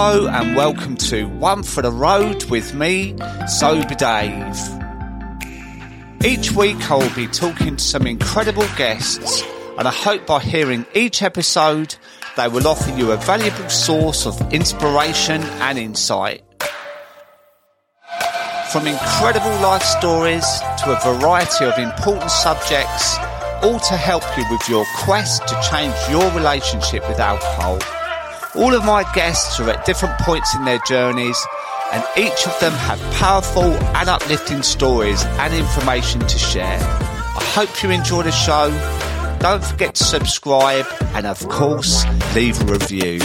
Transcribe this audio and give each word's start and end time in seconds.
Hello 0.00 0.28
and 0.28 0.54
welcome 0.54 0.96
to 0.96 1.24
One 1.24 1.64
for 1.64 1.82
the 1.82 1.90
Road 1.90 2.44
with 2.44 2.72
me, 2.72 3.16
Sober 3.48 3.96
Dave. 3.96 4.56
Each 6.24 6.52
week 6.52 6.88
I 6.88 6.94
will 6.94 7.14
be 7.16 7.26
talking 7.26 7.74
to 7.74 7.82
some 7.82 8.06
incredible 8.06 8.68
guests 8.76 9.42
and 9.76 9.88
I 9.88 9.90
hope 9.90 10.24
by 10.24 10.38
hearing 10.38 10.86
each 10.94 11.20
episode 11.20 11.96
they 12.36 12.46
will 12.46 12.68
offer 12.68 12.96
you 12.96 13.10
a 13.10 13.16
valuable 13.16 13.68
source 13.68 14.24
of 14.24 14.40
inspiration 14.54 15.42
and 15.42 15.76
insight. 15.76 16.44
From 18.70 18.86
incredible 18.86 19.50
life 19.60 19.82
stories 19.82 20.46
to 20.84 20.96
a 20.96 21.18
variety 21.18 21.64
of 21.64 21.76
important 21.76 22.30
subjects, 22.30 23.18
all 23.64 23.80
to 23.80 23.96
help 23.96 24.22
you 24.38 24.44
with 24.48 24.68
your 24.68 24.86
quest 24.98 25.48
to 25.48 25.60
change 25.68 25.96
your 26.08 26.30
relationship 26.36 27.02
with 27.08 27.18
alcohol. 27.18 27.80
All 28.54 28.74
of 28.74 28.82
my 28.84 29.04
guests 29.12 29.60
are 29.60 29.68
at 29.68 29.84
different 29.84 30.18
points 30.20 30.54
in 30.54 30.64
their 30.64 30.80
journeys, 30.86 31.38
and 31.92 32.02
each 32.16 32.46
of 32.46 32.58
them 32.60 32.72
have 32.72 32.98
powerful 33.14 33.72
and 33.94 34.08
uplifting 34.08 34.62
stories 34.62 35.22
and 35.24 35.52
information 35.52 36.20
to 36.20 36.38
share. 36.38 36.78
I 36.80 37.42
hope 37.54 37.82
you 37.82 37.90
enjoy 37.90 38.22
the 38.22 38.30
show. 38.30 38.70
Don't 39.38 39.62
forget 39.62 39.94
to 39.96 40.04
subscribe 40.04 40.86
and, 41.14 41.26
of 41.26 41.46
course, 41.48 42.04
leave 42.34 42.60
a 42.62 42.72
review. 42.72 43.18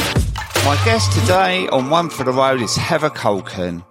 My 0.66 0.80
guest 0.84 1.17
today 1.17 1.67
on 1.70 1.90
One 1.90 2.09
for 2.09 2.26
the 2.26 2.34
Road 2.34 2.62
is 2.62 2.76
Heather 2.76 3.09
Colquhoun. 3.09 3.86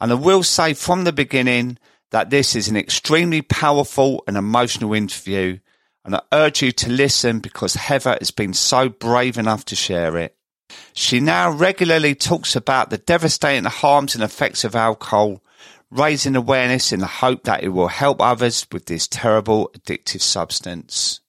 And 0.00 0.12
I 0.12 0.14
will 0.14 0.42
say 0.42 0.74
from 0.74 1.04
the 1.04 1.12
beginning 1.12 1.78
that 2.10 2.30
this 2.30 2.56
is 2.56 2.68
an 2.68 2.76
extremely 2.76 3.42
powerful 3.42 4.24
and 4.26 4.36
emotional 4.36 4.92
interview. 4.92 5.58
And 6.04 6.16
I 6.16 6.20
urge 6.32 6.62
you 6.62 6.72
to 6.72 6.90
listen 6.90 7.38
because 7.38 7.74
Heather 7.74 8.16
has 8.18 8.32
been 8.32 8.54
so 8.54 8.88
brave 8.88 9.38
enough 9.38 9.64
to 9.66 9.76
share 9.76 10.16
it. 10.18 10.36
She 10.92 11.20
now 11.20 11.50
regularly 11.50 12.14
talks 12.14 12.54
about 12.54 12.90
the 12.90 12.98
devastating 12.98 13.64
harms 13.64 14.14
and 14.14 14.22
effects 14.22 14.64
of 14.64 14.76
alcohol, 14.76 15.42
raising 15.90 16.36
awareness 16.36 16.92
in 16.92 17.00
the 17.00 17.06
hope 17.06 17.44
that 17.44 17.62
it 17.62 17.68
will 17.70 17.88
help 17.88 18.20
others 18.20 18.66
with 18.72 18.86
this 18.86 19.08
terrible 19.08 19.70
addictive 19.76 20.22
substance. 20.22 21.20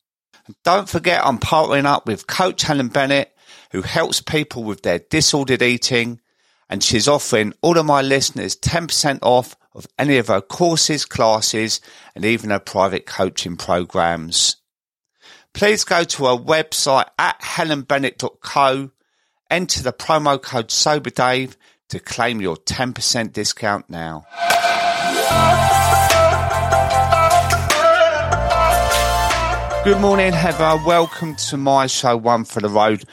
And 0.47 0.55
don't 0.63 0.89
forget 0.89 1.25
I'm 1.25 1.39
partnering 1.39 1.85
up 1.85 2.07
with 2.07 2.27
Coach 2.27 2.63
Helen 2.63 2.89
Bennett, 2.89 3.35
who 3.71 3.81
helps 3.81 4.21
people 4.21 4.63
with 4.63 4.83
their 4.83 4.99
disordered 4.99 5.61
eating, 5.61 6.21
and 6.69 6.83
she's 6.83 7.07
offering 7.07 7.53
all 7.61 7.77
of 7.77 7.85
my 7.85 8.01
listeners 8.01 8.55
10% 8.55 9.19
off 9.21 9.55
of 9.73 9.87
any 9.99 10.17
of 10.17 10.27
her 10.27 10.41
courses, 10.41 11.05
classes, 11.05 11.81
and 12.15 12.23
even 12.23 12.49
her 12.49 12.59
private 12.59 13.05
coaching 13.05 13.57
programs. 13.57 14.57
Please 15.53 15.83
go 15.83 16.03
to 16.03 16.25
her 16.25 16.37
website 16.37 17.07
at 17.17 17.39
helenbennett.co 17.41 18.91
Enter 19.51 19.83
the 19.83 19.93
promo 19.93 20.41
code 20.41 20.69
SOBERDAVE 20.69 21.55
to 21.89 21.99
claim 21.99 22.41
your 22.41 22.55
10% 22.55 23.31
discount 23.31 23.87
now. 23.91 24.25
Good 29.83 30.01
morning, 30.01 30.33
Heather. 30.33 30.83
Welcome 30.83 31.35
to 31.49 31.57
my 31.57 31.85
show, 31.85 32.17
One 32.17 32.43
for 32.43 32.59
the 32.59 32.69
Road. 32.69 33.03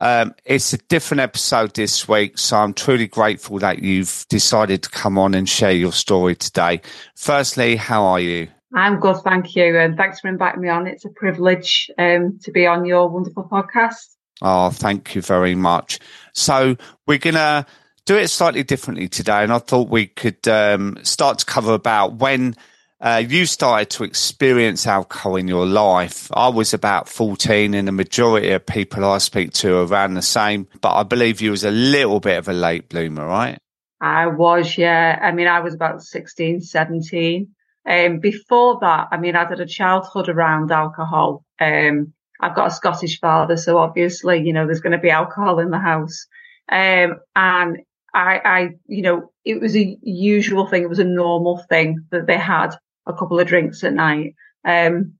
Um, 0.00 0.34
it's 0.46 0.72
a 0.72 0.78
different 0.78 1.20
episode 1.20 1.74
this 1.74 2.08
week, 2.08 2.38
so 2.38 2.56
I'm 2.56 2.72
truly 2.72 3.06
grateful 3.06 3.58
that 3.58 3.82
you've 3.82 4.24
decided 4.30 4.82
to 4.84 4.88
come 4.88 5.18
on 5.18 5.34
and 5.34 5.46
share 5.46 5.72
your 5.72 5.92
story 5.92 6.34
today. 6.34 6.80
Firstly, 7.14 7.76
how 7.76 8.04
are 8.04 8.20
you? 8.20 8.48
I'm 8.72 9.00
good, 9.00 9.18
thank 9.18 9.54
you, 9.54 9.78
and 9.78 9.98
thanks 9.98 10.20
for 10.20 10.28
inviting 10.28 10.62
me 10.62 10.70
on. 10.70 10.86
It's 10.86 11.04
a 11.04 11.10
privilege 11.10 11.90
um, 11.98 12.38
to 12.42 12.52
be 12.52 12.66
on 12.66 12.86
your 12.86 13.10
wonderful 13.10 13.44
podcast. 13.44 14.13
Oh, 14.44 14.68
thank 14.68 15.14
you 15.14 15.22
very 15.22 15.54
much. 15.54 15.98
So 16.34 16.76
we're 17.06 17.16
going 17.16 17.36
to 17.36 17.64
do 18.04 18.16
it 18.18 18.28
slightly 18.28 18.62
differently 18.62 19.08
today. 19.08 19.42
And 19.42 19.50
I 19.50 19.58
thought 19.58 19.88
we 19.88 20.06
could 20.06 20.46
um, 20.46 20.98
start 21.02 21.38
to 21.38 21.46
cover 21.46 21.72
about 21.72 22.16
when 22.16 22.54
uh, 23.00 23.22
you 23.26 23.46
started 23.46 23.88
to 23.90 24.04
experience 24.04 24.86
alcohol 24.86 25.36
in 25.36 25.48
your 25.48 25.64
life. 25.64 26.28
I 26.34 26.48
was 26.48 26.74
about 26.74 27.08
14 27.08 27.72
and 27.72 27.88
the 27.88 27.92
majority 27.92 28.50
of 28.50 28.66
people 28.66 29.02
I 29.06 29.16
speak 29.16 29.54
to 29.54 29.78
are 29.78 29.86
around 29.86 30.12
the 30.12 30.20
same, 30.20 30.68
but 30.82 30.94
I 30.94 31.04
believe 31.04 31.40
you 31.40 31.50
was 31.50 31.64
a 31.64 31.70
little 31.70 32.20
bit 32.20 32.36
of 32.36 32.46
a 32.46 32.52
late 32.52 32.90
bloomer, 32.90 33.26
right? 33.26 33.58
I 33.98 34.26
was, 34.26 34.76
yeah. 34.76 35.18
I 35.22 35.32
mean, 35.32 35.46
I 35.46 35.60
was 35.60 35.72
about 35.72 36.02
16, 36.02 36.60
17. 36.60 37.48
Um, 37.88 38.18
before 38.18 38.78
that, 38.82 39.08
I 39.10 39.16
mean, 39.16 39.36
I 39.36 39.48
had 39.48 39.60
a 39.60 39.66
childhood 39.66 40.28
around 40.28 40.70
alcohol. 40.70 41.46
Um, 41.58 42.12
I've 42.40 42.56
got 42.56 42.68
a 42.68 42.74
Scottish 42.74 43.20
father, 43.20 43.56
so 43.56 43.78
obviously, 43.78 44.42
you 44.42 44.52
know, 44.52 44.66
there's 44.66 44.80
going 44.80 44.92
to 44.92 44.98
be 44.98 45.10
alcohol 45.10 45.58
in 45.58 45.70
the 45.70 45.78
house. 45.78 46.26
Um, 46.70 47.20
and 47.36 47.78
I, 48.12 48.40
I, 48.44 48.68
you 48.86 49.02
know, 49.02 49.32
it 49.44 49.60
was 49.60 49.76
a 49.76 49.96
usual 50.02 50.66
thing. 50.66 50.82
It 50.82 50.88
was 50.88 50.98
a 50.98 51.04
normal 51.04 51.64
thing 51.68 52.04
that 52.10 52.26
they 52.26 52.38
had 52.38 52.74
a 53.06 53.12
couple 53.12 53.38
of 53.38 53.46
drinks 53.46 53.84
at 53.84 53.92
night. 53.92 54.34
Um, 54.64 55.14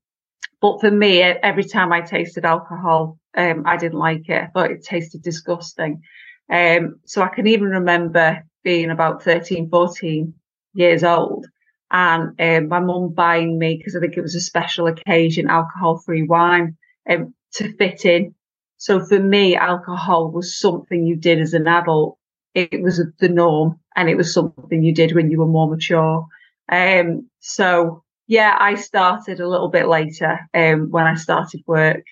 but 0.61 0.81
for 0.81 0.91
me, 0.91 1.21
every 1.21 1.63
time 1.63 1.93
I 1.93 2.01
tasted 2.01 2.45
alcohol, 2.45 3.17
um, 3.37 3.63
I 3.65 3.77
didn't 3.77 3.99
like 3.99 4.27
it. 4.29 4.43
I 4.43 4.47
thought 4.47 4.71
it 4.71 4.83
tasted 4.83 5.21
disgusting. 5.21 6.01
Um, 6.49 6.99
so 7.05 7.21
I 7.21 7.27
can 7.27 7.47
even 7.47 7.69
remember 7.69 8.43
being 8.63 8.89
about 8.91 9.23
13, 9.23 9.69
14 9.69 10.33
years 10.73 11.03
old 11.03 11.45
and 11.91 12.39
um, 12.39 12.67
my 12.67 12.79
mum 12.79 13.13
buying 13.13 13.59
me, 13.59 13.77
because 13.77 13.95
I 13.95 13.99
think 13.99 14.17
it 14.17 14.21
was 14.21 14.35
a 14.35 14.41
special 14.41 14.87
occasion, 14.87 15.49
alcohol 15.49 15.97
free 15.97 16.23
wine 16.23 16.77
um, 17.09 17.33
to 17.53 17.73
fit 17.77 18.05
in. 18.05 18.35
So 18.77 19.03
for 19.03 19.19
me, 19.19 19.55
alcohol 19.55 20.31
was 20.31 20.59
something 20.59 21.05
you 21.05 21.15
did 21.15 21.39
as 21.39 21.53
an 21.53 21.67
adult. 21.67 22.17
It 22.53 22.81
was 22.81 23.01
the 23.19 23.29
norm 23.29 23.79
and 23.95 24.09
it 24.09 24.15
was 24.15 24.33
something 24.33 24.83
you 24.83 24.93
did 24.93 25.13
when 25.13 25.31
you 25.31 25.39
were 25.39 25.47
more 25.47 25.69
mature. 25.69 26.25
Um, 26.71 27.29
so 27.39 28.03
yeah, 28.27 28.55
I 28.59 28.75
started 28.75 29.39
a 29.39 29.47
little 29.47 29.69
bit 29.69 29.87
later, 29.87 30.39
um, 30.53 30.89
when 30.89 31.05
I 31.05 31.15
started 31.15 31.61
work 31.67 32.03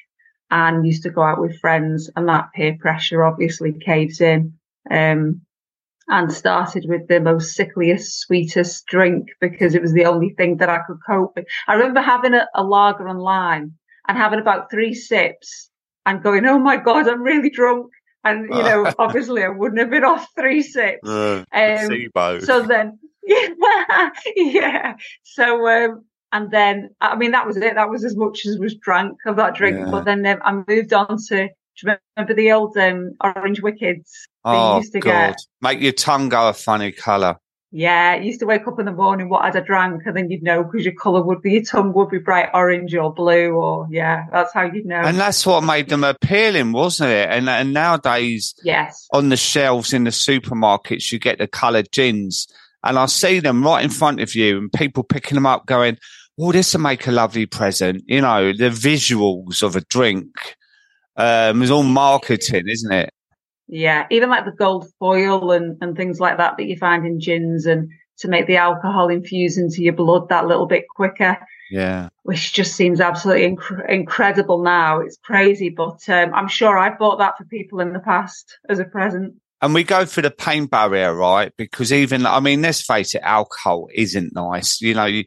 and 0.52 0.86
used 0.86 1.04
to 1.04 1.10
go 1.10 1.24
out 1.24 1.42
with 1.42 1.60
friends 1.60 2.10
and 2.16 2.28
that 2.30 2.50
peer 2.54 2.78
pressure 2.80 3.24
obviously 3.24 3.74
caves 3.74 4.22
in. 4.22 4.54
Um, 4.90 5.42
and 6.10 6.32
started 6.34 6.86
with 6.88 7.08
the 7.08 7.22
most 7.22 7.56
sickliest, 7.56 8.20
sweetest 8.20 8.86
drink 8.88 9.30
because 9.40 9.74
it 9.74 9.82
was 9.82 9.94
the 9.94 10.06
only 10.06 10.32
thing 10.32 10.58
that 10.58 10.70
I 10.70 10.80
could 10.86 10.98
cope 11.08 11.34
with. 11.36 11.46
I 11.68 11.76
remember 11.76 12.02
having 12.02 12.34
a, 12.34 12.46
a 12.54 12.64
lager 12.64 13.08
and 13.08 13.20
lime 13.20 13.76
and 14.08 14.18
having 14.18 14.40
about 14.40 14.70
three 14.70 14.94
sips 14.94 15.70
and 16.06 16.24
going, 16.24 16.46
Oh 16.46 16.60
my 16.60 16.78
God, 16.78 17.08
I'm 17.08 17.24
really 17.24 17.50
drunk. 17.50 17.92
And, 18.24 18.44
you 18.50 18.64
know, 18.64 18.92
obviously 19.00 19.44
I 19.44 19.50
wouldn't 19.50 19.80
have 19.80 19.90
been 19.90 20.04
off 20.04 20.28
three 20.38 20.62
sips. 20.62 21.08
Uh, 21.08 21.44
um, 21.52 22.42
so 22.42 22.62
then, 22.62 23.00
yeah, 23.24 24.10
yeah. 24.36 24.94
So, 25.24 25.68
um, 25.68 26.06
and 26.32 26.50
then, 26.50 26.90
I 27.00 27.16
mean, 27.16 27.32
that 27.32 27.46
was 27.46 27.58
it. 27.58 27.76
That 27.76 27.90
was 27.90 28.04
as 28.04 28.16
much 28.16 28.46
as 28.46 28.58
was 28.58 28.76
drank 28.76 29.18
of 29.26 29.36
that 29.36 29.56
drink. 29.56 29.78
Yeah. 29.78 29.92
But 29.92 30.06
then 30.06 30.26
um, 30.26 30.40
I 30.44 30.64
moved 30.68 30.94
on 30.94 31.18
to, 31.28 31.48
do 31.48 31.88
you 31.88 31.96
remember 32.18 32.34
the 32.34 32.52
old 32.52 32.76
um, 32.78 33.14
orange 33.22 33.62
wickeds? 33.62 34.10
Oh, 34.44 34.78
used 34.78 34.94
to 34.94 35.00
God. 35.00 35.12
Get? 35.12 35.38
Make 35.62 35.82
your 35.82 35.94
tongue 35.94 36.30
go 36.30 36.50
a 36.50 36.54
funny 36.54 36.92
colour. 36.92 37.38
Yeah, 37.76 38.18
used 38.18 38.40
to 38.42 38.46
wake 38.46 38.68
up 38.68 38.80
in 38.80 38.86
the 38.86 38.92
morning, 38.92 39.30
what 39.30 39.44
had 39.44 39.58
I 39.58 39.62
drank? 39.62 40.04
And 40.06 40.16
then 40.16 40.30
you'd 40.30 40.44
know 40.44 40.64
because 40.64 40.86
your 40.86 40.94
colour 40.94 41.24
would 41.24 41.42
be, 41.42 41.54
your 41.54 41.64
tongue 41.64 41.92
would 41.94 42.10
be 42.10 42.20
bright 42.20 42.50
orange 42.54 42.94
or 42.94 43.12
blue 43.12 43.54
or 43.54 43.88
yeah, 43.90 44.28
that's 44.32 44.54
how 44.54 44.62
you'd 44.72 44.86
know. 44.86 45.02
And 45.02 45.18
that's 45.18 45.44
what 45.44 45.62
made 45.62 45.90
them 45.90 46.04
appealing, 46.04 46.72
wasn't 46.72 47.10
it? 47.10 47.30
And, 47.32 47.50
and 47.50 47.74
nowadays, 47.74 48.54
yes, 48.64 49.08
on 49.12 49.30
the 49.30 49.38
shelves 49.38 49.92
in 49.92 50.04
the 50.04 50.12
supermarkets, 50.12 51.12
you 51.12 51.18
get 51.18 51.40
the 51.40 51.48
coloured 51.48 51.92
gins 51.92 52.48
and 52.84 53.00
I 53.00 53.08
see 53.08 53.40
them 53.40 53.64
right 53.64 53.84
in 53.84 53.90
front 53.90 54.22
of 54.22 54.36
you 54.36 54.60
and 54.60 54.72
people 54.72 55.02
picking 55.02 55.34
them 55.34 55.48
up 55.48 55.66
going, 55.66 55.98
oh, 56.40 56.52
this 56.52 56.76
will 56.76 56.82
make 56.82 57.08
a 57.08 57.12
lovely 57.12 57.48
present. 57.48 58.04
You 58.06 58.22
know, 58.22 58.54
the 58.54 58.70
visuals 58.70 59.64
of 59.64 59.76
a 59.76 59.82
drink, 59.82 60.58
um, 61.16 61.64
is 61.64 61.72
all 61.72 61.82
marketing, 61.82 62.66
isn't 62.68 62.92
it? 62.92 63.14
Yeah, 63.76 64.06
even 64.12 64.30
like 64.30 64.46
the 64.46 64.52
gold 64.52 64.88
foil 65.00 65.52
and, 65.52 65.78
and 65.82 65.98
things 65.98 66.20
like 66.20 66.38
that 66.38 66.58
that 66.58 66.66
you 66.66 66.78
find 66.78 67.08
in 67.08 67.20
gins 67.20 67.66
and 67.66 67.90
to 68.20 68.28
make 68.28 68.46
the 68.46 68.58
alcohol 68.58 69.10
infuse 69.10 69.58
into 69.58 69.82
your 69.82 69.94
blood 69.94 70.30
that 70.30 70.46
little 70.46 70.68
bit 70.68 70.88
quicker. 70.88 71.40
Yeah. 71.72 72.10
Which 72.22 72.54
just 72.54 72.76
seems 72.76 73.02
absolutely 73.02 73.50
inc- 73.50 73.90
incredible 73.90 74.62
now. 74.62 75.00
It's 75.00 75.18
crazy, 75.18 75.70
but 75.70 76.08
um, 76.08 76.36
I'm 76.36 76.48
sure 76.48 76.78
I've 76.78 77.00
bought 77.00 77.18
that 77.18 77.36
for 77.36 77.46
people 77.46 77.80
in 77.80 77.94
the 77.94 78.00
past 78.00 78.60
as 78.70 78.78
a 78.78 78.86
present. 78.86 79.34
And 79.60 79.74
we 79.74 79.84
go 79.84 80.06
through 80.06 80.24
the 80.24 80.30
pain 80.30 80.68
barrier, 80.68 81.12
right? 81.12 81.52
Because 81.58 81.92
even, 81.92 82.28
I 82.28 82.42
mean, 82.42 82.62
let's 82.62 82.84
face 82.86 83.16
it, 83.16 83.24
alcohol 83.24 83.88
isn't 83.92 84.36
nice. 84.36 84.82
You 84.82 84.94
know, 84.94 85.06
you, 85.06 85.24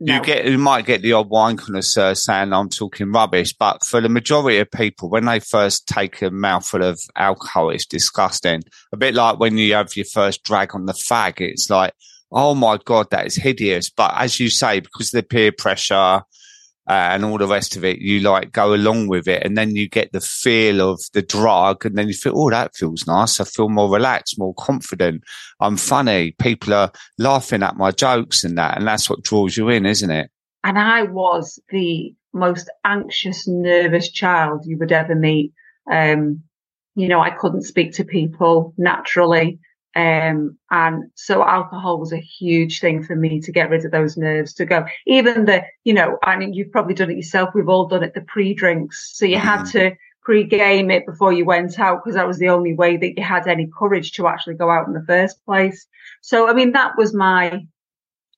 no. 0.00 0.14
You 0.14 0.22
get, 0.22 0.44
you 0.46 0.58
might 0.58 0.86
get 0.86 1.02
the 1.02 1.12
odd 1.12 1.28
wine 1.28 1.56
connoisseur 1.56 2.14
saying 2.14 2.52
I'm 2.52 2.68
talking 2.68 3.10
rubbish, 3.10 3.52
but 3.52 3.84
for 3.84 4.00
the 4.00 4.08
majority 4.08 4.58
of 4.58 4.70
people, 4.70 5.08
when 5.10 5.24
they 5.24 5.40
first 5.40 5.88
take 5.88 6.22
a 6.22 6.30
mouthful 6.30 6.82
of 6.84 7.00
alcohol, 7.16 7.70
it's 7.70 7.86
disgusting. 7.86 8.62
A 8.92 8.96
bit 8.96 9.14
like 9.14 9.40
when 9.40 9.58
you 9.58 9.74
have 9.74 9.96
your 9.96 10.06
first 10.06 10.44
drag 10.44 10.74
on 10.74 10.86
the 10.86 10.92
fag, 10.92 11.40
it's 11.40 11.68
like, 11.68 11.94
oh 12.30 12.54
my 12.54 12.78
God, 12.84 13.10
that 13.10 13.26
is 13.26 13.36
hideous. 13.36 13.90
But 13.90 14.14
as 14.16 14.38
you 14.38 14.50
say, 14.50 14.80
because 14.80 15.12
of 15.12 15.18
the 15.18 15.22
peer 15.24 15.50
pressure, 15.50 16.22
uh, 16.88 17.10
and 17.12 17.24
all 17.24 17.36
the 17.36 17.46
rest 17.46 17.76
of 17.76 17.84
it, 17.84 17.98
you 17.98 18.20
like 18.20 18.50
go 18.52 18.74
along 18.74 19.08
with 19.08 19.28
it. 19.28 19.42
And 19.44 19.58
then 19.58 19.76
you 19.76 19.88
get 19.88 20.10
the 20.12 20.22
feel 20.22 20.80
of 20.80 21.00
the 21.12 21.20
drug 21.20 21.84
and 21.84 21.98
then 21.98 22.08
you 22.08 22.14
feel, 22.14 22.32
oh, 22.34 22.48
that 22.50 22.74
feels 22.74 23.06
nice. 23.06 23.40
I 23.40 23.44
feel 23.44 23.68
more 23.68 23.90
relaxed, 23.90 24.38
more 24.38 24.54
confident. 24.54 25.22
I'm 25.60 25.76
funny. 25.76 26.32
People 26.32 26.72
are 26.72 26.90
laughing 27.18 27.62
at 27.62 27.76
my 27.76 27.90
jokes 27.90 28.42
and 28.42 28.56
that. 28.56 28.78
And 28.78 28.86
that's 28.86 29.10
what 29.10 29.22
draws 29.22 29.56
you 29.56 29.68
in, 29.68 29.84
isn't 29.84 30.10
it? 30.10 30.30
And 30.64 30.78
I 30.78 31.02
was 31.02 31.60
the 31.70 32.14
most 32.32 32.70
anxious, 32.86 33.46
nervous 33.46 34.10
child 34.10 34.62
you 34.64 34.78
would 34.78 34.92
ever 34.92 35.14
meet. 35.14 35.52
Um, 35.90 36.42
you 36.94 37.06
know, 37.06 37.20
I 37.20 37.30
couldn't 37.30 37.62
speak 37.62 37.92
to 37.94 38.04
people 38.04 38.72
naturally. 38.78 39.60
Um, 39.96 40.56
and 40.70 41.10
so 41.14 41.42
alcohol 41.42 41.98
was 41.98 42.12
a 42.12 42.20
huge 42.20 42.80
thing 42.80 43.02
for 43.02 43.16
me 43.16 43.40
to 43.40 43.50
get 43.50 43.70
rid 43.70 43.84
of 43.84 43.90
those 43.90 44.16
nerves 44.16 44.54
to 44.54 44.64
go. 44.64 44.84
Even 45.06 45.46
the, 45.46 45.64
you 45.84 45.94
know, 45.94 46.18
I 46.22 46.36
mean, 46.36 46.52
you've 46.52 46.70
probably 46.70 46.94
done 46.94 47.10
it 47.10 47.16
yourself. 47.16 47.50
We've 47.54 47.68
all 47.68 47.86
done 47.88 48.04
it, 48.04 48.14
the 48.14 48.20
pre-drinks. 48.20 49.16
So 49.16 49.24
you 49.24 49.38
had 49.38 49.62
mm. 49.62 49.72
to 49.72 49.96
pre-game 50.22 50.90
it 50.90 51.06
before 51.06 51.32
you 51.32 51.44
went 51.44 51.78
out 51.80 52.04
because 52.04 52.14
that 52.14 52.26
was 52.26 52.38
the 52.38 52.50
only 52.50 52.74
way 52.74 52.96
that 52.96 53.16
you 53.16 53.24
had 53.24 53.48
any 53.48 53.68
courage 53.76 54.12
to 54.12 54.28
actually 54.28 54.54
go 54.54 54.70
out 54.70 54.86
in 54.86 54.92
the 54.92 55.04
first 55.06 55.44
place. 55.44 55.86
So, 56.20 56.48
I 56.48 56.52
mean, 56.52 56.72
that 56.72 56.92
was 56.96 57.14
my 57.14 57.66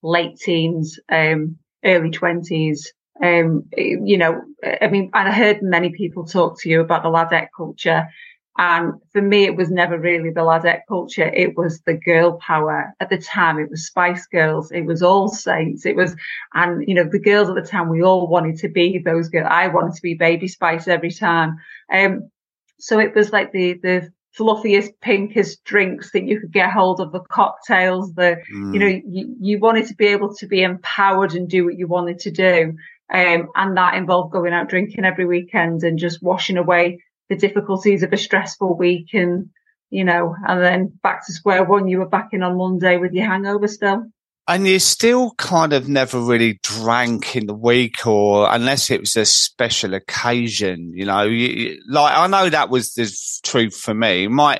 late 0.03 0.39
teens, 0.39 0.99
um, 1.11 1.59
early 1.85 2.11
twenties. 2.11 2.93
Um, 3.23 3.65
you 3.77 4.17
know, 4.17 4.41
I 4.81 4.87
mean, 4.87 5.11
and 5.13 5.29
I 5.29 5.33
heard 5.33 5.61
many 5.61 5.91
people 5.91 6.25
talk 6.25 6.59
to 6.61 6.71
you 6.71 6.81
about 6.81 7.03
the 7.03 7.11
ladette 7.11 7.49
culture 7.55 8.09
and 8.61 9.01
for 9.15 9.23
me, 9.23 9.45
it 9.45 9.57
was 9.57 9.71
never 9.71 9.99
really 9.99 10.29
the 10.29 10.43
ladette 10.43 10.83
culture. 10.87 11.25
It 11.25 11.57
was 11.57 11.81
the 11.87 11.95
girl 11.95 12.39
power. 12.47 12.93
At 13.01 13.09
the 13.09 13.17
time, 13.17 13.59
it 13.59 13.71
was 13.71 13.87
Spice 13.87 14.27
Girls. 14.27 14.71
It 14.71 14.83
was 14.83 15.03
All 15.03 15.29
Saints. 15.29 15.87
It 15.87 15.97
was, 15.97 16.15
and 16.53 16.87
you 16.87 16.95
know, 16.95 17.09
the 17.11 17.19
girls 17.19 17.49
at 17.49 17.55
the 17.55 17.63
time, 17.63 17.89
we 17.89 18.03
all 18.03 18.29
wanted 18.29 18.59
to 18.59 18.69
be 18.69 18.99
those 18.99 19.31
girls. 19.31 19.49
I 19.51 19.69
wanted 19.69 19.95
to 19.95 20.03
be 20.03 20.13
Baby 20.13 20.47
Spice 20.47 20.89
every 20.89 21.11
time. 21.11 21.57
Um, 21.91 22.29
so 22.79 22.99
it 22.99 23.15
was 23.15 23.33
like 23.33 23.51
the, 23.51 23.81
the 23.83 24.13
fluffiest, 24.37 24.93
pinkest 25.01 25.65
drinks 25.65 26.13
that 26.13 26.25
you 26.25 26.39
could 26.39 26.53
get 26.53 26.71
hold 26.71 27.01
of, 27.01 27.13
the 27.13 27.21
cocktails, 27.21 28.13
the, 28.13 28.43
mm. 28.53 28.75
you 28.75 28.79
know, 28.79 29.01
you, 29.07 29.37
you 29.41 29.59
wanted 29.59 29.87
to 29.87 29.95
be 29.95 30.09
able 30.09 30.35
to 30.35 30.47
be 30.47 30.63
empowered 30.63 31.33
and 31.33 31.49
do 31.49 31.65
what 31.65 31.79
you 31.79 31.89
wanted 31.89 32.19
to 32.19 32.31
do. 32.31 32.75
Um, 33.11 33.49
and 33.55 33.77
that 33.79 33.95
involved 33.95 34.33
going 34.33 34.53
out 34.53 34.69
drinking 34.69 35.07
every 35.07 35.25
weekend 35.25 35.83
and 35.83 35.99
just 35.99 36.23
washing 36.23 36.59
away 36.59 36.99
the 37.31 37.37
difficulties 37.37 38.03
of 38.03 38.13
a 38.13 38.19
stressful 38.19 38.77
week 38.77 39.15
and, 39.15 39.49
you 39.89 40.05
know, 40.05 40.35
and 40.47 40.63
then 40.63 40.93
back 41.03 41.25
to 41.27 41.33
square 41.33 41.65
one, 41.65 41.89
you 41.89 41.99
were 41.99 42.09
back 42.09 42.31
in 42.33 42.43
on 42.43 42.59
Monday 42.59 42.99
with 42.99 43.13
your 43.13 43.27
hangover 43.27 43.69
still. 43.69 44.05
And 44.49 44.67
you 44.67 44.81
still 44.81 45.33
kind 45.39 45.73
of 45.73 45.89
never 45.89 46.19
really 46.19 46.59
drank 46.65 47.37
in 47.37 47.47
the 47.47 47.55
week 47.55 48.05
or 48.05 48.53
unless 48.53 48.91
it 48.91 48.99
was 48.99 49.17
a 49.17 49.25
special 49.25 49.95
occasion, 49.95 50.93
you 50.93 51.05
know, 51.05 51.23
you, 51.23 51.81
like 51.89 52.17
I 52.17 52.27
know 52.27 52.51
that 52.51 52.69
was 52.69 52.95
the 52.95 53.09
truth 53.45 53.77
for 53.77 53.95
me. 53.95 54.27
My, 54.27 54.59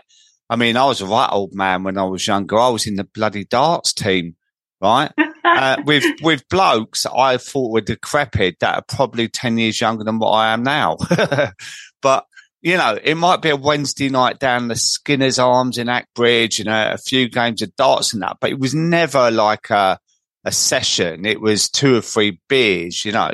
I 0.49 0.55
mean, 0.55 0.77
I 0.77 0.87
was 0.87 1.01
a 1.01 1.07
right 1.07 1.29
old 1.31 1.55
man 1.55 1.83
when 1.83 1.99
I 1.99 2.05
was 2.05 2.25
younger. 2.25 2.57
I 2.57 2.69
was 2.69 2.87
in 2.87 2.95
the 2.95 3.05
bloody 3.05 3.45
darts 3.45 3.93
team, 3.93 4.37
right? 4.81 5.11
uh, 5.45 5.83
with, 5.85 6.05
with 6.23 6.49
blokes 6.49 7.05
I 7.05 7.39
thought 7.39 7.73
were 7.73 7.81
decrepit 7.81 8.61
that 8.61 8.77
are 8.77 8.85
probably 8.87 9.29
10 9.29 9.59
years 9.59 9.81
younger 9.81 10.05
than 10.05 10.21
what 10.21 10.31
I 10.31 10.53
am 10.53 10.63
now. 10.63 10.99
but 12.03 12.27
you 12.63 12.77
know, 12.77 12.99
it 13.03 13.15
might 13.15 13.41
be 13.41 13.51
a 13.51 13.57
Wednesday 13.57 14.09
night 14.09 14.39
down 14.39 14.69
the 14.69 14.77
Skinner's 14.77 15.39
Arms 15.39 15.79
in 15.79 15.89
Ackbridge 15.89 16.61
and 16.61 16.69
a, 16.69 16.95
a 16.95 16.99
few 16.99 17.29
games 17.29 17.63
of 17.63 17.75
darts 17.77 18.13
and 18.13 18.23
that, 18.23 18.37
but 18.41 18.51
it 18.51 18.59
was 18.59 18.75
never 18.75 19.31
like 19.31 19.71
a, 19.71 19.99
a 20.45 20.53
session. 20.53 21.25
It 21.25 21.41
was 21.41 21.71
two 21.71 21.97
or 21.97 22.01
three 22.03 22.41
beers, 22.49 23.05
you 23.05 23.13
know. 23.13 23.33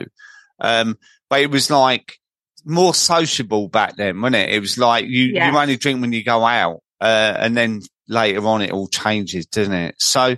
Um, 0.60 0.98
but 1.28 1.40
it 1.40 1.50
was 1.50 1.70
like 1.70 2.18
more 2.64 2.94
sociable 2.94 3.68
back 3.68 3.96
then, 3.96 4.20
wasn't 4.20 4.36
it? 4.36 4.50
It 4.50 4.60
was 4.60 4.78
like 4.78 5.06
you, 5.06 5.24
yes. 5.24 5.52
you 5.52 5.58
only 5.58 5.76
drink 5.76 6.00
when 6.00 6.12
you 6.12 6.22
go 6.22 6.44
out. 6.44 6.80
Uh, 7.00 7.34
and 7.38 7.56
then 7.56 7.82
later 8.08 8.46
on 8.46 8.62
it 8.62 8.70
all 8.70 8.88
changes, 8.88 9.46
doesn't 9.46 9.74
it? 9.74 9.96
So 9.98 10.36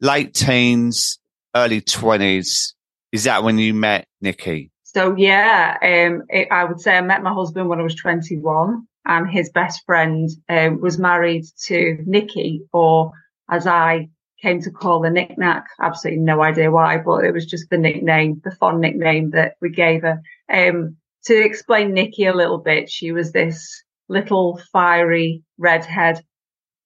late 0.00 0.34
teens, 0.34 1.18
early 1.54 1.80
twenties, 1.80 2.74
is 3.12 3.24
that 3.24 3.42
when 3.42 3.58
you 3.58 3.74
met 3.74 4.06
Nikki? 4.20 4.70
So 4.98 5.14
yeah, 5.16 5.76
um, 5.80 6.24
it, 6.28 6.48
I 6.50 6.64
would 6.64 6.80
say 6.80 6.96
I 6.96 7.00
met 7.02 7.22
my 7.22 7.32
husband 7.32 7.68
when 7.68 7.78
I 7.78 7.84
was 7.84 7.94
21 7.94 8.84
and 9.06 9.30
his 9.30 9.48
best 9.48 9.84
friend 9.86 10.28
um, 10.48 10.80
was 10.80 10.98
married 10.98 11.44
to 11.66 12.02
Nikki 12.04 12.62
or 12.72 13.12
as 13.48 13.68
I 13.68 14.08
came 14.42 14.60
to 14.62 14.72
call 14.72 15.00
the 15.00 15.08
NikNak. 15.08 15.66
Absolutely 15.80 16.24
no 16.24 16.42
idea 16.42 16.72
why, 16.72 16.98
but 16.98 17.24
it 17.24 17.32
was 17.32 17.46
just 17.46 17.70
the 17.70 17.78
nickname, 17.78 18.40
the 18.42 18.50
fond 18.50 18.80
nickname 18.80 19.30
that 19.30 19.54
we 19.60 19.70
gave 19.70 20.02
her. 20.02 20.20
Um, 20.52 20.96
to 21.26 21.44
explain 21.44 21.94
Nikki 21.94 22.24
a 22.24 22.34
little 22.34 22.58
bit, 22.58 22.90
she 22.90 23.12
was 23.12 23.30
this 23.30 23.84
little 24.08 24.60
fiery 24.72 25.44
redhead 25.58 26.24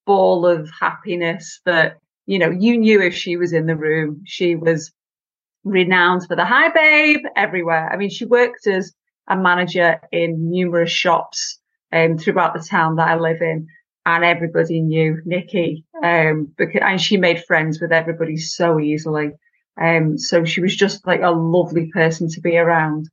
ball 0.04 0.44
of 0.44 0.68
happiness 0.78 1.62
that, 1.64 1.96
you 2.26 2.38
know, 2.38 2.50
you 2.50 2.76
knew 2.76 3.00
if 3.00 3.14
she 3.14 3.38
was 3.38 3.54
in 3.54 3.64
the 3.64 3.76
room, 3.76 4.20
she 4.26 4.54
was 4.54 4.92
renowned 5.64 6.26
for 6.26 6.36
the 6.36 6.44
hi 6.44 6.68
babe 6.68 7.24
everywhere. 7.36 7.90
I 7.92 7.96
mean, 7.96 8.10
she 8.10 8.24
worked 8.24 8.66
as 8.66 8.92
a 9.28 9.36
manager 9.36 10.00
in 10.10 10.50
numerous 10.50 10.90
shops 10.90 11.58
um, 11.92 12.18
throughout 12.18 12.54
the 12.54 12.66
town 12.68 12.96
that 12.96 13.08
I 13.08 13.18
live 13.18 13.40
in. 13.40 13.68
And 14.04 14.24
everybody 14.24 14.80
knew 14.80 15.22
Nikki, 15.24 15.84
um, 16.02 16.52
because, 16.58 16.80
and 16.84 17.00
she 17.00 17.16
made 17.16 17.44
friends 17.44 17.80
with 17.80 17.92
everybody 17.92 18.36
so 18.36 18.80
easily. 18.80 19.30
Um, 19.80 20.18
so 20.18 20.44
she 20.44 20.60
was 20.60 20.74
just 20.74 21.06
like 21.06 21.20
a 21.22 21.30
lovely 21.30 21.88
person 21.92 22.28
to 22.30 22.40
be 22.40 22.56
around. 22.56 23.08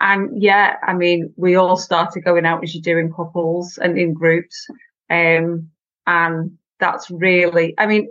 And 0.00 0.42
yeah, 0.42 0.76
I 0.82 0.94
mean, 0.94 1.34
we 1.36 1.56
all 1.56 1.76
started 1.76 2.24
going 2.24 2.46
out 2.46 2.64
as 2.64 2.74
you 2.74 2.80
do 2.80 2.96
in 2.96 3.12
couples 3.12 3.76
and 3.76 3.98
in 3.98 4.14
groups. 4.14 4.66
Um, 5.10 5.68
and 6.06 6.56
that's 6.80 7.10
really, 7.10 7.74
I 7.76 7.86
mean, 7.86 8.08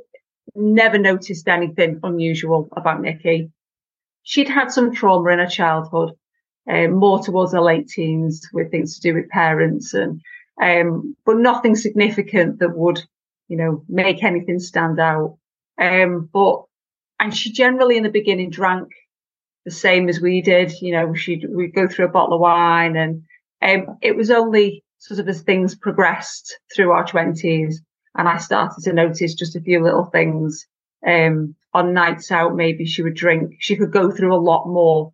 never 0.54 1.00
noticed 1.00 1.48
anything 1.48 2.00
unusual 2.04 2.70
about 2.78 3.02
Nikki 3.02 3.52
she'd 4.24 4.50
had 4.50 4.72
some 4.72 4.94
trauma 4.94 5.30
in 5.30 5.40
her 5.40 5.48
childhood, 5.48 6.12
um, 6.70 6.92
more 6.92 7.22
towards 7.22 7.54
her 7.54 7.62
late 7.62 7.88
teens 7.88 8.48
with 8.54 8.72
things 8.72 8.96
to 8.96 9.02
do 9.02 9.16
with 9.16 9.30
parents 9.30 9.94
and, 9.94 10.22
um, 10.62 11.16
but 11.26 11.38
nothing 11.38 11.76
significant 11.76 12.60
that 12.60 12.76
would, 12.76 13.02
you 13.48 13.58
know, 13.58 13.84
make 13.90 14.24
anything 14.24 14.60
stand 14.60 15.00
out. 15.00 15.38
Um, 15.80 16.30
but, 16.32 16.64
and 17.20 17.36
she 17.36 17.52
generally 17.52 17.98
in 17.98 18.04
the 18.04 18.10
beginning 18.10 18.50
drank 18.50 18.90
the 19.66 19.72
same 19.72 20.10
as 20.10 20.22
we 20.22 20.42
did. 20.42 20.72
You 20.82 20.94
know, 20.94 21.14
she'd, 21.14 21.46
we'd 21.50 21.76
go 21.76 21.88
through 21.88 22.06
a 22.06 22.12
bottle 22.12 22.36
of 22.36 22.42
wine 22.42 22.96
and, 22.96 23.24
um, 23.64 23.98
it 24.02 24.16
was 24.16 24.32
only 24.32 24.84
sort 24.98 25.20
of 25.20 25.28
as 25.28 25.42
things 25.42 25.76
progressed 25.76 26.60
through 26.76 26.92
our 26.92 27.06
twenties 27.06 27.82
and 28.16 28.28
I 28.28 28.38
started 28.38 28.84
to 28.84 28.94
notice 28.94 29.36
just 29.36 29.56
a 29.56 29.62
few 29.62 29.82
little 29.84 30.06
things 30.06 30.68
um, 31.06 31.56
on 31.74 31.94
nights 31.94 32.32
out, 32.32 32.56
maybe 32.56 32.86
she 32.86 33.02
would 33.02 33.16
drink. 33.16 33.56
She 33.60 33.76
could 33.76 33.92
go 33.92 34.12
through 34.12 34.36
a 34.36 34.38
lot 34.38 34.68
more 34.68 35.14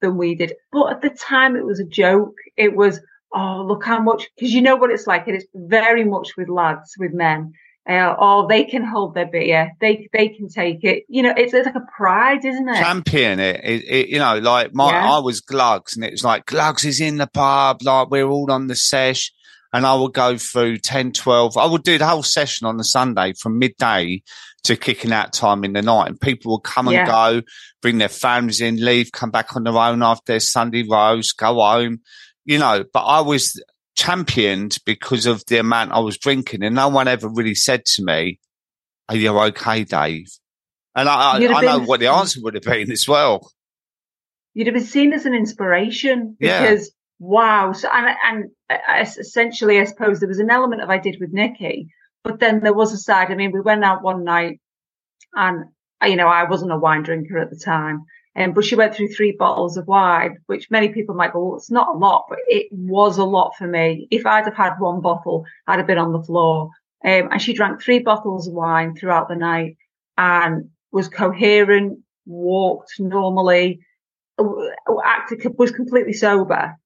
than 0.00 0.16
we 0.16 0.34
did. 0.34 0.54
But 0.70 0.92
at 0.92 1.02
the 1.02 1.10
time, 1.10 1.56
it 1.56 1.64
was 1.64 1.80
a 1.80 1.84
joke. 1.84 2.34
It 2.56 2.74
was, 2.74 3.00
oh, 3.32 3.64
look 3.66 3.84
how 3.84 4.00
much, 4.00 4.28
because 4.36 4.52
you 4.52 4.62
know 4.62 4.76
what 4.76 4.90
it's 4.90 5.06
like. 5.06 5.26
And 5.26 5.36
It 5.36 5.38
is 5.38 5.48
very 5.54 6.04
much 6.04 6.36
with 6.36 6.48
lads, 6.48 6.94
with 6.98 7.12
men. 7.12 7.52
Uh, 7.88 8.14
oh, 8.16 8.46
they 8.46 8.62
can 8.62 8.84
hold 8.84 9.14
their 9.14 9.26
beer. 9.26 9.72
They 9.80 10.08
they 10.12 10.28
can 10.28 10.48
take 10.48 10.84
it. 10.84 11.02
You 11.08 11.24
know, 11.24 11.34
it's, 11.36 11.52
it's 11.52 11.66
like 11.66 11.74
a 11.74 11.86
pride, 11.96 12.44
isn't 12.44 12.68
it? 12.68 12.76
Champion 12.76 13.40
it. 13.40 13.60
it, 13.64 13.84
it 13.88 14.08
you 14.08 14.20
know, 14.20 14.38
like 14.38 14.72
my 14.72 14.92
yeah. 14.92 15.14
I 15.14 15.18
was 15.18 15.40
Glugs, 15.40 15.96
and 15.96 16.04
it 16.04 16.12
was 16.12 16.22
like 16.22 16.46
Glugs 16.46 16.84
is 16.84 17.00
in 17.00 17.16
the 17.16 17.26
pub. 17.26 17.82
Like 17.82 18.08
we're 18.08 18.28
all 18.28 18.52
on 18.52 18.68
the 18.68 18.76
sesh 18.76 19.32
and 19.72 19.86
I 19.86 19.94
would 19.94 20.12
go 20.12 20.36
through 20.36 20.78
10, 20.78 21.12
12. 21.12 21.56
I 21.56 21.66
would 21.66 21.82
do 21.82 21.98
the 21.98 22.06
whole 22.06 22.22
session 22.22 22.66
on 22.66 22.76
the 22.76 22.84
Sunday 22.84 23.32
from 23.32 23.58
midday 23.58 24.22
to 24.64 24.76
kicking 24.76 25.12
out 25.12 25.32
time 25.32 25.64
in 25.64 25.72
the 25.72 25.82
night. 25.82 26.08
And 26.08 26.20
people 26.20 26.52
would 26.52 26.64
come 26.64 26.88
and 26.88 26.94
yeah. 26.94 27.06
go, 27.06 27.42
bring 27.80 27.98
their 27.98 28.08
families 28.08 28.60
in, 28.60 28.84
leave, 28.84 29.12
come 29.12 29.30
back 29.30 29.56
on 29.56 29.64
their 29.64 29.76
own 29.76 30.02
after 30.02 30.32
their 30.32 30.40
Sunday 30.40 30.84
roast, 30.88 31.36
go 31.36 31.54
home, 31.54 32.00
you 32.44 32.58
know, 32.58 32.84
but 32.92 33.04
I 33.04 33.20
was 33.20 33.62
championed 33.96 34.78
because 34.86 35.26
of 35.26 35.44
the 35.46 35.58
amount 35.58 35.92
I 35.92 36.00
was 36.00 36.18
drinking 36.18 36.62
and 36.62 36.74
no 36.74 36.88
one 36.88 37.08
ever 37.08 37.28
really 37.28 37.54
said 37.54 37.84
to 37.86 38.04
me, 38.04 38.38
are 39.08 39.16
you 39.16 39.36
okay, 39.38 39.84
Dave? 39.84 40.28
And 40.94 41.08
I, 41.08 41.38
I, 41.38 41.46
I 41.46 41.60
know 41.62 41.80
what 41.80 42.00
the 42.00 42.08
answer 42.08 42.40
would 42.42 42.54
have 42.54 42.62
been 42.62 42.92
as 42.92 43.08
well. 43.08 43.50
You'd 44.54 44.66
have 44.66 44.74
been 44.74 44.84
seen 44.84 45.12
as 45.12 45.26
an 45.26 45.34
inspiration 45.34 46.36
because 46.38 46.86
yeah 46.86 46.92
wow. 47.22 47.72
So, 47.72 47.88
and, 47.90 48.16
and 48.24 48.50
uh, 48.68 49.04
essentially, 49.18 49.80
I 49.80 49.84
suppose 49.84 50.20
there 50.20 50.28
was 50.28 50.40
an 50.40 50.50
element 50.50 50.82
of 50.82 50.90
I 50.90 50.98
did 50.98 51.16
with 51.20 51.32
Nikki, 51.32 51.88
but 52.24 52.40
then 52.40 52.60
there 52.60 52.74
was 52.74 52.92
a 52.92 52.98
side. 52.98 53.30
I 53.30 53.34
mean, 53.34 53.52
we 53.52 53.60
went 53.60 53.84
out 53.84 54.02
one 54.02 54.24
night 54.24 54.60
and, 55.34 55.64
uh, 56.02 56.06
you 56.06 56.16
know, 56.16 56.28
I 56.28 56.44
wasn't 56.44 56.72
a 56.72 56.78
wine 56.78 57.02
drinker 57.02 57.38
at 57.38 57.50
the 57.50 57.56
time. 57.56 58.04
Um, 58.34 58.52
but 58.52 58.64
she 58.64 58.76
went 58.76 58.94
through 58.94 59.08
three 59.08 59.32
bottles 59.32 59.76
of 59.76 59.86
wine, 59.86 60.38
which 60.46 60.70
many 60.70 60.88
people 60.88 61.14
might 61.14 61.34
go, 61.34 61.44
well, 61.44 61.56
it's 61.58 61.70
not 61.70 61.94
a 61.94 61.98
lot, 61.98 62.26
but 62.30 62.38
it 62.46 62.68
was 62.72 63.18
a 63.18 63.24
lot 63.24 63.56
for 63.58 63.66
me. 63.66 64.08
If 64.10 64.24
I'd 64.24 64.46
have 64.46 64.56
had 64.56 64.78
one 64.78 65.02
bottle, 65.02 65.44
I'd 65.66 65.78
have 65.78 65.86
been 65.86 65.98
on 65.98 66.12
the 66.12 66.22
floor. 66.22 66.70
Um, 67.04 67.28
and 67.30 67.42
she 67.42 67.52
drank 67.52 67.82
three 67.82 67.98
bottles 67.98 68.48
of 68.48 68.54
wine 68.54 68.94
throughout 68.94 69.28
the 69.28 69.36
night 69.36 69.76
and 70.16 70.70
was 70.92 71.08
coherent, 71.08 71.98
walked 72.24 72.92
normally, 72.98 73.80
acted 75.04 75.54
was 75.58 75.70
completely 75.70 76.14
sober 76.14 76.76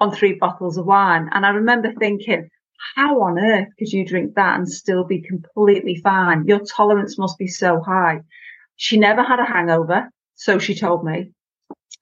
on 0.00 0.12
three 0.12 0.34
bottles 0.34 0.76
of 0.76 0.86
wine. 0.86 1.28
And 1.32 1.46
I 1.46 1.50
remember 1.50 1.92
thinking, 1.92 2.48
how 2.94 3.22
on 3.22 3.38
earth 3.38 3.68
could 3.78 3.92
you 3.92 4.04
drink 4.04 4.34
that 4.34 4.58
and 4.58 4.68
still 4.68 5.04
be 5.04 5.20
completely 5.22 5.96
fine? 6.02 6.46
Your 6.46 6.60
tolerance 6.60 7.18
must 7.18 7.38
be 7.38 7.46
so 7.46 7.80
high. 7.80 8.20
She 8.76 8.98
never 8.98 9.22
had 9.22 9.40
a 9.40 9.44
hangover, 9.44 10.10
so 10.34 10.58
she 10.58 10.74
told 10.74 11.04
me, 11.04 11.32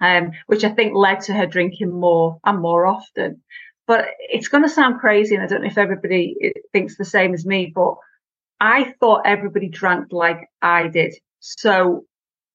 um, 0.01 0.33
which 0.47 0.65
I 0.65 0.71
think 0.71 0.95
led 0.95 1.21
to 1.23 1.35
her 1.35 1.47
drinking 1.47 1.93
more 1.93 2.39
and 2.45 2.61
more 2.61 2.87
often. 2.87 3.43
But 3.87 4.07
it's 4.19 4.49
going 4.49 4.65
to 4.65 4.69
sound 4.69 5.01
crazy, 5.01 5.35
and 5.35 5.45
I 5.45 5.47
don't 5.47 5.63
know 5.63 5.69
if 5.69 5.79
everybody 5.79 6.53
thinks 6.73 6.97
the 6.97 7.05
same 7.05 7.35
as 7.35 7.45
me, 7.45 7.71
but 7.75 7.95
I 8.61 8.95
thought 8.99 9.27
everybody 9.27 9.69
drank 9.69 10.07
like 10.11 10.49
I 10.63 10.89
did. 10.89 11.15
So 11.41 12.05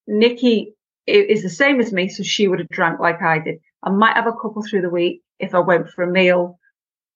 Nikki 0.08 0.74
is 1.06 1.44
the 1.44 1.50
same 1.50 1.80
as 1.80 1.94
me, 1.94 2.10
so 2.10 2.24
she 2.24 2.48
would 2.48 2.60
have 2.60 2.70
drank 2.70 3.00
like 3.00 3.22
I 3.22 3.40
did. 3.40 3.60
I 3.84 3.92
might 3.92 4.16
have 4.16 4.28
a 4.28 4.34
couple 4.34 4.64
through 4.64 4.82
the 4.82 4.90
week 4.90 5.22
if 5.40 5.56
I 5.56 5.60
went 5.60 5.90
for 5.90 6.04
a 6.04 6.12
meal. 6.12 6.59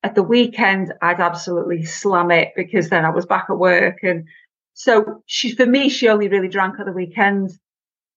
At 0.03 0.15
the 0.15 0.23
weekend, 0.23 0.93
I'd 1.01 1.21
absolutely 1.21 1.85
slam 1.85 2.29
it 2.31 2.51
because 2.55 2.89
then 2.89 3.05
I 3.05 3.09
was 3.09 3.25
back 3.25 3.45
at 3.49 3.57
work. 3.57 3.99
And 4.03 4.27
so 4.73 5.23
she, 5.25 5.55
for 5.55 5.65
me, 5.65 5.89
she 5.89 6.09
only 6.09 6.27
really 6.27 6.49
drank 6.49 6.79
at 6.79 6.85
the 6.85 6.91
weekend. 6.91 7.51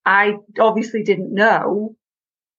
I 0.04 0.36
obviously 0.58 1.02
didn't 1.02 1.32
know 1.32 1.96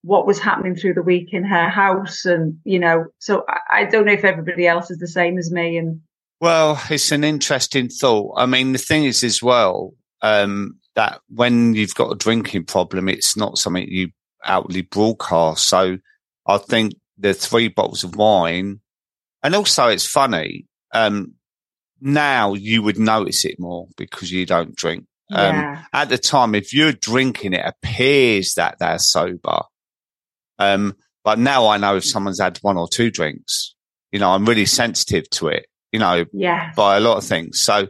what 0.04 0.26
was 0.26 0.40
happening 0.40 0.76
through 0.76 0.94
the 0.94 1.02
week 1.02 1.34
in 1.34 1.44
her 1.44 1.68
house. 1.68 2.24
And, 2.24 2.60
you 2.64 2.80
know, 2.80 3.08
so 3.20 3.44
I, 3.50 3.82
I 3.82 3.86
don't 3.86 4.06
know 4.06 4.14
if 4.14 4.24
everybody 4.24 4.66
else 4.66 4.90
is 4.90 5.00
the 5.00 5.08
same 5.08 5.38
as 5.38 5.52
me. 5.52 5.78
And 5.78 6.02
well, 6.40 6.82
it's 6.90 7.12
an 7.12 7.24
interesting 7.24 7.90
thought. 7.90 8.36
I 8.38 8.46
mean, 8.46 8.72
the 8.72 8.78
thing 8.78 9.04
is 9.04 9.24
as 9.24 9.42
well, 9.42 9.94
um, 10.22 10.80
that 10.96 11.22
when 11.30 11.74
you've 11.74 11.96
got 11.96 12.12
a 12.12 12.16
drinking 12.16 12.66
problem, 12.66 13.10
it's 13.10 13.36
not 13.36 13.58
something 13.58 13.88
you 13.88 14.10
outwardly 14.46 14.84
broadcast. 14.84 15.68
So 15.68 15.98
I 16.46 16.58
think 16.58 16.94
the 17.18 17.34
three 17.34 17.68
bottles 17.68 18.04
of 18.04 18.16
wine, 18.16 18.80
and 19.44 19.56
also 19.56 19.88
it's 19.88 20.06
funny. 20.06 20.66
Um, 20.94 21.34
now 22.00 22.54
you 22.54 22.82
would 22.84 23.00
notice 23.00 23.46
it 23.46 23.60
more 23.60 23.88
because 23.98 24.32
you 24.32 24.46
don't 24.46 24.76
drink. 24.76 25.06
Um, 25.30 25.56
yeah. 25.56 25.84
at 25.92 26.10
the 26.10 26.18
time, 26.18 26.56
if 26.56 26.74
you're 26.74 26.94
drinking, 26.94 27.54
it 27.54 27.66
appears 27.66 28.54
that 28.54 28.80
they're 28.80 29.00
sober. 29.00 29.62
Um, 30.58 30.96
but 31.24 31.40
now 31.40 31.68
I 31.68 31.78
know 31.78 31.98
if 31.98 32.06
someone's 32.06 32.40
had 32.40 32.58
one 32.60 32.78
or 32.78 32.88
two 32.88 33.12
drinks, 33.12 33.76
you 34.12 34.20
know, 34.20 34.32
I'm 34.32 34.46
really 34.46 34.66
sensitive 34.66 35.30
to 35.32 35.50
it, 35.50 35.68
you 35.92 36.00
know, 36.00 36.26
yeah. 36.32 36.72
by 36.76 36.96
a 36.96 37.02
lot 37.02 37.18
of 37.18 37.26
things. 37.26 37.60
So 37.60 37.90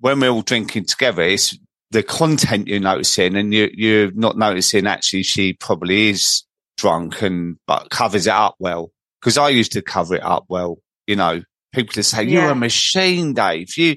when 0.00 0.18
we're 0.18 0.30
all 0.30 0.42
drinking 0.42 0.86
together, 0.86 1.22
it's 1.22 1.56
the 1.92 2.02
content 2.02 2.66
you're 2.66 2.80
noticing 2.80 3.36
and 3.36 3.54
you, 3.54 3.70
you're 3.72 4.10
not 4.12 4.36
noticing 4.36 4.86
actually 4.86 5.22
she 5.22 5.52
probably 5.52 6.10
is 6.10 6.42
drunk 6.76 7.22
and, 7.22 7.58
but 7.66 7.90
covers 7.90 8.26
it 8.26 8.32
up 8.32 8.56
well. 8.58 8.90
Cause 9.26 9.38
I 9.38 9.48
used 9.48 9.72
to 9.72 9.82
cover 9.82 10.14
it 10.14 10.22
up 10.22 10.44
well, 10.48 10.78
you 11.08 11.16
know, 11.16 11.42
people 11.74 11.94
to 11.94 12.02
say, 12.04 12.22
yeah. 12.22 12.42
you're 12.42 12.52
a 12.52 12.54
machine, 12.54 13.34
Dave. 13.34 13.76
You, 13.76 13.96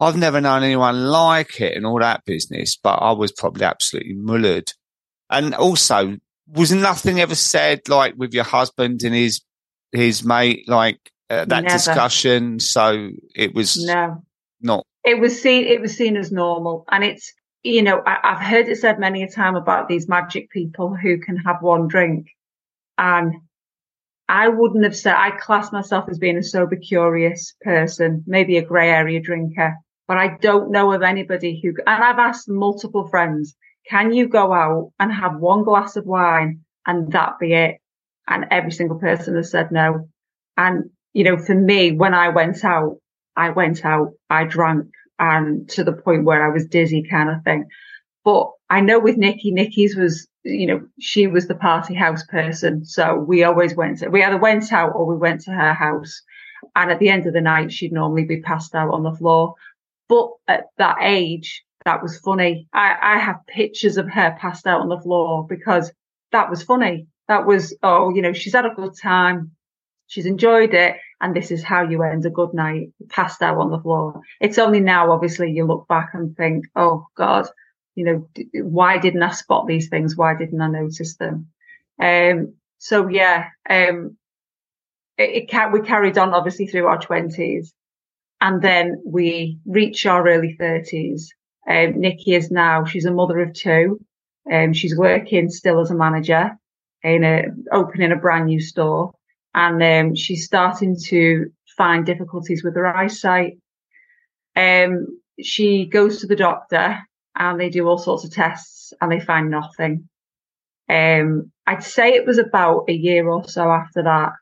I've 0.00 0.16
never 0.16 0.40
known 0.40 0.64
anyone 0.64 1.04
like 1.04 1.60
it 1.60 1.76
and 1.76 1.86
all 1.86 2.00
that 2.00 2.24
business, 2.24 2.76
but 2.76 2.96
I 2.96 3.12
was 3.12 3.30
probably 3.30 3.64
absolutely 3.64 4.16
mullered. 4.16 4.72
And 5.30 5.54
also 5.54 6.16
was 6.48 6.72
nothing 6.72 7.20
ever 7.20 7.34
said 7.34 7.88
like 7.88 8.14
with 8.16 8.34
your 8.34 8.44
husband 8.44 9.02
and 9.02 9.14
his 9.14 9.40
his 9.92 10.24
mate 10.24 10.68
like 10.68 10.98
uh, 11.30 11.44
that 11.46 11.64
Never. 11.64 11.68
discussion 11.68 12.60
so 12.60 13.10
it 13.34 13.54
was 13.54 13.82
no 13.82 14.22
not 14.60 14.84
it 15.04 15.18
was 15.18 15.40
seen 15.40 15.64
it 15.64 15.80
was 15.80 15.96
seen 15.96 16.16
as 16.16 16.30
normal 16.30 16.84
and 16.90 17.02
it's 17.02 17.32
you 17.62 17.82
know 17.82 18.02
I, 18.04 18.18
have 18.22 18.40
heard 18.40 18.68
it 18.68 18.76
said 18.76 18.98
many 18.98 19.22
a 19.22 19.30
time 19.30 19.56
about 19.56 19.88
these 19.88 20.08
magic 20.08 20.50
people 20.50 20.94
who 20.94 21.18
can 21.18 21.36
have 21.38 21.62
one 21.62 21.88
drink 21.88 22.28
and 22.98 23.34
I 24.28 24.48
wouldn't 24.48 24.84
have 24.84 24.96
said 24.96 25.14
I 25.14 25.32
class 25.32 25.72
myself 25.72 26.06
as 26.08 26.18
being 26.18 26.38
a 26.38 26.42
sober 26.42 26.76
curious 26.76 27.54
person 27.62 28.24
maybe 28.26 28.56
a 28.56 28.64
grey 28.64 28.90
area 28.90 29.20
drinker 29.20 29.74
but 30.06 30.18
I 30.18 30.36
don't 30.40 30.70
know 30.70 30.92
of 30.92 31.02
anybody 31.02 31.60
who 31.62 31.74
and 31.86 32.04
I've 32.04 32.18
asked 32.18 32.48
multiple 32.48 33.08
friends 33.08 33.54
can 33.88 34.12
you 34.12 34.28
go 34.28 34.52
out 34.52 34.92
and 34.98 35.12
have 35.12 35.38
one 35.38 35.62
glass 35.62 35.96
of 35.96 36.06
wine 36.06 36.60
and 36.86 37.12
that 37.12 37.38
be 37.38 37.52
it? 37.52 37.76
And 38.26 38.46
every 38.50 38.72
single 38.72 38.98
person 38.98 39.36
has 39.36 39.50
said 39.50 39.70
no. 39.70 40.08
And, 40.56 40.90
you 41.12 41.24
know, 41.24 41.36
for 41.36 41.54
me, 41.54 41.92
when 41.92 42.14
I 42.14 42.30
went 42.30 42.64
out, 42.64 42.98
I 43.36 43.50
went 43.50 43.84
out, 43.84 44.12
I 44.30 44.44
drank 44.44 44.86
and 45.18 45.68
to 45.70 45.84
the 45.84 45.92
point 45.92 46.24
where 46.24 46.44
I 46.44 46.52
was 46.52 46.66
dizzy 46.66 47.04
kind 47.08 47.28
of 47.28 47.42
thing. 47.44 47.66
But 48.24 48.50
I 48.70 48.80
know 48.80 48.98
with 48.98 49.18
Nikki, 49.18 49.50
Nikki's 49.50 49.96
was, 49.96 50.26
you 50.44 50.66
know, 50.66 50.86
she 51.00 51.26
was 51.26 51.48
the 51.48 51.54
party 51.54 51.94
house 51.94 52.24
person. 52.24 52.84
So 52.84 53.16
we 53.16 53.44
always 53.44 53.74
went 53.74 53.98
to, 53.98 54.08
we 54.08 54.22
either 54.22 54.38
went 54.38 54.72
out 54.72 54.92
or 54.94 55.06
we 55.06 55.16
went 55.16 55.40
to 55.42 55.50
her 55.50 55.72
house. 55.72 56.22
And 56.76 56.90
at 56.90 56.98
the 56.98 57.08
end 57.08 57.26
of 57.26 57.32
the 57.32 57.40
night, 57.40 57.72
she'd 57.72 57.92
normally 57.92 58.24
be 58.24 58.40
passed 58.40 58.74
out 58.74 58.92
on 58.92 59.02
the 59.02 59.12
floor. 59.12 59.54
But 60.08 60.30
at 60.48 60.64
that 60.78 60.96
age, 61.02 61.64
that 61.84 62.02
was 62.02 62.18
funny. 62.18 62.68
I, 62.72 62.96
I 63.02 63.18
have 63.18 63.46
pictures 63.46 63.96
of 63.96 64.08
her 64.08 64.36
passed 64.38 64.66
out 64.66 64.80
on 64.80 64.88
the 64.88 65.00
floor 65.00 65.46
because 65.46 65.92
that 66.32 66.50
was 66.50 66.62
funny. 66.62 67.06
That 67.28 67.46
was, 67.46 67.76
oh, 67.82 68.14
you 68.14 68.22
know, 68.22 68.32
she's 68.32 68.54
had 68.54 68.66
a 68.66 68.74
good 68.74 68.96
time. 69.00 69.52
She's 70.06 70.26
enjoyed 70.26 70.74
it. 70.74 70.96
And 71.20 71.34
this 71.34 71.50
is 71.50 71.62
how 71.62 71.88
you 71.88 72.02
end 72.02 72.26
a 72.26 72.30
good 72.30 72.52
night, 72.52 72.88
passed 73.08 73.40
out 73.40 73.58
on 73.58 73.70
the 73.70 73.80
floor. 73.80 74.20
It's 74.40 74.58
only 74.58 74.80
now, 74.80 75.10
obviously, 75.10 75.50
you 75.50 75.64
look 75.66 75.88
back 75.88 76.10
and 76.12 76.36
think, 76.36 76.66
oh 76.76 77.06
God, 77.16 77.46
you 77.94 78.04
know, 78.04 78.28
why 78.54 78.98
didn't 78.98 79.22
I 79.22 79.32
spot 79.32 79.66
these 79.66 79.88
things? 79.88 80.16
Why 80.16 80.34
didn't 80.34 80.60
I 80.60 80.68
notice 80.68 81.16
them? 81.16 81.48
Um, 82.02 82.54
so 82.78 83.08
yeah, 83.08 83.48
um, 83.68 84.16
it, 85.16 85.48
it 85.50 85.72
we 85.72 85.80
carried 85.80 86.18
on 86.18 86.34
obviously 86.34 86.66
through 86.66 86.86
our 86.86 87.00
twenties 87.00 87.72
and 88.40 88.60
then 88.60 89.00
we 89.06 89.58
reach 89.64 90.06
our 90.06 90.28
early 90.28 90.56
thirties 90.58 91.32
um, 91.66 91.98
Nikki 92.00 92.34
is 92.34 92.50
now, 92.50 92.84
she's 92.84 93.06
a 93.06 93.12
mother 93.12 93.40
of 93.40 93.52
two. 93.54 94.00
Um, 94.50 94.72
she's 94.72 94.96
working 94.96 95.48
still 95.50 95.80
as 95.80 95.90
a 95.90 95.94
manager 95.94 96.56
in 97.02 97.24
a, 97.24 97.44
opening 97.72 98.12
a 98.12 98.16
brand 98.16 98.46
new 98.46 98.60
store. 98.60 99.12
And, 99.54 99.82
um, 99.82 100.14
she's 100.14 100.44
starting 100.44 100.96
to 101.06 101.50
find 101.76 102.04
difficulties 102.04 102.62
with 102.62 102.74
her 102.76 102.86
eyesight. 102.86 103.58
Um, 104.56 105.20
she 105.40 105.86
goes 105.86 106.20
to 106.20 106.26
the 106.26 106.36
doctor 106.36 106.98
and 107.36 107.60
they 107.60 107.70
do 107.70 107.86
all 107.86 107.98
sorts 107.98 108.24
of 108.24 108.32
tests 108.32 108.92
and 109.00 109.10
they 109.10 109.20
find 109.20 109.50
nothing. 109.50 110.08
Um, 110.88 111.50
I'd 111.66 111.82
say 111.82 112.10
it 112.10 112.26
was 112.26 112.38
about 112.38 112.84
a 112.88 112.92
year 112.92 113.28
or 113.28 113.48
so 113.48 113.70
after 113.70 114.02
that. 114.02 114.32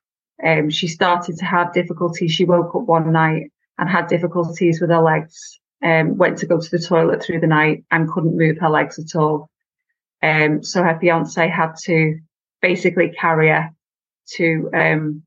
Um, 0.44 0.70
she 0.70 0.88
started 0.88 1.36
to 1.38 1.44
have 1.44 1.72
difficulties. 1.72 2.32
She 2.32 2.44
woke 2.44 2.74
up 2.74 2.82
one 2.82 3.12
night 3.12 3.52
and 3.78 3.88
had 3.88 4.08
difficulties 4.08 4.80
with 4.80 4.90
her 4.90 5.02
legs 5.02 5.60
um, 5.82 6.16
went 6.16 6.38
to 6.38 6.46
go 6.46 6.60
to 6.60 6.70
the 6.70 6.78
toilet 6.78 7.22
through 7.22 7.40
the 7.40 7.46
night 7.46 7.84
and 7.90 8.08
couldn't 8.08 8.36
move 8.36 8.58
her 8.58 8.70
legs 8.70 8.98
at 8.98 9.18
all. 9.18 9.50
Um, 10.22 10.62
so 10.62 10.82
her 10.82 10.98
fiance 11.00 11.48
had 11.48 11.74
to 11.84 12.18
basically 12.60 13.10
carry 13.10 13.48
her 13.48 13.70
to, 14.34 14.70
um, 14.72 15.22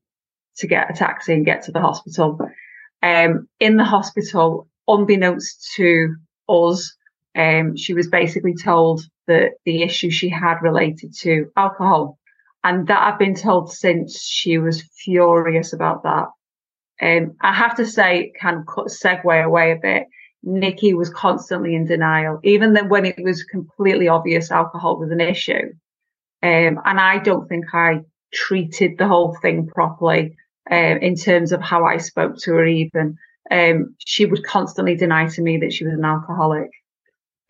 to 0.56 0.66
get 0.66 0.90
a 0.90 0.94
taxi 0.94 1.34
and 1.34 1.44
get 1.44 1.62
to 1.64 1.72
the 1.72 1.80
hospital. 1.80 2.38
Um, 3.02 3.48
in 3.60 3.76
the 3.76 3.84
hospital, 3.84 4.68
unbeknownst 4.88 5.72
to 5.76 6.16
us, 6.48 6.96
um, 7.36 7.76
she 7.76 7.94
was 7.94 8.08
basically 8.08 8.54
told 8.54 9.02
that 9.26 9.52
the 9.64 9.82
issue 9.82 10.10
she 10.10 10.28
had 10.28 10.62
related 10.62 11.14
to 11.18 11.50
alcohol. 11.56 12.18
And 12.64 12.88
that 12.88 13.00
I've 13.00 13.18
been 13.18 13.34
told 13.34 13.72
since 13.72 14.20
she 14.20 14.58
was 14.58 14.82
furious 14.82 15.72
about 15.72 16.02
that. 16.02 16.28
Um, 17.00 17.36
I 17.40 17.52
have 17.52 17.76
to 17.76 17.86
say, 17.86 18.32
kind 18.40 18.56
of 18.56 18.64
segue 18.86 19.44
away 19.44 19.72
a 19.72 19.76
bit. 19.76 20.06
Nikki 20.42 20.94
was 20.94 21.10
constantly 21.10 21.74
in 21.74 21.86
denial, 21.86 22.40
even 22.44 22.72
then 22.72 22.88
when 22.88 23.04
it 23.04 23.22
was 23.22 23.42
completely 23.44 24.08
obvious 24.08 24.50
alcohol 24.50 24.98
was 24.98 25.10
an 25.10 25.20
issue. 25.20 25.72
Um, 26.42 26.80
and 26.84 27.00
I 27.00 27.18
don't 27.18 27.48
think 27.48 27.66
I 27.72 28.00
treated 28.32 28.98
the 28.98 29.08
whole 29.08 29.36
thing 29.42 29.66
properly 29.66 30.36
um, 30.70 30.98
in 30.98 31.16
terms 31.16 31.52
of 31.52 31.60
how 31.60 31.84
I 31.84 31.96
spoke 31.98 32.36
to 32.38 32.52
her. 32.52 32.64
Even 32.64 33.16
um, 33.50 33.94
she 33.98 34.26
would 34.26 34.44
constantly 34.44 34.96
deny 34.96 35.26
to 35.26 35.42
me 35.42 35.58
that 35.58 35.72
she 35.72 35.84
was 35.84 35.94
an 35.94 36.04
alcoholic. 36.04 36.70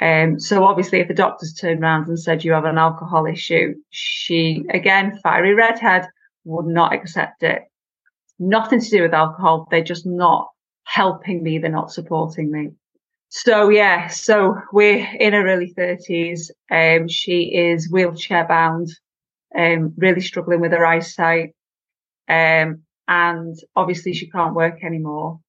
Um, 0.00 0.38
so 0.38 0.64
obviously, 0.64 1.00
if 1.00 1.08
the 1.08 1.14
doctors 1.14 1.54
turned 1.54 1.82
around 1.82 2.08
and 2.08 2.18
said 2.18 2.44
you 2.44 2.52
have 2.52 2.66
an 2.66 2.78
alcohol 2.78 3.26
issue, 3.26 3.74
she 3.90 4.64
again, 4.70 5.18
fiery 5.22 5.54
redhead, 5.54 6.06
would 6.44 6.66
not 6.66 6.92
accept 6.92 7.42
it. 7.42 7.62
Nothing 8.38 8.80
to 8.80 8.90
do 8.90 9.02
with 9.02 9.14
alcohol. 9.14 9.66
They're 9.70 9.82
just 9.82 10.06
not 10.06 10.48
helping 10.84 11.42
me. 11.42 11.58
They're 11.58 11.70
not 11.70 11.92
supporting 11.92 12.50
me. 12.50 12.70
So 13.28 13.70
yeah, 13.70 14.08
so 14.08 14.56
we're 14.72 15.06
in 15.18 15.32
her 15.32 15.46
early 15.48 15.72
thirties. 15.74 16.50
Um, 16.70 17.08
she 17.08 17.54
is 17.54 17.90
wheelchair 17.90 18.46
bound, 18.46 18.88
um, 19.56 19.94
really 19.96 20.20
struggling 20.20 20.60
with 20.60 20.72
her 20.72 20.86
eyesight. 20.86 21.54
Um, 22.28 22.82
and 23.08 23.56
obviously 23.74 24.12
she 24.12 24.28
can't 24.28 24.54
work 24.54 24.84
anymore. 24.84 25.40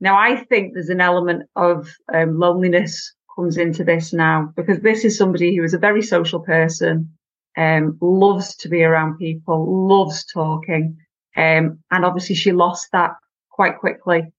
Now 0.00 0.18
I 0.18 0.44
think 0.44 0.74
there's 0.74 0.88
an 0.90 1.00
element 1.00 1.48
of 1.54 1.88
um, 2.12 2.38
loneliness 2.38 3.14
comes 3.38 3.56
into 3.56 3.84
this 3.84 4.12
now 4.12 4.52
because 4.56 4.80
this 4.80 5.04
is 5.04 5.16
somebody 5.16 5.54
who 5.54 5.62
is 5.62 5.74
a 5.74 5.78
very 5.78 6.02
social 6.02 6.40
person. 6.40 7.10
um, 7.56 7.98
loves 8.00 8.56
to 8.56 8.68
be 8.68 8.82
around 8.84 9.18
people, 9.18 9.88
loves 9.88 10.24
talking. 10.32 10.96
Um, 11.36 11.80
and 11.90 12.04
obviously 12.04 12.36
she 12.36 12.52
lost 12.52 12.88
that 12.92 13.12
quite 13.50 13.78
quickly. 13.78 14.32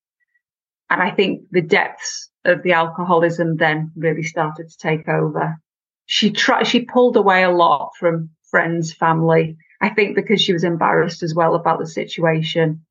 And 0.89 1.01
I 1.01 1.11
think 1.11 1.43
the 1.51 1.61
depths 1.61 2.29
of 2.45 2.63
the 2.63 2.73
alcoholism 2.73 3.57
then 3.57 3.91
really 3.95 4.23
started 4.23 4.69
to 4.69 4.77
take 4.77 5.07
over. 5.09 5.57
She 6.05 6.31
tried, 6.31 6.65
she 6.65 6.85
pulled 6.85 7.17
away 7.17 7.43
a 7.43 7.51
lot 7.51 7.91
from 7.99 8.29
friends, 8.49 8.93
family. 8.93 9.57
I 9.81 9.89
think 9.89 10.15
because 10.15 10.41
she 10.41 10.53
was 10.53 10.63
embarrassed 10.63 11.21
as 11.21 11.35
well 11.35 11.55
about 11.55 11.79
the 11.79 11.87
situation. 11.87 12.85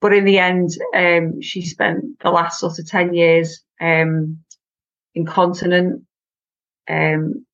But 0.00 0.14
in 0.14 0.24
the 0.24 0.38
end, 0.38 0.70
um, 0.94 1.40
she 1.42 1.62
spent 1.64 2.18
the 2.20 2.30
last 2.30 2.58
sort 2.58 2.78
of 2.78 2.88
10 2.88 3.14
years, 3.14 3.62
um, 3.80 4.41
incontinent, 5.14 6.02
um, 6.88 7.46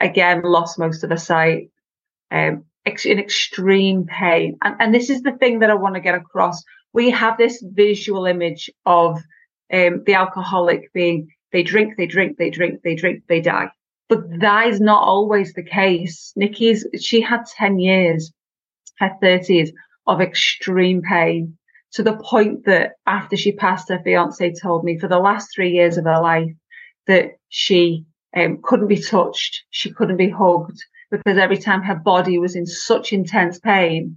again, 0.00 0.42
lost 0.42 0.78
most 0.78 1.04
of 1.04 1.10
her 1.10 1.16
sight, 1.16 1.70
um, 2.30 2.64
in 3.04 3.18
extreme 3.18 4.06
pain. 4.06 4.58
And, 4.62 4.76
and 4.80 4.94
this 4.94 5.10
is 5.10 5.22
the 5.22 5.32
thing 5.32 5.60
that 5.60 5.70
I 5.70 5.74
want 5.74 5.94
to 5.94 6.00
get 6.00 6.14
across. 6.14 6.62
We 6.92 7.10
have 7.10 7.38
this 7.38 7.62
visual 7.66 8.26
image 8.26 8.70
of 8.84 9.18
um, 9.72 10.02
the 10.04 10.14
alcoholic 10.14 10.92
being 10.92 11.28
they 11.52 11.62
drink, 11.62 11.94
they 11.96 12.06
drink, 12.06 12.36
they 12.36 12.50
drink, 12.50 12.80
they 12.82 12.96
drink, 12.96 13.22
they 13.28 13.40
die. 13.40 13.68
But 14.08 14.24
that 14.40 14.66
is 14.66 14.80
not 14.80 15.02
always 15.02 15.54
the 15.54 15.62
case. 15.62 16.32
Nikki's, 16.36 16.86
she 17.00 17.20
had 17.20 17.46
10 17.46 17.78
years, 17.78 18.32
her 18.98 19.12
30s 19.22 19.70
of 20.06 20.20
extreme 20.20 21.00
pain 21.00 21.56
to 21.92 22.02
the 22.02 22.16
point 22.16 22.64
that 22.66 22.94
after 23.06 23.36
she 23.36 23.52
passed, 23.52 23.88
her 23.88 24.00
fiance 24.02 24.52
told 24.60 24.84
me 24.84 24.98
for 24.98 25.08
the 25.08 25.18
last 25.18 25.50
three 25.54 25.70
years 25.70 25.96
of 25.96 26.04
her 26.04 26.20
life 26.20 26.50
that 27.06 27.38
she 27.48 28.04
um, 28.36 28.60
couldn't 28.62 28.88
be 28.88 29.00
touched. 29.00 29.64
She 29.70 29.90
couldn't 29.90 30.16
be 30.16 30.30
hugged 30.30 30.82
because 31.10 31.38
every 31.38 31.58
time 31.58 31.82
her 31.82 31.94
body 31.94 32.38
was 32.38 32.56
in 32.56 32.66
such 32.66 33.12
intense 33.12 33.58
pain 33.58 34.16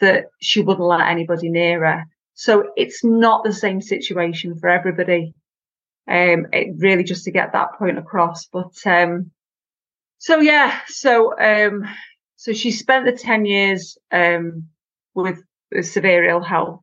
that 0.00 0.26
she 0.40 0.60
wouldn't 0.60 0.86
let 0.86 1.08
anybody 1.08 1.48
near 1.48 1.84
her. 1.84 2.04
So 2.34 2.70
it's 2.76 3.04
not 3.04 3.44
the 3.44 3.52
same 3.52 3.80
situation 3.80 4.58
for 4.58 4.68
everybody. 4.68 5.34
Um, 6.06 6.48
it 6.52 6.74
really 6.76 7.04
just 7.04 7.24
to 7.24 7.30
get 7.30 7.52
that 7.52 7.74
point 7.78 7.98
across. 7.98 8.46
But, 8.46 8.74
um, 8.84 9.30
so 10.18 10.40
yeah, 10.40 10.80
so, 10.86 11.38
um, 11.38 11.84
so 12.36 12.52
she 12.52 12.70
spent 12.72 13.06
the 13.06 13.12
10 13.12 13.46
years, 13.46 13.96
um, 14.10 14.68
with, 15.14 15.42
with 15.72 15.86
severe 15.86 16.28
ill 16.28 16.42
health. 16.42 16.80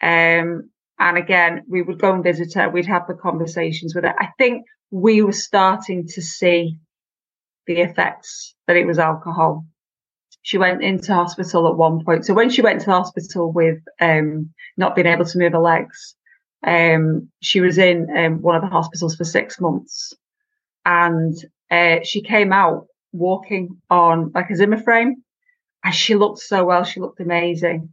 Um, 0.00 0.70
and 1.02 1.18
again, 1.18 1.64
we 1.68 1.82
would 1.82 1.98
go 1.98 2.14
and 2.14 2.22
visit 2.22 2.54
her. 2.54 2.70
We'd 2.70 2.86
have 2.86 3.08
the 3.08 3.14
conversations 3.14 3.92
with 3.92 4.04
her. 4.04 4.14
I 4.20 4.28
think 4.38 4.64
we 4.92 5.20
were 5.20 5.32
starting 5.32 6.06
to 6.06 6.22
see 6.22 6.78
the 7.66 7.80
effects 7.80 8.54
that 8.68 8.76
it 8.76 8.86
was 8.86 9.00
alcohol. 9.00 9.66
She 10.42 10.58
went 10.58 10.80
into 10.84 11.12
hospital 11.12 11.66
at 11.66 11.76
one 11.76 12.04
point. 12.04 12.24
So 12.24 12.34
when 12.34 12.50
she 12.50 12.62
went 12.62 12.82
to 12.82 12.92
hospital 12.92 13.52
with 13.52 13.78
um, 14.00 14.50
not 14.76 14.94
being 14.94 15.08
able 15.08 15.24
to 15.24 15.38
move 15.38 15.52
her 15.52 15.58
legs, 15.58 16.14
um, 16.64 17.30
she 17.40 17.60
was 17.60 17.78
in 17.78 18.06
um, 18.16 18.40
one 18.40 18.54
of 18.54 18.62
the 18.62 18.68
hospitals 18.68 19.16
for 19.16 19.24
six 19.24 19.60
months, 19.60 20.14
and 20.86 21.36
uh, 21.68 21.96
she 22.04 22.22
came 22.22 22.52
out 22.52 22.86
walking 23.12 23.80
on 23.90 24.30
like 24.36 24.50
a 24.50 24.54
Zimmer 24.54 24.80
frame, 24.80 25.24
and 25.82 25.92
she 25.92 26.14
looked 26.14 26.38
so 26.38 26.64
well. 26.64 26.84
She 26.84 27.00
looked 27.00 27.18
amazing. 27.18 27.88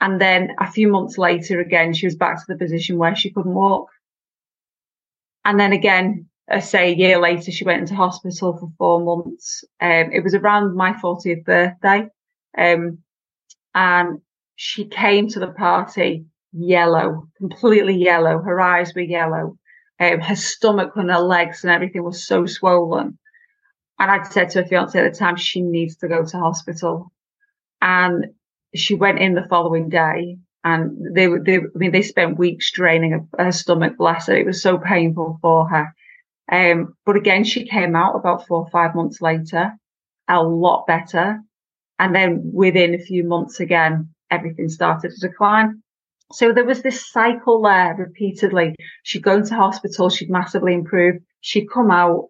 And 0.00 0.20
then 0.20 0.52
a 0.58 0.70
few 0.70 0.88
months 0.88 1.18
later, 1.18 1.60
again, 1.60 1.92
she 1.92 2.06
was 2.06 2.16
back 2.16 2.38
to 2.38 2.44
the 2.48 2.58
position 2.58 2.96
where 2.96 3.14
she 3.14 3.30
couldn't 3.30 3.54
walk. 3.54 3.90
And 5.44 5.60
then 5.60 5.72
again, 5.72 6.26
say 6.60 6.92
a 6.92 6.96
year 6.96 7.18
later, 7.20 7.52
she 7.52 7.64
went 7.64 7.82
into 7.82 7.94
hospital 7.94 8.56
for 8.56 8.72
four 8.78 9.00
months. 9.00 9.62
Um, 9.80 10.10
it 10.12 10.24
was 10.24 10.34
around 10.34 10.74
my 10.74 10.92
40th 10.94 11.44
birthday. 11.44 12.08
Um, 12.56 12.98
and 13.74 14.20
she 14.56 14.86
came 14.86 15.28
to 15.28 15.38
the 15.38 15.52
party 15.52 16.24
yellow, 16.52 17.28
completely 17.36 17.96
yellow. 17.96 18.40
Her 18.40 18.60
eyes 18.60 18.94
were 18.94 19.02
yellow. 19.02 19.58
Um, 20.00 20.20
her 20.20 20.36
stomach 20.36 20.92
and 20.96 21.10
her 21.10 21.20
legs 21.20 21.62
and 21.62 21.70
everything 21.70 22.02
was 22.02 22.26
so 22.26 22.46
swollen. 22.46 23.18
And 23.98 24.10
I'd 24.10 24.26
said 24.26 24.50
to 24.50 24.62
her 24.62 24.68
fiance 24.68 24.98
at 24.98 25.12
the 25.12 25.18
time, 25.18 25.36
she 25.36 25.60
needs 25.60 25.96
to 25.96 26.08
go 26.08 26.24
to 26.24 26.38
hospital. 26.38 27.12
And 27.82 28.26
she 28.74 28.94
went 28.94 29.18
in 29.18 29.34
the 29.34 29.46
following 29.48 29.88
day 29.88 30.38
and 30.62 31.14
they 31.14 31.26
they, 31.26 31.58
I 31.58 31.62
mean, 31.74 31.92
they 31.92 32.02
spent 32.02 32.38
weeks 32.38 32.70
draining 32.72 33.12
her, 33.12 33.44
her 33.44 33.52
stomach, 33.52 33.96
bless 33.96 34.26
her. 34.26 34.36
It 34.36 34.46
was 34.46 34.62
so 34.62 34.78
painful 34.78 35.38
for 35.40 35.68
her. 35.68 35.94
Um, 36.50 36.94
but 37.06 37.16
again, 37.16 37.44
she 37.44 37.66
came 37.66 37.94
out 37.94 38.16
about 38.16 38.46
four 38.46 38.60
or 38.62 38.70
five 38.70 38.94
months 38.94 39.20
later, 39.20 39.72
a 40.28 40.42
lot 40.42 40.86
better. 40.86 41.40
And 41.98 42.14
then 42.14 42.50
within 42.52 42.94
a 42.94 42.98
few 42.98 43.24
months 43.24 43.60
again, 43.60 44.14
everything 44.30 44.68
started 44.68 45.12
to 45.12 45.28
decline. 45.28 45.82
So 46.32 46.52
there 46.52 46.64
was 46.64 46.82
this 46.82 47.10
cycle 47.10 47.62
there 47.62 47.94
repeatedly. 47.98 48.76
She'd 49.02 49.22
go 49.22 49.36
into 49.36 49.54
hospital. 49.54 50.08
She'd 50.08 50.30
massively 50.30 50.74
improve. 50.74 51.16
She'd 51.40 51.70
come 51.70 51.90
out. 51.90 52.26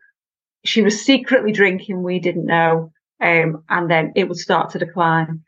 She 0.64 0.82
was 0.82 1.04
secretly 1.04 1.52
drinking. 1.52 2.02
We 2.02 2.18
didn't 2.18 2.46
know. 2.46 2.92
Um, 3.20 3.64
and 3.68 3.90
then 3.90 4.12
it 4.16 4.28
would 4.28 4.38
start 4.38 4.70
to 4.70 4.78
decline. 4.78 5.42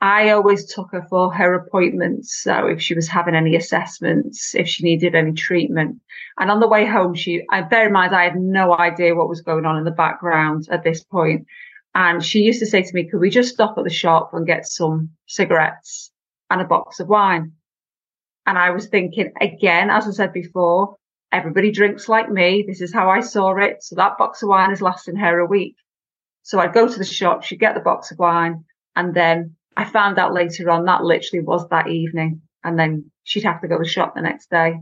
I 0.00 0.30
always 0.30 0.72
took 0.72 0.92
her 0.92 1.04
for 1.10 1.32
her 1.34 1.54
appointments. 1.54 2.40
So 2.42 2.66
if 2.66 2.80
she 2.80 2.94
was 2.94 3.08
having 3.08 3.34
any 3.34 3.56
assessments, 3.56 4.54
if 4.54 4.68
she 4.68 4.84
needed 4.84 5.14
any 5.14 5.32
treatment. 5.32 6.00
And 6.38 6.50
on 6.50 6.60
the 6.60 6.68
way 6.68 6.86
home, 6.86 7.14
she, 7.14 7.42
I 7.50 7.62
bear 7.62 7.86
in 7.86 7.92
mind, 7.92 8.14
I 8.14 8.24
had 8.24 8.36
no 8.36 8.78
idea 8.78 9.16
what 9.16 9.28
was 9.28 9.40
going 9.40 9.64
on 9.64 9.76
in 9.76 9.84
the 9.84 9.90
background 9.90 10.68
at 10.70 10.84
this 10.84 11.02
point. 11.02 11.46
And 11.94 12.24
she 12.24 12.40
used 12.40 12.60
to 12.60 12.66
say 12.66 12.82
to 12.82 12.94
me, 12.94 13.08
could 13.08 13.18
we 13.18 13.30
just 13.30 13.52
stop 13.52 13.76
at 13.76 13.82
the 13.82 13.90
shop 13.90 14.30
and 14.34 14.46
get 14.46 14.66
some 14.66 15.10
cigarettes 15.26 16.12
and 16.48 16.60
a 16.60 16.64
box 16.64 17.00
of 17.00 17.08
wine? 17.08 17.52
And 18.46 18.56
I 18.56 18.70
was 18.70 18.86
thinking 18.86 19.32
again, 19.40 19.90
as 19.90 20.06
I 20.06 20.12
said 20.12 20.32
before, 20.32 20.96
everybody 21.32 21.72
drinks 21.72 22.08
like 22.08 22.30
me. 22.30 22.64
This 22.66 22.80
is 22.80 22.92
how 22.94 23.10
I 23.10 23.20
saw 23.20 23.56
it. 23.56 23.82
So 23.82 23.96
that 23.96 24.16
box 24.16 24.42
of 24.44 24.48
wine 24.48 24.70
is 24.70 24.80
lasting 24.80 25.16
her 25.16 25.40
a 25.40 25.46
week. 25.46 25.74
So 26.44 26.60
I'd 26.60 26.72
go 26.72 26.86
to 26.86 26.98
the 26.98 27.04
shop, 27.04 27.42
she'd 27.42 27.58
get 27.58 27.74
the 27.74 27.80
box 27.80 28.12
of 28.12 28.18
wine 28.20 28.64
and 28.94 29.12
then 29.12 29.56
I 29.78 29.84
found 29.84 30.18
out 30.18 30.34
later 30.34 30.68
on 30.70 30.86
that 30.86 31.04
literally 31.04 31.44
was 31.44 31.68
that 31.68 31.86
evening. 31.86 32.42
And 32.64 32.76
then 32.76 33.12
she'd 33.22 33.44
have 33.44 33.60
to 33.60 33.68
go 33.68 33.78
to 33.78 33.84
the 33.84 33.88
shop 33.88 34.16
the 34.16 34.22
next 34.22 34.50
day. 34.50 34.80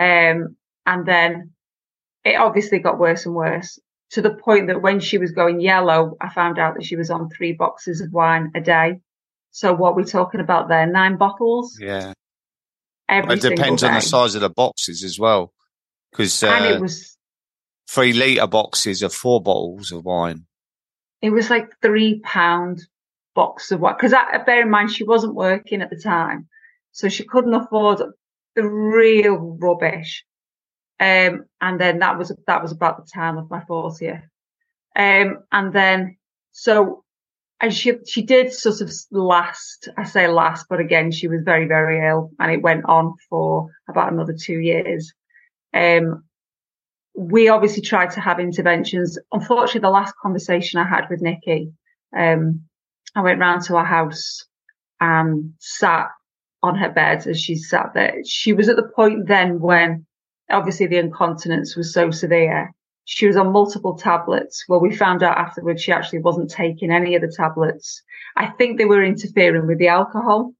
Um, 0.00 0.56
and 0.84 1.06
then 1.06 1.52
it 2.24 2.34
obviously 2.34 2.80
got 2.80 2.98
worse 2.98 3.24
and 3.24 3.36
worse 3.36 3.78
to 4.10 4.20
the 4.20 4.34
point 4.34 4.66
that 4.66 4.82
when 4.82 4.98
she 4.98 5.16
was 5.16 5.30
going 5.30 5.60
yellow, 5.60 6.16
I 6.20 6.28
found 6.28 6.58
out 6.58 6.74
that 6.74 6.84
she 6.84 6.96
was 6.96 7.08
on 7.08 7.30
three 7.30 7.52
boxes 7.52 8.00
of 8.00 8.12
wine 8.12 8.50
a 8.56 8.60
day. 8.60 9.00
So 9.52 9.72
what 9.72 9.94
we're 9.94 10.04
talking 10.04 10.40
about 10.40 10.68
there, 10.68 10.86
nine 10.86 11.16
bottles. 11.16 11.78
Yeah. 11.80 12.14
Every 13.08 13.36
it 13.36 13.42
depends 13.42 13.84
on 13.84 13.94
the 13.94 14.00
size 14.00 14.34
of 14.34 14.40
the 14.40 14.50
boxes 14.50 15.04
as 15.04 15.20
well. 15.20 15.52
Cause, 16.16 16.42
uh, 16.42 16.48
and 16.48 16.64
it 16.64 16.80
was 16.80 17.16
three 17.88 18.12
litre 18.12 18.48
boxes 18.48 19.04
of 19.04 19.14
four 19.14 19.40
bottles 19.40 19.92
of 19.92 20.04
wine. 20.04 20.46
It 21.22 21.30
was 21.30 21.48
like 21.48 21.70
three 21.80 22.18
pound 22.20 22.80
box 23.38 23.70
of 23.70 23.78
what, 23.78 23.96
because 23.96 24.10
bear 24.46 24.62
in 24.62 24.68
mind, 24.68 24.90
she 24.90 25.04
wasn't 25.04 25.32
working 25.32 25.80
at 25.80 25.90
the 25.90 26.02
time. 26.16 26.48
So 26.90 27.08
she 27.08 27.22
couldn't 27.22 27.54
afford 27.54 28.02
the 28.56 28.68
real 28.68 29.36
rubbish. 29.36 30.24
Um, 30.98 31.44
and 31.60 31.80
then 31.80 32.00
that 32.00 32.18
was, 32.18 32.34
that 32.48 32.62
was 32.62 32.72
about 32.72 32.96
the 32.96 33.08
time 33.14 33.38
of 33.38 33.48
my 33.48 33.60
40th. 33.60 34.24
Um, 34.96 35.38
and 35.52 35.72
then, 35.72 36.16
so, 36.50 37.04
and 37.60 37.72
she, 37.72 37.92
she 38.08 38.22
did 38.22 38.52
sort 38.52 38.80
of 38.80 38.90
last, 39.12 39.88
I 39.96 40.02
say 40.02 40.26
last, 40.26 40.66
but 40.68 40.80
again, 40.80 41.12
she 41.12 41.28
was 41.28 41.42
very, 41.44 41.68
very 41.68 42.04
ill 42.04 42.32
and 42.40 42.50
it 42.50 42.60
went 42.60 42.86
on 42.86 43.14
for 43.30 43.70
about 43.88 44.12
another 44.12 44.34
two 44.34 44.58
years. 44.58 45.12
Um, 45.72 46.24
we 47.16 47.48
obviously 47.48 47.82
tried 47.82 48.10
to 48.12 48.20
have 48.20 48.40
interventions. 48.40 49.16
Unfortunately, 49.30 49.82
the 49.82 49.90
last 49.90 50.14
conversation 50.20 50.80
I 50.80 50.88
had 50.88 51.08
with 51.08 51.22
Nikki, 51.22 51.70
um, 52.16 52.67
I 53.14 53.22
went 53.22 53.40
round 53.40 53.62
to 53.64 53.76
her 53.76 53.84
house 53.84 54.44
and 55.00 55.52
sat 55.58 56.08
on 56.62 56.74
her 56.76 56.90
bed 56.90 57.26
as 57.26 57.40
she 57.40 57.56
sat 57.56 57.92
there. 57.94 58.16
She 58.24 58.52
was 58.52 58.68
at 58.68 58.76
the 58.76 58.90
point 58.94 59.28
then 59.28 59.60
when 59.60 60.06
obviously 60.50 60.86
the 60.86 60.98
incontinence 60.98 61.76
was 61.76 61.92
so 61.92 62.10
severe. 62.10 62.72
She 63.04 63.26
was 63.26 63.36
on 63.36 63.52
multiple 63.52 63.96
tablets. 63.96 64.64
Well, 64.68 64.80
we 64.80 64.94
found 64.94 65.22
out 65.22 65.38
afterwards 65.38 65.82
she 65.82 65.92
actually 65.92 66.18
wasn't 66.18 66.50
taking 66.50 66.90
any 66.90 67.14
of 67.14 67.22
the 67.22 67.32
tablets. 67.34 68.02
I 68.36 68.48
think 68.48 68.76
they 68.76 68.84
were 68.84 69.02
interfering 69.02 69.66
with 69.66 69.78
the 69.78 69.88
alcohol. 69.88 70.52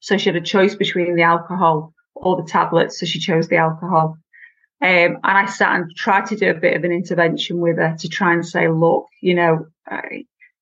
So 0.00 0.18
she 0.18 0.28
had 0.28 0.36
a 0.36 0.40
choice 0.40 0.74
between 0.74 1.14
the 1.14 1.22
alcohol 1.22 1.94
or 2.14 2.36
the 2.36 2.48
tablets. 2.48 2.98
So 2.98 3.06
she 3.06 3.20
chose 3.20 3.48
the 3.48 3.56
alcohol. 3.56 4.16
Um, 4.82 4.88
and 4.88 5.18
I 5.22 5.46
sat 5.46 5.76
and 5.76 5.90
tried 5.96 6.26
to 6.26 6.36
do 6.36 6.50
a 6.50 6.54
bit 6.54 6.76
of 6.76 6.84
an 6.84 6.92
intervention 6.92 7.58
with 7.58 7.76
her 7.78 7.96
to 8.00 8.08
try 8.08 8.32
and 8.32 8.46
say, 8.46 8.68
look, 8.68 9.06
you 9.22 9.34
know, 9.34 9.66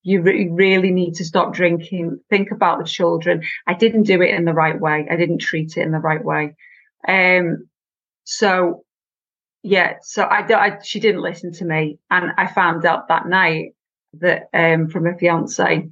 you 0.02 0.20
re- 0.22 0.48
really 0.48 0.90
need 0.90 1.14
to 1.14 1.24
stop 1.24 1.54
drinking. 1.54 2.20
Think 2.28 2.50
about 2.50 2.78
the 2.78 2.84
children. 2.84 3.42
I 3.66 3.74
didn't 3.74 4.04
do 4.04 4.20
it 4.20 4.34
in 4.34 4.44
the 4.44 4.52
right 4.52 4.78
way. 4.78 5.06
I 5.10 5.16
didn't 5.16 5.38
treat 5.38 5.76
it 5.76 5.82
in 5.82 5.92
the 5.92 5.98
right 5.98 6.24
way. 6.24 6.54
Um, 7.06 7.68
so 8.24 8.84
yeah, 9.62 9.96
so 10.02 10.22
I, 10.22 10.46
I, 10.52 10.78
she 10.82 10.98
didn't 10.98 11.22
listen 11.22 11.52
to 11.54 11.64
me 11.64 11.98
and 12.10 12.32
I 12.36 12.48
found 12.48 12.84
out 12.84 13.08
that 13.08 13.26
night 13.26 13.74
that 14.14 14.48
um, 14.52 14.88
from 14.88 15.06
a 15.06 15.16
fiance 15.16 15.88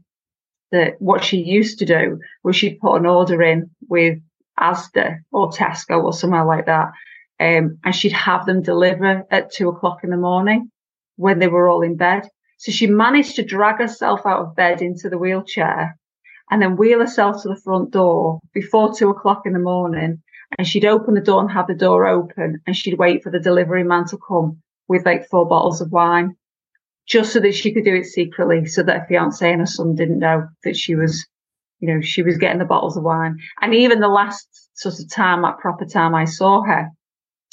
that 0.73 1.01
what 1.01 1.25
she 1.25 1.39
used 1.39 1.79
to 1.79 1.87
do 1.87 2.21
was 2.43 2.57
she'd 2.57 2.81
put 2.81 2.97
an 2.97 3.07
order 3.07 3.43
in 3.43 3.71
with 3.89 4.19
Asda 4.59 5.21
or 5.33 5.51
Tesco 5.51 6.03
or 6.03 6.13
somewhere 6.13 6.45
like 6.45 6.67
that. 6.67 6.93
Um, 7.39 7.79
and 7.85 7.95
she'd 7.95 8.13
have 8.13 8.45
them 8.45 8.63
deliver 8.63 9.25
at 9.31 9.53
two 9.53 9.69
o'clock 9.69 10.05
in 10.05 10.11
the 10.11 10.17
morning 10.17 10.71
when 11.17 11.39
they 11.39 11.49
were 11.49 11.69
all 11.69 11.83
in 11.83 11.97
bed. 11.97 12.29
So 12.61 12.73
she 12.73 12.87
managed 12.87 13.37
to 13.37 13.43
drag 13.43 13.79
herself 13.79 14.27
out 14.27 14.43
of 14.43 14.55
bed 14.55 14.83
into 14.83 15.09
the 15.09 15.17
wheelchair 15.17 15.97
and 16.51 16.61
then 16.61 16.77
wheel 16.77 17.01
herself 17.01 17.41
to 17.41 17.49
the 17.49 17.57
front 17.57 17.91
door 17.91 18.39
before 18.53 18.95
two 18.95 19.09
o'clock 19.09 19.47
in 19.47 19.55
the 19.55 19.59
morning. 19.59 20.23
And 20.59 20.69
she'd 20.69 20.85
open 20.85 21.15
the 21.15 21.23
door 21.23 21.41
and 21.41 21.51
have 21.51 21.69
the 21.69 21.75
door 21.75 22.07
open 22.07 22.61
and 22.67 22.77
she'd 22.77 22.99
wait 22.99 23.23
for 23.23 23.31
the 23.31 23.41
delivery 23.41 23.83
man 23.83 24.05
to 24.09 24.19
come 24.19 24.61
with 24.89 25.07
like 25.07 25.27
four 25.31 25.49
bottles 25.49 25.81
of 25.81 25.91
wine 25.91 26.37
just 27.07 27.33
so 27.33 27.41
that 27.41 27.55
she 27.55 27.73
could 27.73 27.85
do 27.85 27.95
it 27.95 28.05
secretly 28.05 28.67
so 28.67 28.83
that 28.83 28.99
her 29.01 29.07
fiance 29.09 29.51
and 29.51 29.61
her 29.61 29.67
son 29.67 29.95
didn't 29.95 30.19
know 30.19 30.47
that 30.63 30.77
she 30.77 30.95
was, 30.95 31.27
you 31.79 31.89
know, 31.89 32.03
she 32.03 32.23
was 32.23 32.37
getting 32.37 32.59
the 32.59 32.67
bottles 32.67 32.99
of 32.99 33.05
wine. 33.05 33.39
And 33.63 33.75
even 33.75 34.01
the 34.01 34.09
last 34.09 34.47
sort 34.75 34.99
of 34.99 35.11
time, 35.11 35.47
at 35.47 35.57
proper 35.61 35.87
time 35.87 36.15
I 36.15 36.27
saw 36.27 36.63
her, 36.65 36.91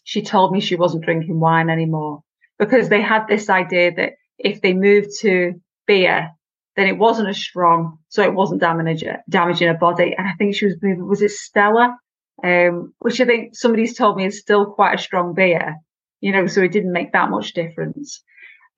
she 0.03 0.21
told 0.21 0.51
me 0.51 0.59
she 0.59 0.75
wasn't 0.75 1.05
drinking 1.05 1.39
wine 1.39 1.69
anymore 1.69 2.23
because 2.59 2.89
they 2.89 3.01
had 3.01 3.25
this 3.27 3.49
idea 3.49 3.93
that 3.95 4.13
if 4.38 4.62
they 4.62 4.73
moved 4.73 5.10
to 5.21 5.54
beer, 5.86 6.32
then 6.76 6.88
it 6.88 6.97
wasn't 6.97 7.30
as 7.30 7.38
strong, 7.38 7.97
so 8.10 8.23
it 8.23 8.34
wasn't 8.34 8.62
damaging 8.62 9.15
damaging 9.30 9.67
her 9.67 9.73
body. 9.73 10.13
And 10.17 10.28
I 10.28 10.34
think 10.34 10.56
she 10.56 10.65
was 10.65 10.76
moving. 10.82 11.08
Was 11.08 11.21
it 11.21 11.32
Stella? 11.32 11.97
Um, 12.43 12.93
which 13.00 13.19
I 13.19 13.26
think 13.26 13.56
somebody's 13.56 13.97
told 13.97 14.15
me 14.15 14.26
is 14.26 14.39
still 14.39 14.67
quite 14.67 14.93
a 14.93 15.02
strong 15.02 15.34
beer, 15.34 15.78
you 16.21 16.32
know, 16.32 16.45
so 16.45 16.62
it 16.62 16.71
didn't 16.71 16.91
make 16.91 17.13
that 17.13 17.32
much 17.32 17.54
difference. 17.54 18.23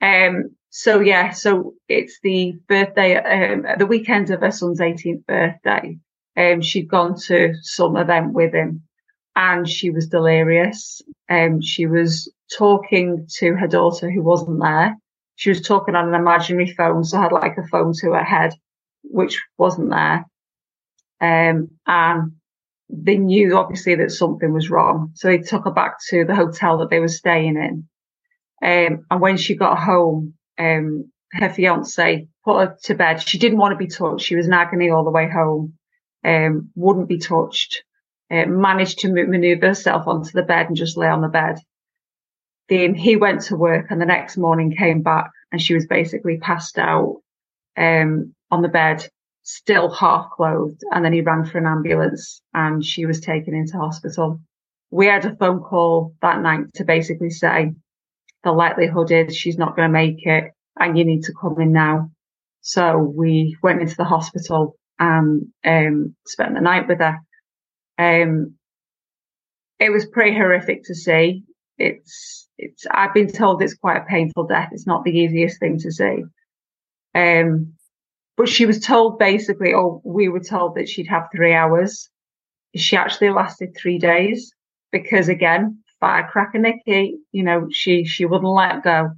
Um, 0.02 0.56
so 0.70 1.02
yeah, 1.02 1.32
so 1.32 1.74
it's 1.90 2.20
the 2.24 2.54
birthday, 2.68 3.18
um, 3.18 3.66
the 3.78 3.86
weekend 3.86 4.30
of 4.30 4.40
her 4.42 4.52
son's 4.52 4.80
18th 4.80 5.26
birthday. 5.26 5.98
Um, 6.38 6.62
she'd 6.62 6.88
gone 6.88 7.20
to 7.26 7.54
some 7.62 7.98
event 7.98 8.32
with 8.32 8.54
him 8.54 8.84
and 9.36 9.68
she 9.68 9.90
was 9.90 10.08
delirious. 10.08 11.02
Um, 11.30 11.62
she 11.62 11.86
was 11.86 12.32
talking 12.58 13.28
to 13.40 13.56
her 13.56 13.68
daughter 13.68 14.10
who 14.10 14.22
wasn't 14.22 14.62
there. 14.62 14.96
She 15.40 15.50
was 15.52 15.62
talking 15.62 15.96
on 15.96 16.10
an 16.10 16.16
imaginary 16.20 16.68
phone, 16.68 17.06
so 17.06 17.18
had 17.18 17.32
like 17.32 17.58
a 17.58 17.66
phone 17.66 17.94
to 18.02 18.12
her 18.12 18.26
head, 18.26 18.54
which 19.04 19.42
wasn't 19.58 19.90
there. 19.90 20.26
Um, 21.22 21.70
and 21.88 22.34
they 22.90 23.18
knew 23.18 23.56
obviously 23.58 23.96
that 23.96 24.12
something 24.12 24.52
was 24.52 24.70
wrong. 24.70 25.12
So 25.16 25.30
they 25.30 25.38
took 25.38 25.64
her 25.64 25.72
back 25.72 25.96
to 26.10 26.26
the 26.26 26.36
hotel 26.36 26.80
that 26.80 26.90
they 26.90 27.00
were 27.00 27.08
staying 27.08 27.56
in. 27.56 27.88
Um, 28.62 29.06
and 29.10 29.22
when 29.22 29.38
she 29.38 29.56
got 29.56 29.80
home, 29.80 30.34
um, 30.58 31.10
her 31.32 31.50
fiance 31.50 32.28
put 32.44 32.60
her 32.60 32.78
to 32.84 32.96
bed. 32.96 33.24
She 33.24 33.40
didn't 33.40 33.60
want 33.60 33.72
to 33.72 33.78
be 33.78 33.88
touched. 33.88 34.26
She 34.26 34.36
was 34.36 34.46
in 34.46 34.52
agony 34.52 34.90
all 34.90 35.06
the 35.06 35.10
way 35.10 35.30
home. 35.30 35.76
Um, 36.26 36.72
wouldn't 36.76 37.08
be 37.08 37.18
touched. 37.18 37.86
Uh, 38.30 38.46
managed 38.46 39.00
to 39.00 39.14
maneuver 39.14 39.68
herself 39.68 40.06
onto 40.06 40.32
the 40.32 40.44
bed 40.44 40.68
and 40.68 40.76
just 40.76 40.98
lay 40.98 41.08
on 41.08 41.22
the 41.22 41.30
bed. 41.30 41.60
Then 42.70 42.94
he 42.94 43.16
went 43.16 43.42
to 43.44 43.58
work 43.58 43.88
and 43.90 44.00
the 44.00 44.06
next 44.06 44.38
morning 44.38 44.76
came 44.76 45.02
back 45.02 45.32
and 45.52 45.62
she 45.62 45.74
was 45.74 45.88
basically 45.88 46.38
passed 46.38 46.78
out, 46.78 47.22
um, 47.76 48.36
on 48.52 48.62
the 48.62 48.68
bed, 48.68 49.08
still 49.44 49.90
half 49.90 50.30
clothed. 50.32 50.82
And 50.92 51.04
then 51.04 51.14
he 51.14 51.22
ran 51.22 51.46
for 51.46 51.58
an 51.58 51.66
ambulance 51.66 52.42
and 52.54 52.86
she 52.86 53.06
was 53.06 53.20
taken 53.20 53.56
into 53.56 53.78
hospital. 53.78 54.40
We 54.92 55.08
had 55.08 55.26
a 55.26 55.36
phone 55.36 55.62
call 55.62 56.14
that 56.22 56.42
night 56.42 56.74
to 56.76 56.86
basically 56.86 57.32
say 57.32 57.74
the 58.44 58.52
likelihood 58.52 59.12
is 59.12 59.36
she's 59.36 59.58
not 59.58 59.76
going 59.76 59.88
to 59.88 59.94
make 59.94 60.26
it 60.26 60.52
and 60.78 60.98
you 60.98 61.06
need 61.06 61.24
to 61.24 61.34
come 61.40 61.60
in 61.60 61.72
now. 61.72 62.12
So 62.62 62.98
we 62.98 63.58
went 63.64 63.82
into 63.82 63.96
the 63.96 64.04
hospital 64.04 64.76
and 65.00 65.48
um, 65.66 66.16
spent 66.28 66.54
the 66.54 66.62
night 66.62 66.88
with 66.88 67.00
her. 67.00 67.20
Um, 67.98 68.56
it 69.80 69.92
was 69.92 70.06
pretty 70.06 70.36
horrific 70.36 70.84
to 70.86 70.96
see. 70.96 71.44
It's, 71.78 72.49
it's, 72.60 72.86
I've 72.92 73.14
been 73.14 73.32
told 73.32 73.62
it's 73.62 73.74
quite 73.74 73.98
a 73.98 74.06
painful 74.06 74.46
death. 74.46 74.70
It's 74.74 74.86
not 74.86 75.04
the 75.04 75.18
easiest 75.18 75.60
thing 75.60 75.80
to 75.80 75.92
see. 75.92 76.24
Um, 77.16 77.74
but 78.36 78.50
she 78.50 78.66
was 78.66 78.80
told 78.80 79.18
basically, 79.18 79.74
or 79.74 80.02
we 80.04 80.28
were 80.30 80.42
told 80.42 80.76
that 80.76 80.90
she'd 80.90 81.08
have 81.08 81.30
three 81.32 81.54
hours. 81.54 82.10
She 82.76 82.98
actually 82.98 83.32
lasted 83.32 83.76
three 83.76 83.98
days 83.98 84.54
because 84.92 85.30
again, 85.30 85.80
firecracker 86.00 86.60
Nikki, 86.60 87.18
you 87.32 87.44
know, 87.44 87.68
she, 87.72 88.06
she 88.06 88.26
wouldn't 88.26 88.52
let 88.52 88.84
go. 88.84 89.12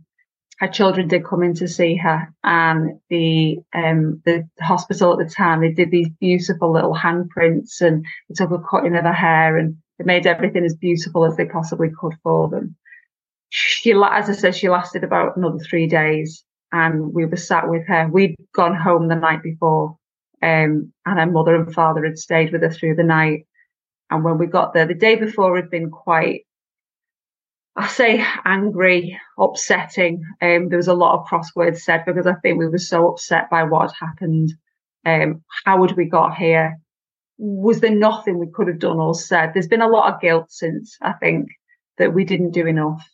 Her 0.60 0.68
children 0.68 1.08
did 1.08 1.26
come 1.26 1.42
in 1.42 1.56
to 1.56 1.68
see 1.68 1.96
her 1.96 2.32
and 2.44 3.00
the, 3.10 3.58
um, 3.74 4.22
the 4.26 4.48
hospital 4.60 5.20
at 5.20 5.28
the 5.28 5.34
time, 5.34 5.62
they 5.62 5.72
did 5.72 5.90
these 5.90 6.10
beautiful 6.20 6.72
little 6.72 6.94
handprints 6.94 7.82
and 7.82 8.06
they 8.30 8.36
took 8.36 8.52
a 8.52 8.60
cutting 8.60 8.96
of 8.96 9.04
her 9.04 9.12
hair 9.12 9.58
and 9.58 9.78
they 9.98 10.06
made 10.06 10.28
everything 10.28 10.64
as 10.64 10.76
beautiful 10.76 11.26
as 11.26 11.36
they 11.36 11.46
possibly 11.46 11.90
could 12.00 12.14
for 12.22 12.48
them. 12.48 12.76
She, 13.52 13.92
as 13.92 14.30
I 14.30 14.34
said, 14.34 14.56
she 14.56 14.70
lasted 14.70 15.04
about 15.04 15.36
another 15.36 15.60
three 15.60 15.86
days 15.86 16.44
and 16.72 17.14
we 17.14 17.26
were 17.26 17.38
sat 17.38 17.70
with 17.70 17.86
her. 17.88 18.08
We'd 18.08 18.36
gone 18.54 18.76
home 18.76 19.10
the 19.10 19.16
night 19.16 19.44
before, 19.44 19.98
um, 20.42 20.94
and 21.06 21.20
her 21.20 21.26
mother 21.26 21.56
and 21.56 21.74
father 21.74 22.06
had 22.06 22.18
stayed 22.18 22.54
with 22.54 22.62
her 22.62 22.72
through 22.72 22.96
the 22.96 23.04
night. 23.04 23.46
And 24.10 24.24
when 24.24 24.38
we 24.38 24.48
got 24.48 24.74
there, 24.74 24.86
the 24.88 24.94
day 24.94 25.16
before 25.16 25.58
had 25.58 25.70
been 25.70 25.90
quite 25.92 26.46
I 27.76 27.88
say 27.88 28.26
angry, 28.44 29.20
upsetting. 29.38 30.24
Um, 30.42 30.70
there 30.70 30.78
was 30.78 30.90
a 30.90 30.94
lot 30.94 31.20
of 31.20 31.28
crosswords 31.28 31.80
said 31.80 32.04
because 32.06 32.28
I 32.28 32.34
think 32.36 32.58
we 32.58 32.68
were 32.68 32.78
so 32.78 33.08
upset 33.10 33.50
by 33.50 33.64
what 33.64 33.92
had 33.92 34.08
happened. 34.08 34.54
Um, 35.06 35.44
how 35.66 35.82
had 35.82 35.96
we 35.96 36.06
got 36.06 36.36
here? 36.36 36.78
Was 37.38 37.80
there 37.80 37.96
nothing 37.96 38.38
we 38.38 38.52
could 38.54 38.68
have 38.68 38.80
done 38.80 39.00
or 39.00 39.16
said? 39.16 39.52
There's 39.54 39.68
been 39.68 39.82
a 39.82 39.88
lot 39.88 40.14
of 40.14 40.22
guilt 40.22 40.52
since 40.52 40.98
I 41.02 41.14
think 41.14 41.48
that 41.98 42.14
we 42.14 42.26
didn't 42.26 42.52
do 42.52 42.68
enough. 42.68 43.08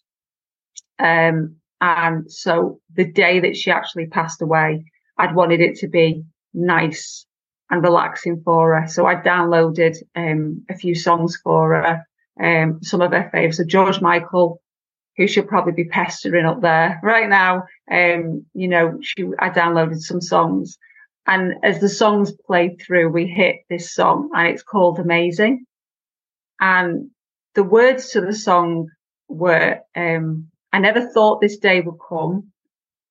Um, 0.99 1.57
and 1.79 2.31
so 2.31 2.79
the 2.93 3.05
day 3.05 3.39
that 3.39 3.55
she 3.55 3.71
actually 3.71 4.07
passed 4.07 4.41
away, 4.41 4.86
I'd 5.17 5.36
wanted 5.36 5.62
it 5.62 5.77
to 5.79 5.88
be 5.88 6.23
nice 6.53 7.25
and 7.69 7.83
relaxing 7.83 8.41
for 8.43 8.79
her. 8.79 8.88
So 8.88 9.05
I 9.05 9.15
downloaded 9.15 9.97
um, 10.15 10.65
a 10.69 10.75
few 10.75 10.95
songs 10.95 11.38
for 11.43 11.73
her 11.73 12.05
um, 12.41 12.79
some 12.83 13.01
of 13.01 13.12
her 13.12 13.29
favourites. 13.31 13.57
So 13.57 13.65
George 13.65 13.99
Michael, 14.01 14.62
who 15.17 15.27
should 15.27 15.47
probably 15.47 15.73
be 15.73 15.89
pestering 15.89 16.45
up 16.45 16.62
there 16.62 16.99
right 17.03 17.27
now. 17.29 17.63
Um, 17.91 18.45
you 18.53 18.67
know, 18.67 18.99
she, 19.01 19.25
I 19.39 19.49
downloaded 19.49 19.99
some 19.99 20.21
songs 20.21 20.77
and 21.27 21.55
as 21.62 21.81
the 21.81 21.89
songs 21.89 22.31
played 22.31 22.81
through, 22.81 23.10
we 23.10 23.27
hit 23.27 23.57
this 23.69 23.93
song 23.93 24.29
and 24.33 24.47
it's 24.47 24.63
called 24.63 24.97
Amazing. 24.97 25.65
And 26.60 27.12
the 27.53 27.63
words 27.63 28.12
to 28.12 28.21
the 28.21 28.33
song 28.33 28.89
were, 29.27 29.81
um, 29.93 30.47
I 30.71 30.80
never 30.80 31.08
thought 31.10 31.41
this 31.41 31.58
day 31.58 31.82
would 31.82 31.99
come. 32.08 32.51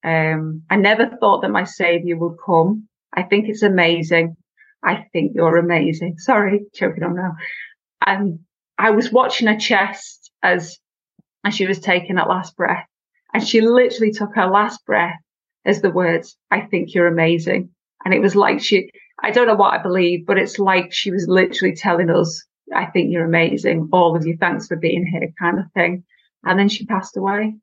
Um, 0.04 0.62
I 0.70 0.76
never 0.76 1.16
thought 1.18 1.42
that 1.42 1.50
my 1.50 1.64
savior 1.64 2.16
would 2.16 2.36
come. 2.44 2.88
I 3.12 3.22
think 3.22 3.48
it's 3.48 3.62
amazing. 3.62 4.36
I 4.84 5.06
think 5.12 5.32
you're 5.34 5.56
amazing. 5.56 6.18
Sorry, 6.18 6.66
choking 6.74 7.02
on 7.02 7.16
now. 7.16 7.36
And 8.04 8.40
I 8.78 8.90
was 8.90 9.10
watching 9.10 9.48
her 9.48 9.58
chest 9.58 10.30
as, 10.42 10.78
as 11.44 11.54
she 11.54 11.66
was 11.66 11.80
taking 11.80 12.16
that 12.16 12.28
last 12.28 12.56
breath 12.56 12.86
and 13.36 13.46
she 13.46 13.60
literally 13.60 14.12
took 14.12 14.34
her 14.34 14.46
last 14.46 14.84
breath 14.86 15.18
as 15.66 15.82
the 15.82 15.90
words, 15.90 16.38
I 16.50 16.62
think 16.62 16.94
you're 16.94 17.06
amazing. 17.06 17.68
And 18.04 18.14
it 18.14 18.20
was 18.20 18.34
like 18.34 18.60
she, 18.62 18.90
I 19.22 19.30
don't 19.30 19.46
know 19.46 19.54
what 19.54 19.74
I 19.74 19.82
believe, 19.82 20.24
but 20.26 20.38
it's 20.38 20.58
like 20.58 20.92
she 20.92 21.10
was 21.10 21.26
literally 21.28 21.74
telling 21.74 22.08
us, 22.08 22.44
I 22.74 22.86
think 22.86 23.12
you're 23.12 23.26
amazing. 23.26 23.90
All 23.92 24.16
of 24.16 24.26
you. 24.26 24.38
Thanks 24.40 24.68
for 24.68 24.76
being 24.76 25.06
here 25.06 25.32
kind 25.38 25.58
of 25.58 25.66
thing. 25.72 26.04
And 26.46 26.58
then 26.58 26.68
she 26.68 26.86
passed 26.86 27.16
away. 27.16 27.56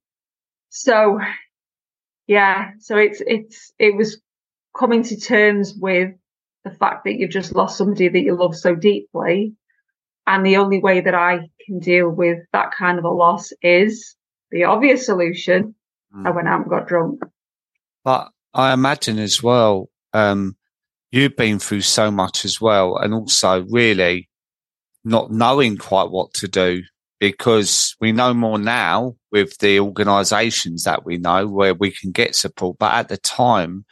So 0.69 1.19
yeah, 2.27 2.71
so 2.79 2.97
it's, 2.97 3.21
it's, 3.25 3.73
it 3.79 3.95
was 3.95 4.21
coming 4.77 5.03
to 5.03 5.19
terms 5.19 5.73
with 5.73 6.11
the 6.63 6.71
fact 6.71 7.05
that 7.05 7.15
you've 7.15 7.31
just 7.31 7.55
lost 7.55 7.77
somebody 7.77 8.07
that 8.07 8.21
you 8.21 8.35
love 8.35 8.55
so 8.55 8.75
deeply 8.75 9.55
and 10.25 10.45
the 10.45 10.57
only 10.57 10.79
way 10.79 11.01
that 11.01 11.15
I 11.15 11.49
can 11.65 11.79
deal 11.79 12.09
with 12.09 12.39
that 12.53 12.71
kind 12.71 12.97
of 12.97 13.05
a 13.05 13.09
loss 13.09 13.51
is 13.61 14.15
the 14.51 14.63
obvious 14.63 15.05
solution. 15.05 15.75
Mm. 16.15 16.27
I 16.27 16.31
went 16.31 16.47
out 16.47 16.61
and 16.61 16.69
got 16.69 16.87
drunk. 16.87 17.21
But 18.05 18.29
I 18.53 18.73
imagine 18.73 19.19
as 19.19 19.43
well, 19.43 19.89
um, 20.13 20.55
you've 21.11 21.35
been 21.35 21.59
through 21.59 21.81
so 21.81 22.09
much 22.09 22.45
as 22.45 22.61
well. 22.61 22.97
And 22.97 23.13
also 23.13 23.65
really 23.69 24.29
not 25.03 25.31
knowing 25.31 25.77
quite 25.77 26.09
what 26.09 26.33
to 26.35 26.47
do 26.47 26.83
because 27.31 27.95
we 28.01 28.11
know 28.11 28.33
more 28.33 28.59
now 28.59 29.15
with 29.31 29.57
the 29.59 29.79
organizations 29.79 30.83
that 30.83 31.05
we 31.05 31.17
know 31.17 31.47
where 31.47 31.73
we 31.73 31.89
can 31.91 32.11
get 32.11 32.35
support. 32.35 32.77
But 32.77 32.93
at 32.93 33.07
the 33.07 33.17
time, 33.17 33.85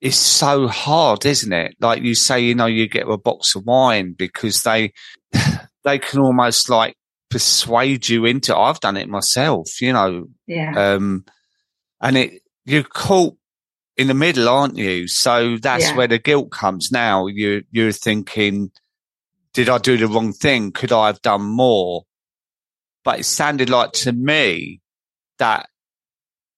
it's 0.00 0.16
so 0.16 0.66
hard, 0.66 1.24
isn't 1.24 1.52
it? 1.52 1.76
Like 1.80 2.02
you 2.02 2.14
say, 2.16 2.40
you 2.40 2.54
know, 2.54 2.66
you 2.66 2.88
get 2.88 3.08
a 3.08 3.16
box 3.16 3.54
of 3.54 3.64
wine 3.64 4.12
because 4.12 4.62
they, 4.62 4.92
they 5.84 5.98
can 5.98 6.18
almost 6.20 6.68
like 6.68 6.96
persuade 7.30 8.08
you 8.08 8.24
into, 8.24 8.56
I've 8.56 8.80
done 8.80 8.96
it 8.96 9.08
myself, 9.08 9.80
you 9.80 9.92
know. 9.92 10.26
Yeah. 10.48 10.72
Um, 10.94 11.24
and 12.00 12.16
it, 12.16 12.42
you're 12.64 12.82
caught 12.82 13.36
in 13.96 14.08
the 14.08 14.14
middle, 14.14 14.48
aren't 14.48 14.76
you? 14.76 15.06
So 15.06 15.58
that's 15.58 15.84
Yeah. 15.90 15.96
where 15.96 16.08
the 16.08 16.18
guilt 16.18 16.50
comes 16.50 16.90
now. 16.90 17.28
You, 17.28 17.62
you're 17.70 17.92
thinking, 17.92 18.70
did 19.54 19.68
I 19.68 19.78
do 19.78 19.96
the 19.96 20.08
wrong 20.08 20.32
thing? 20.32 20.72
Could 20.72 20.92
I 20.92 21.06
have 21.06 21.22
done 21.22 21.42
more? 21.42 22.02
But 23.06 23.20
it 23.20 23.24
sounded 23.24 23.70
like 23.70 23.92
to 23.92 24.12
me 24.12 24.80
that 25.38 25.68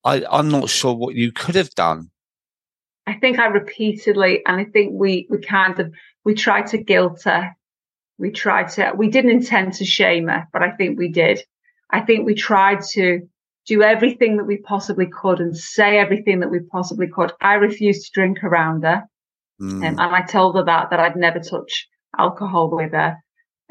I, 0.02 0.24
I'm 0.30 0.48
not 0.48 0.70
sure 0.70 0.94
what 0.94 1.14
you 1.14 1.30
could 1.30 1.56
have 1.56 1.74
done. 1.74 2.10
I 3.06 3.14
think 3.18 3.38
I 3.38 3.48
repeatedly, 3.48 4.40
and 4.46 4.58
I 4.58 4.64
think 4.64 4.94
we, 4.94 5.26
we 5.28 5.40
kind 5.42 5.78
of, 5.78 5.92
we 6.24 6.32
tried 6.32 6.68
to 6.68 6.78
guilt 6.78 7.24
her. 7.24 7.54
We 8.16 8.30
tried 8.30 8.70
to, 8.70 8.92
we 8.96 9.10
didn't 9.10 9.32
intend 9.32 9.74
to 9.74 9.84
shame 9.84 10.28
her, 10.28 10.48
but 10.50 10.62
I 10.62 10.70
think 10.70 10.98
we 10.98 11.10
did. 11.10 11.42
I 11.90 12.00
think 12.00 12.24
we 12.24 12.34
tried 12.34 12.80
to 12.92 13.28
do 13.66 13.82
everything 13.82 14.38
that 14.38 14.44
we 14.44 14.56
possibly 14.56 15.06
could 15.06 15.40
and 15.40 15.54
say 15.54 15.98
everything 15.98 16.40
that 16.40 16.50
we 16.50 16.60
possibly 16.60 17.08
could. 17.08 17.30
I 17.42 17.54
refused 17.54 18.06
to 18.06 18.10
drink 18.14 18.42
around 18.42 18.84
her. 18.84 19.04
Mm, 19.60 19.86
Um, 19.86 19.98
and 19.98 20.00
I 20.00 20.22
told 20.22 20.56
her 20.56 20.64
that, 20.64 20.88
that 20.88 21.00
I'd 21.00 21.14
never 21.16 21.40
touch 21.40 21.88
alcohol 22.16 22.70
with 22.74 22.92
her. 22.92 23.18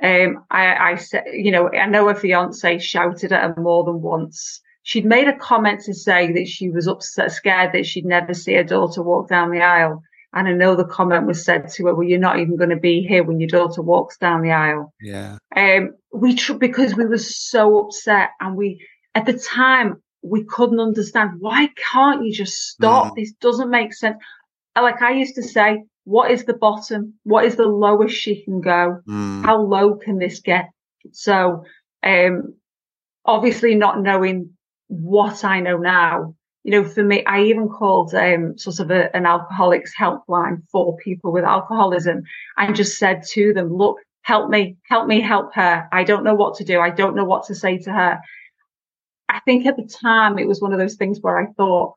Um, 0.01 0.45
I, 0.51 0.91
I 0.91 0.95
said, 0.95 1.25
you 1.33 1.51
know, 1.51 1.69
I 1.71 1.87
know 1.87 2.07
her 2.07 2.15
fiance 2.15 2.79
shouted 2.79 3.31
at 3.31 3.55
her 3.55 3.61
more 3.61 3.83
than 3.83 4.01
once. 4.01 4.61
She'd 4.83 5.05
made 5.05 5.27
a 5.27 5.37
comment 5.37 5.81
to 5.81 5.93
say 5.93 6.31
that 6.33 6.47
she 6.47 6.69
was 6.69 6.87
upset, 6.87 7.31
scared 7.31 7.73
that 7.73 7.85
she'd 7.85 8.05
never 8.05 8.33
see 8.33 8.53
her 8.53 8.63
daughter 8.63 9.03
walk 9.03 9.27
down 9.27 9.51
the 9.51 9.61
aisle. 9.61 10.01
And 10.33 10.47
I 10.47 10.53
know 10.53 10.75
the 10.75 10.85
comment 10.85 11.25
was 11.25 11.43
said 11.43 11.69
to 11.69 11.85
her, 11.87 11.95
well, 11.95 12.07
you're 12.07 12.19
not 12.19 12.39
even 12.39 12.57
going 12.57 12.69
to 12.69 12.77
be 12.77 13.01
here 13.01 13.23
when 13.23 13.39
your 13.39 13.49
daughter 13.49 13.81
walks 13.81 14.17
down 14.17 14.43
the 14.43 14.51
aisle. 14.51 14.93
yeah. 15.01 15.37
Um, 15.55 15.95
we, 16.13 16.35
tr- 16.35 16.53
because 16.53 16.95
we 16.95 17.05
were 17.05 17.17
so 17.17 17.79
upset 17.79 18.29
and 18.39 18.55
we, 18.55 18.85
at 19.15 19.25
the 19.25 19.33
time, 19.33 20.01
we 20.21 20.43
couldn't 20.43 20.79
understand 20.79 21.31
why 21.39 21.69
can't 21.91 22.25
you 22.25 22.33
just 22.33 22.53
stop? 22.53 23.13
Mm. 23.13 23.15
This 23.15 23.33
doesn't 23.33 23.69
make 23.69 23.93
sense. 23.93 24.17
Like 24.75 25.01
I 25.01 25.11
used 25.11 25.35
to 25.35 25.43
say, 25.43 25.83
what 26.07 26.31
is 26.31 26.45
the 26.45 26.53
bottom? 26.53 27.15
What 27.23 27.43
is 27.43 27.57
the 27.57 27.65
lowest 27.67 28.15
she 28.15 28.41
can 28.41 28.61
go? 28.61 29.01
Mm, 29.05 29.43
How 29.43 29.57
low 29.59 29.95
can 29.95 30.19
this 30.19 30.39
get? 30.39 30.69
So, 31.11 31.65
um, 32.01 32.53
obviously 33.25 33.75
not 33.75 34.01
knowing 34.01 34.51
what 34.87 35.43
I 35.43 35.59
know 35.59 35.75
now, 35.75 36.33
you 36.63 36.71
know, 36.71 36.85
for 36.87 37.03
me, 37.03 37.25
I 37.25 37.41
even 37.43 37.67
called, 37.67 38.15
um, 38.15 38.57
sort 38.57 38.79
of 38.79 38.89
a, 38.89 39.13
an 39.13 39.25
alcoholics 39.25 39.91
helpline 39.99 40.63
for 40.71 40.95
people 40.95 41.33
with 41.33 41.43
alcoholism 41.43 42.23
and 42.55 42.73
just 42.73 42.97
said 42.97 43.23
to 43.31 43.51
them, 43.51 43.67
look, 43.75 43.97
help 44.21 44.49
me, 44.49 44.77
help 44.83 45.07
me, 45.07 45.19
help 45.19 45.53
her. 45.55 45.89
I 45.91 46.05
don't 46.05 46.23
know 46.23 46.35
what 46.35 46.55
to 46.55 46.63
do. 46.63 46.79
I 46.79 46.89
don't 46.89 47.17
know 47.17 47.25
what 47.25 47.47
to 47.47 47.55
say 47.55 47.79
to 47.79 47.91
her. 47.91 48.21
I 49.27 49.41
think 49.41 49.65
at 49.65 49.75
the 49.75 49.89
time 50.01 50.39
it 50.39 50.47
was 50.47 50.61
one 50.61 50.71
of 50.71 50.79
those 50.79 50.95
things 50.95 51.19
where 51.19 51.37
I 51.37 51.47
thought 51.57 51.95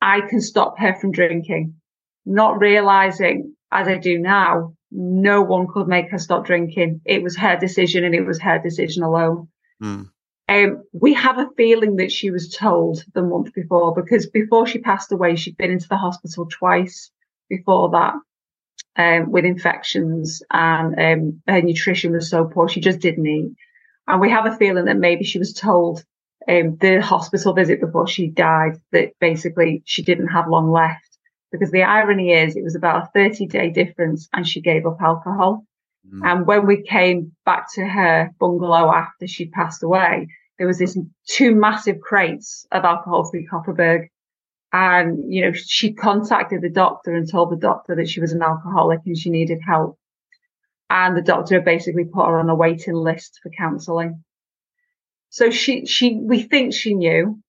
I 0.00 0.20
can 0.20 0.40
stop 0.40 0.78
her 0.78 0.94
from 1.00 1.10
drinking, 1.10 1.74
not 2.24 2.60
realizing 2.60 3.54
as 3.70 3.88
I 3.88 3.96
do 3.98 4.18
now, 4.18 4.74
no 4.90 5.42
one 5.42 5.66
could 5.66 5.88
make 5.88 6.10
her 6.10 6.18
stop 6.18 6.44
drinking. 6.44 7.00
It 7.04 7.22
was 7.22 7.36
her 7.38 7.56
decision 7.56 8.04
and 8.04 8.14
it 8.14 8.26
was 8.26 8.40
her 8.40 8.58
decision 8.58 9.02
alone. 9.02 9.48
mm, 9.82 10.10
Um, 10.48 10.82
we 10.92 11.14
have 11.14 11.38
a 11.38 11.48
feeling 11.56 11.96
that 11.96 12.12
she 12.12 12.30
was 12.30 12.50
told 12.50 13.02
the 13.14 13.22
month 13.22 13.54
before 13.54 13.94
because 13.94 14.26
before 14.26 14.66
she 14.66 14.78
passed 14.78 15.10
away, 15.10 15.36
she'd 15.36 15.56
been 15.56 15.70
into 15.70 15.88
the 15.88 15.96
hospital 15.96 16.46
twice 16.50 17.10
before 17.48 17.90
that 17.90 18.14
um, 18.96 19.30
with 19.30 19.44
infections 19.44 20.42
and 20.50 20.98
um, 20.98 21.42
her 21.48 21.62
nutrition 21.62 22.12
was 22.12 22.28
so 22.28 22.44
poor, 22.44 22.68
she 22.68 22.80
just 22.80 23.00
didn't 23.00 23.26
eat. 23.26 23.52
And 24.06 24.20
we 24.20 24.30
have 24.30 24.46
a 24.46 24.56
feeling 24.56 24.86
that 24.86 24.98
maybe 24.98 25.24
she 25.24 25.38
was 25.38 25.54
told 25.54 26.04
um, 26.48 26.76
the 26.76 27.00
hospital 27.00 27.54
visit 27.54 27.80
before 27.80 28.06
she 28.06 28.28
died 28.28 28.78
that 28.90 29.12
basically 29.20 29.82
she 29.86 30.02
didn't 30.02 30.28
have 30.28 30.48
long 30.48 30.70
left. 30.70 31.11
Because 31.52 31.70
the 31.70 31.82
irony 31.82 32.32
is 32.32 32.56
it 32.56 32.64
was 32.64 32.74
about 32.74 33.04
a 33.04 33.10
30 33.14 33.46
day 33.46 33.70
difference 33.70 34.28
and 34.32 34.48
she 34.48 34.60
gave 34.60 34.86
up 34.86 35.00
alcohol. 35.00 35.64
mm, 36.10 36.20
And 36.24 36.46
when 36.46 36.66
we 36.66 36.82
came 36.82 37.32
back 37.44 37.66
to 37.74 37.86
her 37.86 38.30
bungalow 38.40 38.90
after 38.90 39.26
she 39.26 39.48
passed 39.48 39.82
away, 39.82 40.28
there 40.58 40.66
was 40.66 40.78
this 40.78 40.98
two 41.28 41.54
massive 41.54 42.00
crates 42.00 42.66
of 42.72 42.84
alcohol 42.84 43.28
free 43.30 43.46
Kopparberg. 43.50 44.08
And, 44.72 45.30
you 45.32 45.42
know, 45.42 45.52
she 45.52 45.92
contacted 45.92 46.62
the 46.62 46.70
doctor 46.70 47.14
and 47.14 47.30
told 47.30 47.50
the 47.50 47.56
doctor 47.56 47.94
that 47.96 48.08
she 48.08 48.20
was 48.20 48.32
an 48.32 48.42
alcoholic 48.42 49.00
and 49.04 49.18
she 49.18 49.28
needed 49.28 49.60
help. 49.66 49.98
And 50.88 51.16
the 51.16 51.22
doctor 51.22 51.60
basically 51.60 52.04
put 52.04 52.26
her 52.26 52.38
on 52.38 52.48
a 52.48 52.54
waiting 52.54 52.94
list 52.94 53.40
for 53.42 53.50
counseling. 53.50 54.24
So 55.28 55.50
she, 55.50 55.84
she, 55.84 56.16
we 56.16 56.42
think 56.42 56.72
she 56.72 56.94
knew. 56.94 57.42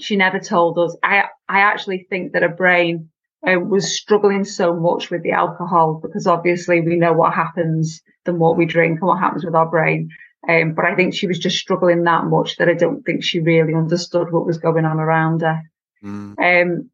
She 0.00 0.16
never 0.16 0.40
told 0.40 0.78
us. 0.78 0.96
I, 1.02 1.24
I 1.48 1.60
actually 1.60 2.06
think 2.08 2.32
that 2.32 2.42
her 2.42 2.48
brain 2.48 3.10
uh, 3.46 3.58
was 3.60 3.96
struggling 3.96 4.44
so 4.44 4.74
much 4.74 5.10
with 5.10 5.22
the 5.22 5.32
alcohol 5.32 6.00
because 6.02 6.26
obviously 6.26 6.80
we 6.80 6.96
know 6.96 7.12
what 7.12 7.34
happens 7.34 8.02
the 8.24 8.32
more 8.32 8.54
we 8.54 8.66
drink 8.66 9.00
and 9.00 9.08
what 9.08 9.18
happens 9.18 9.44
with 9.44 9.54
our 9.54 9.68
brain. 9.68 10.08
Um, 10.48 10.74
but 10.74 10.84
I 10.84 10.94
think 10.94 11.14
she 11.14 11.26
was 11.26 11.38
just 11.38 11.58
struggling 11.58 12.04
that 12.04 12.24
much 12.24 12.56
that 12.56 12.68
I 12.68 12.74
don't 12.74 13.02
think 13.02 13.22
she 13.22 13.40
really 13.40 13.74
understood 13.74 14.30
what 14.30 14.46
was 14.46 14.58
going 14.58 14.84
on 14.84 14.98
around 14.98 15.42
her. 15.42 15.62
mm, 16.02 16.34
Um, 16.38 16.90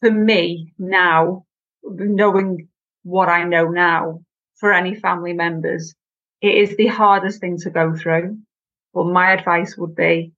for 0.00 0.10
me 0.10 0.72
now, 0.78 1.44
knowing 1.84 2.68
what 3.02 3.28
I 3.28 3.44
know 3.44 3.68
now, 3.68 4.20
for 4.56 4.72
any 4.72 4.94
family 4.94 5.32
members, 5.32 5.94
it 6.40 6.54
is 6.54 6.76
the 6.76 6.86
hardest 6.86 7.40
thing 7.40 7.58
to 7.58 7.70
go 7.70 7.94
through. 7.94 8.38
But 8.94 9.04
my 9.04 9.32
advice 9.32 9.76
would 9.76 9.94
be 9.94 10.32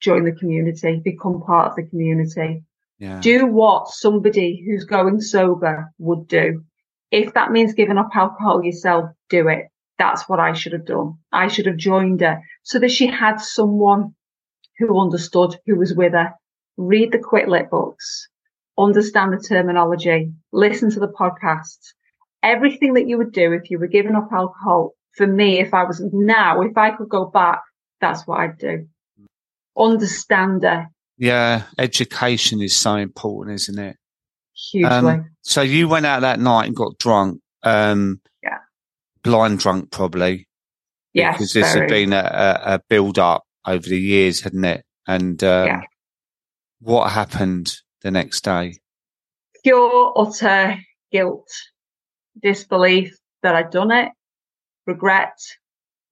join 0.00 0.24
the 0.24 0.32
community, 0.32 1.00
become 1.02 1.42
part 1.42 1.70
of 1.70 1.76
the 1.76 1.88
community 1.88 2.62
yeah. 2.98 3.20
do 3.20 3.46
what 3.46 3.88
somebody 3.88 4.62
who's 4.64 4.84
going 4.84 5.20
sober 5.20 5.92
would 5.98 6.28
do. 6.28 6.64
If 7.10 7.34
that 7.34 7.52
means 7.52 7.74
giving 7.74 7.98
up 7.98 8.10
alcohol 8.14 8.64
yourself, 8.64 9.10
do 9.28 9.48
it. 9.48 9.66
That's 9.98 10.28
what 10.28 10.40
I 10.40 10.52
should 10.52 10.72
have 10.72 10.86
done. 10.86 11.14
I 11.32 11.48
should 11.48 11.66
have 11.66 11.76
joined 11.76 12.20
her 12.20 12.40
so 12.62 12.78
that 12.78 12.90
she 12.90 13.06
had 13.06 13.40
someone 13.40 14.14
who 14.78 15.00
understood, 15.00 15.56
who 15.66 15.76
was 15.76 15.94
with 15.94 16.12
her. 16.12 16.34
Read 16.76 17.12
the 17.12 17.18
Quit 17.18 17.48
Lit 17.48 17.70
books, 17.70 18.28
understand 18.76 19.32
the 19.32 19.38
terminology, 19.38 20.32
listen 20.52 20.90
to 20.90 20.98
the 20.98 21.08
podcasts, 21.08 21.92
everything 22.42 22.94
that 22.94 23.06
you 23.06 23.16
would 23.16 23.32
do 23.32 23.52
if 23.52 23.70
you 23.70 23.78
were 23.78 23.86
giving 23.86 24.16
up 24.16 24.28
alcohol. 24.32 24.92
For 25.12 25.28
me, 25.28 25.60
if 25.60 25.72
I 25.72 25.84
was 25.84 26.02
now, 26.12 26.62
if 26.62 26.76
I 26.76 26.90
could 26.90 27.08
go 27.08 27.26
back, 27.26 27.60
that's 28.00 28.26
what 28.26 28.40
I'd 28.40 28.58
do. 28.58 28.88
Mm. 29.20 29.26
Understand 29.76 30.64
her 30.64 30.88
yeah. 31.16 31.64
Education 31.78 32.60
is 32.60 32.76
so 32.76 32.96
important, 32.96 33.54
isn't 33.56 33.78
it? 33.78 33.96
hugely. 34.56 34.88
Um, 34.88 35.30
So 35.42 35.62
you 35.62 35.88
went 35.88 36.06
out 36.06 36.20
that 36.20 36.38
night 36.40 36.66
and 36.66 36.76
got 36.76 36.98
drunk. 36.98 37.40
Um, 37.62 38.20
Yeah. 38.42 38.58
Blind 39.22 39.58
drunk, 39.58 39.90
probably. 39.90 40.48
Yeah. 41.12 41.32
Because 41.32 41.52
this 41.52 41.72
very. 41.72 41.80
had 41.80 41.88
been 41.88 42.12
a, 42.12 42.60
a, 42.64 42.80
build 42.88 43.18
up 43.18 43.44
over 43.66 43.88
the 43.88 43.98
years, 43.98 44.40
hadn't 44.42 44.64
it? 44.64 44.84
And 45.06 45.42
um, 45.42 45.66
Yeah. 45.66 45.80
what 46.80 47.10
happened 47.10 47.76
the 48.02 48.10
next 48.10 48.42
day? 48.44 48.78
pure, 49.64 50.12
utter 50.14 50.76
guilt, 51.10 51.48
disbelief 52.42 53.16
that 53.42 53.54
I'd 53.54 53.70
done 53.70 53.90
it, 53.90 54.12
regret, 54.86 55.36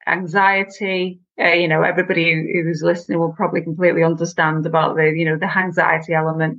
anxiety. 0.07 1.21
Uh, 1.41 1.55
you 1.55 1.67
know, 1.67 1.83
everybody 1.83 2.33
who's 2.63 2.83
listening 2.83 3.19
will 3.19 3.33
probably 3.33 3.63
completely 3.63 4.03
understand 4.03 4.67
about 4.67 4.97
the, 4.97 5.13
you 5.17 5.25
know, 5.25 5.39
the 5.39 5.59
anxiety 5.59 6.13
element. 6.13 6.59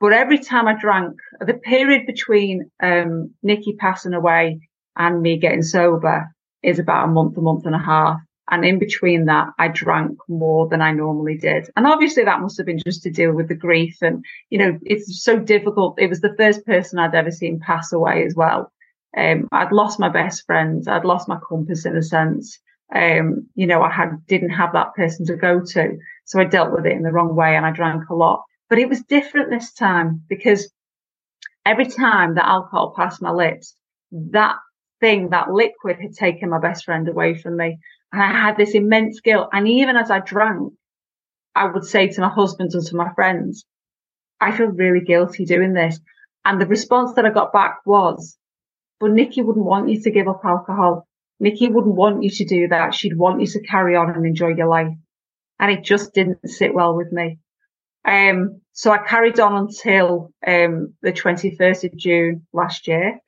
But 0.00 0.12
every 0.12 0.38
time 0.38 0.66
I 0.66 0.74
drank, 0.80 1.14
the 1.40 1.54
period 1.54 2.06
between 2.06 2.70
um, 2.82 3.34
Nikki 3.42 3.76
passing 3.78 4.14
away 4.14 4.60
and 4.96 5.22
me 5.22 5.38
getting 5.38 5.62
sober 5.62 6.34
is 6.62 6.78
about 6.78 7.04
a 7.04 7.12
month, 7.12 7.36
a 7.36 7.40
month 7.40 7.66
and 7.66 7.74
a 7.74 7.78
half. 7.78 8.18
And 8.50 8.64
in 8.64 8.80
between 8.80 9.26
that, 9.26 9.48
I 9.58 9.68
drank 9.68 10.18
more 10.28 10.68
than 10.68 10.82
I 10.82 10.90
normally 10.90 11.38
did. 11.38 11.70
And 11.76 11.86
obviously 11.86 12.24
that 12.24 12.40
must 12.40 12.56
have 12.56 12.66
been 12.66 12.80
just 12.84 13.02
to 13.04 13.10
deal 13.10 13.32
with 13.32 13.46
the 13.46 13.54
grief. 13.54 13.98
And, 14.02 14.24
you 14.48 14.58
know, 14.58 14.76
it's 14.82 15.22
so 15.22 15.38
difficult. 15.38 16.00
It 16.00 16.08
was 16.08 16.20
the 16.20 16.34
first 16.36 16.66
person 16.66 16.98
I'd 16.98 17.14
ever 17.14 17.30
seen 17.30 17.60
pass 17.60 17.92
away 17.92 18.24
as 18.24 18.34
well. 18.34 18.72
Um, 19.16 19.46
I'd 19.52 19.70
lost 19.70 20.00
my 20.00 20.08
best 20.08 20.44
friend. 20.46 20.82
I'd 20.88 21.04
lost 21.04 21.28
my 21.28 21.38
compass 21.48 21.86
in 21.86 21.96
a 21.96 22.02
sense. 22.02 22.58
Um, 22.94 23.48
you 23.54 23.66
know, 23.66 23.82
I 23.82 23.90
had, 23.90 24.26
didn't 24.26 24.50
have 24.50 24.72
that 24.72 24.94
person 24.94 25.26
to 25.26 25.36
go 25.36 25.60
to. 25.64 25.98
So 26.24 26.40
I 26.40 26.44
dealt 26.44 26.72
with 26.72 26.86
it 26.86 26.92
in 26.92 27.02
the 27.02 27.12
wrong 27.12 27.34
way 27.34 27.56
and 27.56 27.64
I 27.64 27.70
drank 27.70 28.08
a 28.08 28.14
lot, 28.14 28.44
but 28.68 28.78
it 28.78 28.88
was 28.88 29.02
different 29.02 29.50
this 29.50 29.72
time 29.72 30.22
because 30.28 30.72
every 31.64 31.86
time 31.86 32.34
that 32.34 32.46
alcohol 32.46 32.94
passed 32.96 33.22
my 33.22 33.30
lips, 33.30 33.74
that 34.12 34.56
thing, 35.00 35.30
that 35.30 35.50
liquid 35.50 35.96
had 36.00 36.14
taken 36.14 36.50
my 36.50 36.58
best 36.58 36.84
friend 36.84 37.08
away 37.08 37.34
from 37.34 37.56
me. 37.56 37.78
And 38.12 38.22
I 38.22 38.32
had 38.32 38.56
this 38.56 38.74
immense 38.74 39.20
guilt. 39.20 39.48
And 39.52 39.68
even 39.68 39.96
as 39.96 40.10
I 40.10 40.20
drank, 40.20 40.72
I 41.54 41.66
would 41.66 41.84
say 41.84 42.08
to 42.08 42.20
my 42.20 42.28
husband 42.28 42.70
and 42.74 42.86
to 42.86 42.96
my 42.96 43.12
friends, 43.14 43.64
I 44.40 44.56
feel 44.56 44.66
really 44.66 45.00
guilty 45.00 45.44
doing 45.44 45.74
this. 45.74 45.98
And 46.44 46.60
the 46.60 46.66
response 46.66 47.12
that 47.14 47.26
I 47.26 47.30
got 47.30 47.52
back 47.52 47.80
was, 47.84 48.36
but 48.98 49.10
Nikki 49.12 49.42
wouldn't 49.42 49.64
want 49.64 49.88
you 49.88 50.00
to 50.02 50.10
give 50.10 50.28
up 50.28 50.42
alcohol. 50.44 51.06
Nikki 51.40 51.68
wouldn't 51.68 51.94
want 51.94 52.22
you 52.22 52.30
to 52.30 52.44
do 52.44 52.68
that. 52.68 52.94
She'd 52.94 53.16
want 53.16 53.40
you 53.40 53.46
to 53.46 53.60
carry 53.62 53.96
on 53.96 54.10
and 54.10 54.26
enjoy 54.26 54.48
your 54.48 54.68
life. 54.68 54.92
And 55.58 55.72
it 55.72 55.82
just 55.82 56.14
didn't 56.14 56.46
sit 56.48 56.74
well 56.74 56.94
with 56.94 57.10
me. 57.12 57.38
Um, 58.04 58.60
so 58.72 58.92
I 58.92 58.98
carried 58.98 59.40
on 59.40 59.54
until 59.56 60.32
um, 60.46 60.94
the 61.02 61.12
21st 61.12 61.84
of 61.84 61.96
June 61.98 62.46
last 62.52 62.86
year. 62.86 63.18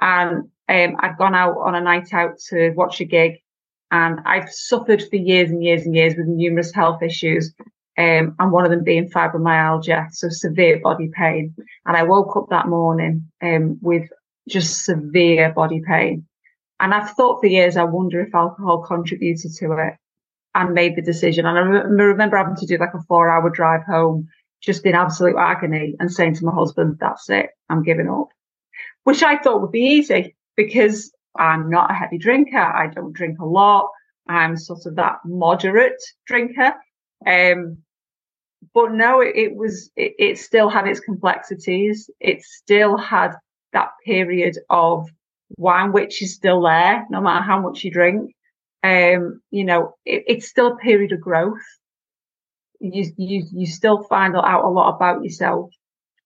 And 0.00 0.44
um, 0.68 0.96
I'd 1.00 1.18
gone 1.18 1.34
out 1.34 1.56
on 1.58 1.74
a 1.74 1.80
night 1.80 2.12
out 2.12 2.38
to 2.50 2.70
watch 2.70 3.00
a 3.00 3.04
gig. 3.04 3.38
And 3.90 4.20
I've 4.24 4.50
suffered 4.50 5.02
for 5.08 5.16
years 5.16 5.50
and 5.50 5.62
years 5.62 5.84
and 5.84 5.94
years 5.94 6.14
with 6.16 6.26
numerous 6.26 6.72
health 6.72 7.02
issues. 7.02 7.54
Um, 7.96 8.34
and 8.38 8.50
one 8.50 8.64
of 8.64 8.70
them 8.70 8.82
being 8.82 9.08
fibromyalgia, 9.08 10.08
so 10.10 10.28
severe 10.28 10.80
body 10.82 11.10
pain. 11.14 11.54
And 11.86 11.96
I 11.96 12.02
woke 12.02 12.36
up 12.36 12.48
that 12.50 12.66
morning 12.66 13.30
um, 13.42 13.78
with 13.80 14.08
just 14.48 14.84
severe 14.84 15.52
body 15.52 15.80
pain. 15.86 16.26
And 16.84 16.92
I've 16.92 17.12
thought 17.12 17.40
for 17.40 17.46
years, 17.46 17.78
I 17.78 17.84
wonder 17.84 18.20
if 18.20 18.34
alcohol 18.34 18.82
contributed 18.82 19.54
to 19.54 19.72
it 19.72 19.94
and 20.54 20.74
made 20.74 20.96
the 20.96 21.00
decision. 21.00 21.46
And 21.46 21.56
I 21.56 21.62
remember 21.62 22.36
having 22.36 22.56
to 22.56 22.66
do 22.66 22.76
like 22.76 22.92
a 22.92 23.00
four 23.08 23.30
hour 23.30 23.48
drive 23.48 23.84
home, 23.84 24.28
just 24.60 24.84
in 24.84 24.94
absolute 24.94 25.38
agony 25.38 25.94
and 25.98 26.12
saying 26.12 26.34
to 26.34 26.44
my 26.44 26.52
husband, 26.52 26.98
that's 27.00 27.30
it, 27.30 27.46
I'm 27.70 27.84
giving 27.84 28.10
up, 28.10 28.28
which 29.04 29.22
I 29.22 29.38
thought 29.38 29.62
would 29.62 29.72
be 29.72 29.94
easy 29.96 30.36
because 30.58 31.10
I'm 31.34 31.70
not 31.70 31.90
a 31.90 31.94
heavy 31.94 32.18
drinker. 32.18 32.58
I 32.58 32.88
don't 32.88 33.14
drink 33.14 33.38
a 33.38 33.46
lot. 33.46 33.88
I'm 34.28 34.58
sort 34.58 34.84
of 34.84 34.96
that 34.96 35.20
moderate 35.24 36.02
drinker. 36.26 36.74
Um, 37.26 37.78
but 38.74 38.92
no, 38.92 39.22
it, 39.22 39.36
it 39.36 39.56
was, 39.56 39.90
it, 39.96 40.12
it 40.18 40.38
still 40.38 40.68
had 40.68 40.86
its 40.86 41.00
complexities. 41.00 42.10
It 42.20 42.42
still 42.42 42.98
had 42.98 43.36
that 43.72 43.92
period 44.04 44.58
of 44.68 45.08
wine, 45.56 45.92
which 45.92 46.22
is 46.22 46.34
still 46.34 46.62
there, 46.62 47.06
no 47.10 47.20
matter 47.20 47.44
how 47.44 47.60
much 47.60 47.84
you 47.84 47.90
drink. 47.90 48.32
Um, 48.82 49.40
you 49.50 49.64
know, 49.64 49.94
it, 50.04 50.24
it's 50.26 50.48
still 50.48 50.68
a 50.68 50.76
period 50.76 51.12
of 51.12 51.20
growth. 51.20 51.62
You, 52.80 53.10
you, 53.16 53.46
you 53.52 53.66
still 53.66 54.02
find 54.04 54.36
out 54.36 54.64
a 54.64 54.68
lot 54.68 54.94
about 54.94 55.24
yourself. 55.24 55.70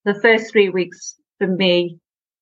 The 0.04 0.14
first 0.14 0.50
three 0.50 0.68
weeks 0.68 1.14
for 1.38 1.46
me 1.46 1.98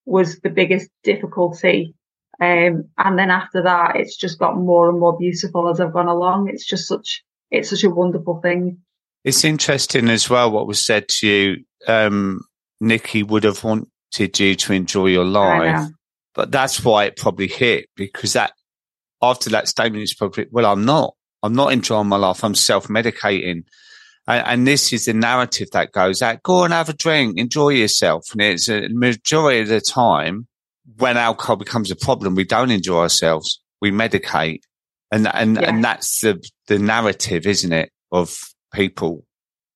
was 0.07 0.39
the 0.41 0.51
biggest 0.51 0.89
difficulty. 1.03 1.95
Um, 2.41 2.89
and 2.97 3.19
then 3.19 3.31
after 3.31 3.63
that, 3.63 3.97
it's 3.97 4.17
just 4.17 4.39
got 4.39 4.57
more 4.57 4.89
and 4.89 4.99
more 4.99 5.19
beautiful 5.19 5.69
as 5.69 5.81
I've 5.81 5.93
gone 5.93 6.09
along. 6.09 6.49
It's 6.49 6.67
just 6.67 6.87
such, 6.87 7.23
it's 7.51 7.71
such 7.71 7.85
a 7.85 7.91
wonderful 7.91 8.41
thing. 8.41 8.79
It's 9.25 9.45
interesting 9.45 10.09
as 10.09 10.31
well 10.31 10.51
what 10.51 10.67
was 10.67 10.85
said 10.85 11.09
to 11.09 11.27
you. 11.27 11.65
Um, 11.89 12.43
Nikki 12.81 13.23
would 13.23 13.45
have 13.45 13.65
wanted 13.65 14.39
you 14.39 14.55
to 14.55 14.73
enjoy 14.73 15.07
your 15.07 15.25
life, 15.25 15.89
but 16.37 16.53
that's 16.53 16.85
why 16.85 17.07
it 17.07 17.17
probably 17.17 17.49
hit 17.49 17.89
because 17.97 18.35
that 18.35 18.53
after 19.23 19.51
that 19.51 19.69
statement 19.69 20.03
is 20.03 20.15
probably, 20.15 20.47
well, 20.51 20.67
I'm 20.67 20.85
not. 20.85 21.15
I'm 21.43 21.55
not 21.55 21.73
enjoying 21.73 22.09
my 22.09 22.17
life. 22.17 22.45
I'm 22.45 22.55
self 22.55 22.89
medicating. 22.89 23.65
And, 24.29 24.47
and, 24.47 24.67
this 24.67 24.93
is 24.93 25.07
the 25.07 25.15
narrative 25.15 25.69
that 25.73 25.93
goes 25.93 26.21
out. 26.21 26.43
Go 26.43 26.65
and 26.65 26.73
have 26.73 26.89
a 26.89 26.93
drink, 26.93 27.39
enjoy 27.39 27.71
yourself. 27.71 28.25
And 28.33 28.43
it's 28.43 28.69
a 28.69 28.89
majority 28.89 29.61
of 29.61 29.69
the 29.69 29.81
time 29.81 30.47
when 30.97 31.17
alcohol 31.17 31.57
becomes 31.57 31.91
a 31.91 31.97
problem, 31.97 32.35
we 32.35 32.45
don't 32.45 32.71
enjoy 32.71 33.03
ourselves. 33.03 33.61
We 33.81 33.91
medicate. 33.91 34.61
And, 35.13 35.29
and, 35.33 35.57
yeah. 35.57 35.69
and 35.69 35.85
that's 35.85 36.21
the, 36.21 36.45
the 36.67 36.79
narrative, 36.79 37.47
isn't 37.47 37.73
it? 37.73 37.91
Of 38.11 38.37
people 38.73 39.25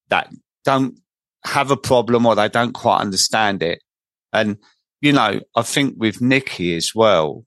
that 0.08 0.32
don't 0.64 0.98
have 1.44 1.70
a 1.70 1.76
problem 1.76 2.26
or 2.26 2.34
they 2.34 2.48
don't 2.48 2.72
quite 2.72 3.00
understand 3.00 3.62
it. 3.62 3.82
And, 4.32 4.58
you 5.00 5.12
know, 5.12 5.40
I 5.56 5.62
think 5.62 5.94
with 5.98 6.20
Nikki 6.20 6.74
as 6.74 6.94
well, 6.94 7.44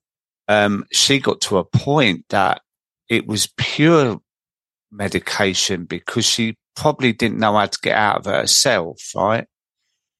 um, 0.47 0.85
she 0.91 1.19
got 1.19 1.41
to 1.41 1.57
a 1.57 1.63
point 1.63 2.25
that 2.29 2.61
it 3.09 3.27
was 3.27 3.51
pure 3.57 4.19
medication 4.91 5.85
because 5.85 6.25
she 6.25 6.57
probably 6.75 7.13
didn't 7.13 7.39
know 7.39 7.53
how 7.53 7.65
to 7.65 7.77
get 7.81 7.97
out 7.97 8.19
of 8.19 8.27
it 8.27 8.35
herself, 8.35 8.99
right? 9.15 9.47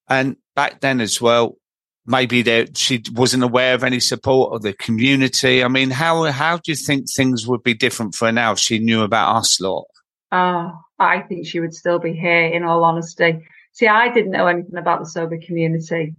And 0.08 0.38
back 0.56 0.82
then 0.82 1.02
as 1.02 1.22
well, 1.22 1.58
maybe 2.06 2.42
there, 2.42 2.68
she 2.76 3.02
wasn't 3.14 3.44
aware 3.44 3.74
of 3.74 3.84
any 3.84 4.00
support 4.00 4.54
of 4.54 4.62
the 4.62 4.74
community. 4.74 5.64
I 5.64 5.68
mean, 5.68 5.90
how 5.90 6.24
how 6.26 6.58
do 6.58 6.72
you 6.72 6.76
think 6.76 7.06
things 7.10 7.48
would 7.48 7.64
be 7.64 7.74
different 7.74 8.16
for 8.16 8.26
her 8.26 8.32
now 8.32 8.52
if 8.52 8.60
she 8.60 8.80
knew 8.80 9.02
about 9.02 9.36
us 9.36 9.60
lot? 9.62 9.86
Oh, 10.32 10.72
I 11.00 11.22
think 11.22 11.48
she 11.48 11.60
would 11.60 11.74
still 11.74 12.00
be 12.00 12.14
here. 12.14 12.46
In 12.46 12.64
all 12.64 12.84
honesty, 12.84 13.46
see, 13.72 13.88
I 13.88 14.14
didn't 14.14 14.32
know 14.32 14.48
anything 14.48 14.78
about 14.78 15.00
the 15.00 15.06
sober 15.06 15.38
community, 15.38 16.16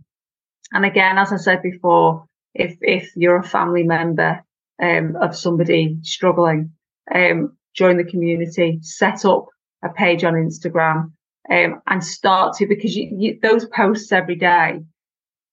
and 0.72 0.84
again, 0.84 1.18
as 1.18 1.32
I 1.32 1.36
said 1.36 1.62
before, 1.62 2.26
if 2.54 2.76
if 2.80 3.12
you're 3.16 3.36
a 3.36 3.42
family 3.42 3.82
member 3.82 4.42
um, 4.82 5.16
of 5.16 5.36
somebody 5.36 5.98
struggling, 6.02 6.72
um, 7.14 7.56
join 7.74 7.96
the 7.96 8.04
community, 8.04 8.78
set 8.82 9.24
up 9.24 9.46
a 9.84 9.88
page 9.90 10.24
on 10.24 10.34
Instagram, 10.34 11.12
um, 11.50 11.82
and 11.86 12.02
start 12.02 12.56
to 12.56 12.66
because 12.66 12.96
you, 12.96 13.14
you, 13.18 13.38
those 13.42 13.66
posts 13.66 14.12
every 14.12 14.36
day 14.36 14.80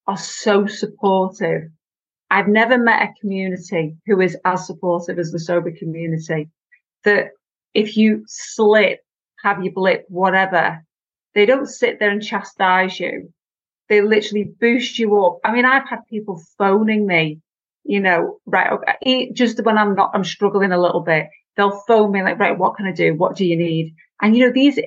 are 0.07 0.17
so 0.17 0.65
supportive. 0.67 1.63
I've 2.29 2.47
never 2.47 2.77
met 2.77 3.09
a 3.09 3.19
community 3.19 3.95
who 4.05 4.21
is 4.21 4.37
as 4.45 4.65
supportive 4.65 5.19
as 5.19 5.31
the 5.31 5.39
sober 5.39 5.71
community. 5.71 6.49
That 7.03 7.31
if 7.73 7.97
you 7.97 8.23
slip, 8.27 8.99
have 9.43 9.63
your 9.63 9.73
blip, 9.73 10.05
whatever, 10.07 10.85
they 11.33 11.45
don't 11.45 11.67
sit 11.67 11.99
there 11.99 12.09
and 12.09 12.23
chastise 12.23 12.99
you 12.99 13.33
they 13.91 13.99
literally 13.99 14.45
boost 14.45 14.97
you 14.99 15.21
up. 15.25 15.39
I 15.43 15.51
mean, 15.51 15.65
I've 15.65 15.87
had 15.87 16.07
people 16.09 16.41
phoning 16.57 17.05
me, 17.05 17.41
you 17.83 17.99
know, 17.99 18.39
right, 18.45 18.71
okay, 18.71 19.33
just 19.33 19.61
when 19.65 19.77
I'm 19.77 19.95
not, 19.95 20.11
I'm 20.13 20.23
struggling 20.23 20.71
a 20.71 20.81
little 20.81 21.01
bit, 21.01 21.27
they'll 21.57 21.83
phone 21.85 22.13
me 22.13 22.23
like, 22.23 22.39
right, 22.39 22.57
what 22.57 22.77
can 22.77 22.85
I 22.85 22.93
do? 22.93 23.13
What 23.13 23.35
do 23.35 23.45
you 23.45 23.57
need? 23.57 23.95
And, 24.21 24.33
you 24.33 24.45
know, 24.45 24.53
these 24.53 24.79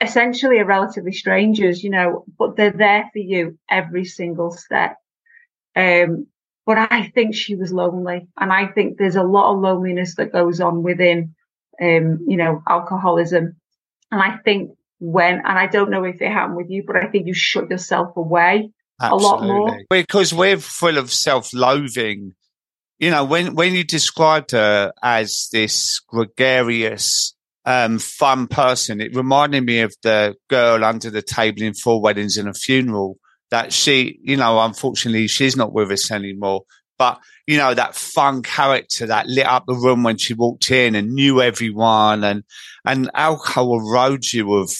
essentially 0.00 0.60
are 0.60 0.64
relatively 0.64 1.10
strangers, 1.10 1.82
you 1.82 1.90
know, 1.90 2.24
but 2.38 2.54
they're 2.54 2.70
there 2.70 3.10
for 3.12 3.18
you 3.18 3.58
every 3.68 4.04
single 4.04 4.52
step. 4.52 4.94
Um, 5.74 6.28
but 6.64 6.78
I 6.78 7.10
think 7.12 7.34
she 7.34 7.56
was 7.56 7.72
lonely 7.72 8.28
and 8.38 8.52
I 8.52 8.68
think 8.68 8.98
there's 8.98 9.16
a 9.16 9.24
lot 9.24 9.52
of 9.52 9.58
loneliness 9.58 10.14
that 10.14 10.32
goes 10.32 10.60
on 10.60 10.84
within, 10.84 11.34
um, 11.82 12.24
you 12.28 12.36
know, 12.36 12.62
alcoholism. 12.68 13.56
And 14.12 14.22
I 14.22 14.36
think 14.44 14.77
when, 14.98 15.34
and 15.34 15.58
I 15.58 15.66
don't 15.66 15.90
know 15.90 16.04
if 16.04 16.20
it 16.20 16.30
happened 16.30 16.56
with 16.56 16.70
you, 16.70 16.84
but 16.86 16.96
I 16.96 17.06
think 17.06 17.26
you 17.26 17.34
shut 17.34 17.70
yourself 17.70 18.16
away 18.16 18.70
Absolutely. 19.00 19.26
a 19.26 19.28
lot 19.28 19.42
more. 19.42 19.80
Because 19.90 20.34
we're 20.34 20.58
full 20.58 20.98
of 20.98 21.12
self 21.12 21.52
loathing. 21.52 22.34
You 22.98 23.10
know, 23.10 23.24
when, 23.24 23.54
when 23.54 23.74
you 23.74 23.84
described 23.84 24.50
her 24.50 24.92
as 25.02 25.48
this 25.52 26.00
gregarious, 26.00 27.34
um, 27.64 27.98
fun 27.98 28.48
person, 28.48 29.00
it 29.00 29.14
reminded 29.14 29.64
me 29.64 29.80
of 29.80 29.94
the 30.02 30.34
girl 30.48 30.84
under 30.84 31.10
the 31.10 31.22
table 31.22 31.62
in 31.62 31.74
Four 31.74 32.00
Weddings 32.00 32.36
and 32.36 32.48
a 32.48 32.54
Funeral 32.54 33.18
that 33.50 33.72
she, 33.72 34.18
you 34.22 34.36
know, 34.36 34.60
unfortunately 34.60 35.28
she's 35.28 35.56
not 35.56 35.72
with 35.72 35.90
us 35.90 36.10
anymore. 36.10 36.62
But, 36.98 37.20
you 37.46 37.56
know, 37.56 37.74
that 37.74 37.94
fun 37.94 38.42
character 38.42 39.06
that 39.06 39.28
lit 39.28 39.46
up 39.46 39.64
the 39.66 39.74
room 39.74 40.02
when 40.02 40.18
she 40.18 40.34
walked 40.34 40.70
in 40.70 40.94
and 40.94 41.14
knew 41.14 41.40
everyone 41.40 42.24
and, 42.24 42.44
and 42.84 43.10
alcohol 43.14 43.80
erodes 43.80 44.34
you 44.34 44.54
of 44.54 44.70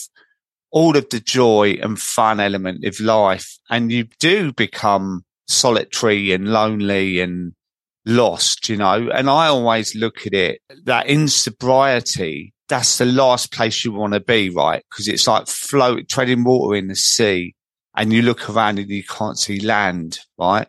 all 0.71 0.97
of 0.97 1.09
the 1.11 1.21
joy 1.21 1.79
and 1.81 1.99
fun 1.99 2.41
element 2.41 2.85
of 2.85 3.01
life. 3.01 3.59
And 3.71 3.93
you 3.93 4.09
do 4.19 4.53
become 4.53 5.25
solitary 5.47 6.33
and 6.33 6.49
lonely 6.49 7.21
and 7.21 7.53
lost, 8.05 8.69
you 8.69 8.77
know. 8.77 9.09
And 9.11 9.31
I 9.31 9.47
always 9.47 9.95
look 9.95 10.27
at 10.27 10.35
it 10.35 10.61
that 10.85 11.07
in 11.07 11.29
sobriety, 11.29 12.53
that's 12.69 12.99
the 12.99 13.07
last 13.07 13.53
place 13.53 13.85
you 13.85 13.93
want 13.93 14.15
to 14.15 14.21
be, 14.21 14.51
right? 14.51 14.85
Because 14.91 15.09
it's 15.09 15.27
like 15.27 15.47
float, 15.47 16.09
treading 16.09 16.45
water 16.45 16.77
in 16.77 16.89
the 16.89 16.97
sea 16.97 17.55
and 17.99 18.13
you 18.13 18.23
look 18.23 18.49
around 18.49 18.79
and 18.79 18.89
you 18.89 19.03
can't 19.03 19.39
see 19.39 19.59
land, 19.61 20.21
right? 20.39 20.69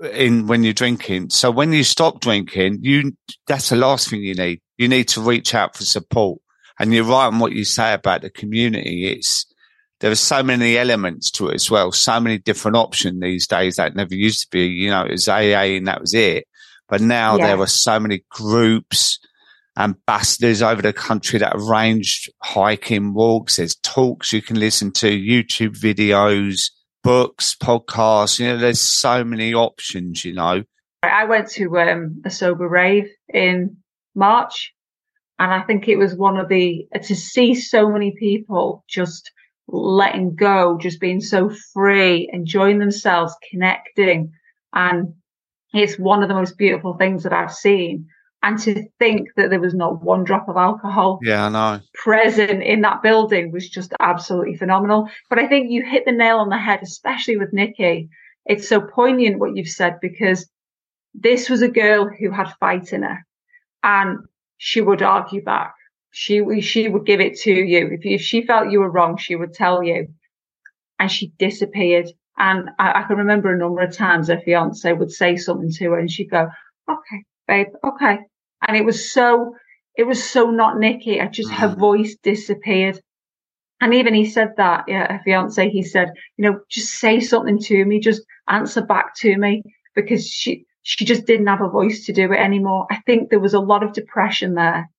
In 0.00 0.46
when 0.46 0.64
you're 0.64 0.72
drinking. 0.72 1.28
So 1.30 1.50
when 1.50 1.72
you 1.72 1.84
stop 1.84 2.20
drinking, 2.20 2.78
you, 2.80 3.12
that's 3.46 3.68
the 3.68 3.76
last 3.76 4.08
thing 4.08 4.22
you 4.22 4.34
need. 4.34 4.62
You 4.78 4.88
need 4.88 5.08
to 5.08 5.20
reach 5.20 5.54
out 5.54 5.76
for 5.76 5.84
support. 5.84 6.40
And 6.78 6.94
you're 6.94 7.04
right 7.04 7.26
on 7.26 7.38
what 7.38 7.52
you 7.52 7.64
say 7.64 7.92
about 7.92 8.22
the 8.22 8.30
community. 8.30 9.06
It's, 9.06 9.44
there 10.00 10.10
are 10.10 10.14
so 10.14 10.42
many 10.42 10.78
elements 10.78 11.30
to 11.32 11.48
it 11.48 11.56
as 11.56 11.70
well. 11.70 11.92
So 11.92 12.18
many 12.18 12.38
different 12.38 12.78
options 12.78 13.20
these 13.20 13.46
days 13.46 13.76
that 13.76 13.94
never 13.94 14.14
used 14.14 14.40
to 14.44 14.48
be. 14.50 14.66
You 14.66 14.88
know, 14.88 15.04
it 15.04 15.10
was 15.10 15.28
AA 15.28 15.76
and 15.76 15.86
that 15.86 16.00
was 16.00 16.14
it. 16.14 16.46
But 16.88 17.02
now 17.02 17.36
yeah. 17.36 17.48
there 17.48 17.60
are 17.60 17.66
so 17.66 18.00
many 18.00 18.24
groups, 18.30 19.18
ambassadors 19.76 20.62
over 20.62 20.80
the 20.80 20.94
country 20.94 21.38
that 21.40 21.52
arrange 21.54 22.30
hiking 22.42 23.12
walks. 23.12 23.56
There's 23.56 23.76
talks 23.76 24.32
you 24.32 24.40
can 24.40 24.58
listen 24.58 24.92
to, 24.92 25.10
YouTube 25.10 25.78
videos, 25.78 26.70
books, 27.02 27.56
podcasts. 27.60 28.38
You 28.38 28.48
know, 28.48 28.58
there's 28.58 28.80
so 28.80 29.24
many 29.24 29.54
options, 29.54 30.24
you 30.24 30.34
know. 30.34 30.64
I 31.02 31.24
went 31.24 31.48
to 31.52 31.78
um, 31.78 32.22
a 32.24 32.30
sober 32.30 32.68
rave 32.68 33.08
in 33.32 33.76
March 34.14 34.72
and 35.40 35.50
I 35.54 35.62
think 35.62 35.88
it 35.88 35.96
was 35.96 36.14
one 36.14 36.36
of 36.36 36.50
the, 36.50 36.86
to 37.02 37.16
see 37.16 37.54
so 37.54 37.90
many 37.90 38.14
people 38.18 38.84
just 38.86 39.30
letting 39.68 40.34
go, 40.34 40.76
just 40.78 41.00
being 41.00 41.22
so 41.22 41.50
free, 41.72 42.28
enjoying 42.30 42.78
themselves, 42.78 43.34
connecting. 43.50 44.32
And 44.74 45.14
it's 45.72 45.98
one 45.98 46.22
of 46.22 46.28
the 46.28 46.34
most 46.34 46.58
beautiful 46.58 46.94
things 46.98 47.22
that 47.22 47.32
I've 47.32 47.54
seen. 47.54 48.06
And 48.42 48.58
to 48.60 48.88
think 48.98 49.28
that 49.36 49.50
there 49.50 49.60
was 49.60 49.74
not 49.74 50.02
one 50.02 50.24
drop 50.24 50.48
of 50.48 50.56
alcohol 50.56 51.18
yeah, 51.22 51.46
I 51.46 51.48
know. 51.50 51.80
present 51.92 52.62
in 52.62 52.80
that 52.80 53.02
building 53.02 53.52
was 53.52 53.68
just 53.68 53.92
absolutely 54.00 54.56
phenomenal. 54.56 55.10
But 55.28 55.38
I 55.38 55.46
think 55.46 55.70
you 55.70 55.84
hit 55.84 56.06
the 56.06 56.12
nail 56.12 56.38
on 56.38 56.48
the 56.48 56.56
head, 56.56 56.80
especially 56.82 57.36
with 57.36 57.52
Nikki. 57.52 58.08
It's 58.46 58.66
so 58.66 58.80
poignant 58.80 59.38
what 59.38 59.56
you've 59.56 59.68
said 59.68 59.98
because 60.00 60.48
this 61.12 61.50
was 61.50 61.60
a 61.60 61.68
girl 61.68 62.08
who 62.08 62.30
had 62.30 62.54
fight 62.58 62.92
in 62.94 63.02
her 63.02 63.26
and 63.82 64.20
she 64.56 64.80
would 64.80 65.02
argue 65.02 65.42
back. 65.42 65.74
She, 66.10 66.60
she 66.60 66.88
would 66.88 67.06
give 67.06 67.20
it 67.20 67.38
to 67.40 67.52
you. 67.52 67.88
If, 67.92 68.00
if 68.04 68.20
she 68.22 68.46
felt 68.46 68.70
you 68.70 68.80
were 68.80 68.90
wrong, 68.90 69.16
she 69.16 69.36
would 69.36 69.52
tell 69.52 69.82
you. 69.82 70.08
And 70.98 71.10
she 71.10 71.32
disappeared. 71.38 72.10
And 72.36 72.70
I, 72.78 73.00
I 73.00 73.02
can 73.02 73.18
remember 73.18 73.54
a 73.54 73.58
number 73.58 73.82
of 73.82 73.94
times 73.94 74.28
her 74.28 74.40
fiance 74.40 74.90
would 74.92 75.12
say 75.12 75.36
something 75.36 75.70
to 75.72 75.90
her 75.90 75.98
and 75.98 76.10
she'd 76.10 76.30
go, 76.30 76.48
okay, 76.88 77.24
babe, 77.46 77.68
okay. 77.84 78.18
And 78.66 78.76
it 78.76 78.84
was 78.84 79.12
so, 79.12 79.54
it 79.96 80.04
was 80.04 80.22
so 80.22 80.50
not 80.50 80.78
Nikki. 80.78 81.20
I 81.20 81.26
just, 81.26 81.50
her 81.52 81.68
mm. 81.68 81.78
voice 81.78 82.16
disappeared. 82.22 83.00
And 83.80 83.94
even 83.94 84.12
he 84.14 84.26
said 84.26 84.52
that, 84.58 84.84
yeah, 84.88 85.10
her 85.12 85.20
fiance, 85.24 85.70
he 85.70 85.82
said, 85.82 86.10
you 86.36 86.44
know, 86.44 86.60
just 86.70 86.90
say 86.92 87.18
something 87.18 87.58
to 87.60 87.84
me, 87.84 87.98
just 87.98 88.22
answer 88.48 88.82
back 88.82 89.14
to 89.16 89.36
me 89.38 89.62
because 89.94 90.28
she, 90.28 90.66
she 90.82 91.04
just 91.04 91.26
didn't 91.26 91.46
have 91.46 91.62
a 91.62 91.68
voice 91.68 92.04
to 92.06 92.12
do 92.12 92.30
it 92.32 92.38
anymore. 92.38 92.86
I 92.90 93.00
think 93.06 93.30
there 93.30 93.40
was 93.40 93.54
a 93.54 93.60
lot 93.60 93.82
of 93.82 93.94
depression 93.94 94.54
there. 94.54 94.90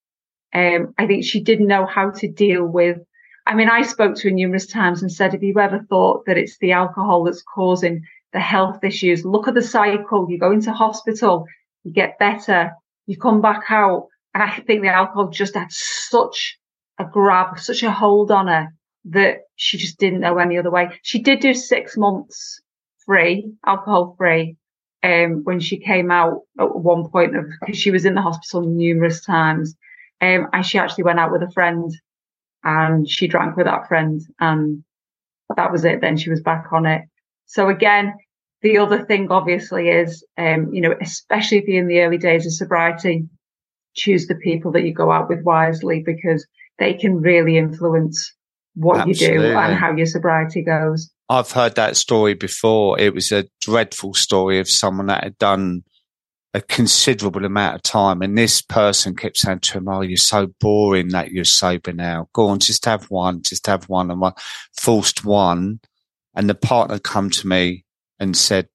Um, 0.54 0.94
I 0.98 1.06
think 1.06 1.24
she 1.24 1.42
didn't 1.42 1.68
know 1.68 1.86
how 1.86 2.10
to 2.12 2.28
deal 2.28 2.66
with. 2.66 2.98
I 3.46 3.56
mean, 3.56 3.70
I 3.70 3.84
spoke 3.84 4.16
to 4.16 4.30
her 4.30 4.36
numerous 4.36 4.68
times 4.68 5.02
and 5.02 5.12
said, 5.12 5.34
have 5.34 5.44
you 5.44 5.58
ever 5.60 5.86
thought 5.90 6.26
that 6.26 6.38
it's 6.38 6.58
the 6.58 6.72
alcohol 6.72 7.24
that's 7.24 7.44
causing 7.44 8.02
the 8.34 8.40
health 8.40 8.84
issues? 8.84 9.26
Look 9.26 9.48
at 9.48 9.54
the 9.54 9.62
cycle. 9.62 10.28
You 10.30 10.40
go 10.40 10.52
into 10.52 10.72
hospital, 10.72 11.46
you 11.84 11.92
get 11.92 12.20
better, 12.20 12.72
you 13.06 13.18
come 13.18 13.42
back 13.42 13.64
out. 13.70 14.08
And 14.34 14.42
I 14.44 14.50
think 14.50 14.82
the 14.82 14.90
alcohol 14.90 15.30
just 15.30 15.56
had 15.56 15.72
such 15.72 16.58
a 17.00 17.06
grab, 17.06 17.60
such 17.60 17.84
a 17.84 17.92
hold 17.92 18.32
on 18.32 18.48
her 18.48 18.70
that 19.06 19.40
she 19.56 19.78
just 19.78 20.00
didn't 20.00 20.22
know 20.22 20.38
any 20.38 20.58
other 20.58 20.72
way. 20.72 20.90
She 21.04 21.22
did 21.22 21.40
do 21.40 21.54
six 21.54 21.98
months 21.98 22.62
free, 23.06 23.52
alcohol 23.66 24.16
free, 24.18 24.56
um, 25.04 25.42
when 25.44 25.60
she 25.60 25.78
came 25.78 26.12
out 26.12 26.42
at 26.60 26.76
one 26.76 27.10
point 27.10 27.36
of, 27.36 27.46
because 27.60 27.78
she 27.78 27.92
was 27.92 28.06
in 28.06 28.16
the 28.16 28.22
hospital 28.22 28.62
numerous 28.62 29.24
times. 29.26 29.76
Um, 30.22 30.48
and 30.54 30.66
she 30.66 30.78
actually 30.78 31.04
went 31.04 31.20
out 31.20 31.32
with 31.32 31.42
a 31.42 31.52
friend 31.52 31.92
and 32.64 33.10
she 33.10 33.28
drank 33.28 33.58
with 33.58 33.66
that 33.66 33.88
friend 33.88 34.22
and 34.40 34.84
that 35.56 35.72
was 35.72 35.84
it. 35.84 36.00
Then 36.00 36.16
she 36.16 36.30
was 36.30 36.42
back 36.42 36.68
on 36.72 36.86
it. 36.86 37.02
So 37.48 37.70
again, 37.70 38.14
the 38.62 38.78
other 38.78 39.06
thing 39.06 39.32
obviously 39.32 39.90
is, 39.90 40.24
um, 40.38 40.74
you 40.74 40.82
know, 40.82 40.94
especially 41.02 41.58
if 41.58 41.68
you're 41.68 41.82
in 41.82 41.88
the 41.88 42.02
early 42.02 42.18
days 42.18 42.46
of 42.46 42.54
sobriety, 42.54 43.28
choose 43.96 44.28
the 44.28 44.36
people 44.36 44.72
that 44.72 44.84
you 44.84 44.94
go 44.94 45.12
out 45.12 45.30
with 45.30 45.44
wisely 45.44 46.04
because 46.06 46.46
they 46.78 46.94
can 46.94 47.22
really 47.22 47.58
influence 47.58 48.34
what 48.76 49.00
Absolutely. 49.00 49.36
you 49.36 49.52
do 49.52 49.58
and 49.58 49.78
how 49.78 49.96
your 49.96 50.06
sobriety 50.06 50.62
goes. 50.62 51.10
I've 51.30 51.52
heard 51.52 51.76
that 51.76 51.98
story 51.98 52.34
before. 52.34 53.00
It 53.00 53.14
was 53.14 53.32
a 53.32 53.48
dreadful 53.62 54.14
story 54.14 54.60
of 54.60 54.70
someone 54.70 55.08
that 55.08 55.24
had 55.24 55.38
done 55.38 55.84
a 56.54 56.62
considerable 56.62 57.46
amount 57.46 57.76
of 57.76 57.82
time. 57.84 58.22
And 58.22 58.38
this 58.38 58.62
person 58.62 59.16
kept 59.16 59.38
saying 59.38 59.62
to 59.62 59.78
him, 59.78 59.88
Oh, 59.88 60.02
you're 60.02 60.18
so 60.18 60.48
boring 60.60 61.10
that 61.10 61.32
you're 61.32 61.46
sober 61.46 61.94
now. 61.94 62.28
Go 62.34 62.48
on, 62.48 62.60
just 62.60 62.86
have 62.86 63.06
one, 63.06 63.42
just 63.42 63.68
have 63.68 63.88
one. 63.90 64.12
And 64.12 64.20
one 64.20 64.34
forced 64.78 65.24
one. 65.24 65.80
And 66.36 66.50
the 66.50 66.56
partner 66.56 67.00
come 67.00 67.30
to 67.30 67.48
me 67.48 67.86
and 68.22 68.38
said, 68.38 68.70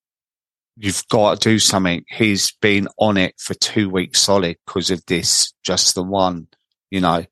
You've 0.79 1.09
got 1.09 1.41
to 1.41 1.49
do 1.49 1.59
something. 1.59 2.05
He's 2.07 2.53
been 2.61 2.87
on 2.99 3.17
it 3.17 3.37
for 3.39 3.55
two 3.55 3.89
weeks 3.89 4.21
solid 4.21 4.59
because 4.67 4.91
of 4.91 5.03
this, 5.07 5.55
just 5.63 5.95
the 5.95 6.03
one. 6.03 6.49
You 6.91 7.01
know, 7.01 7.25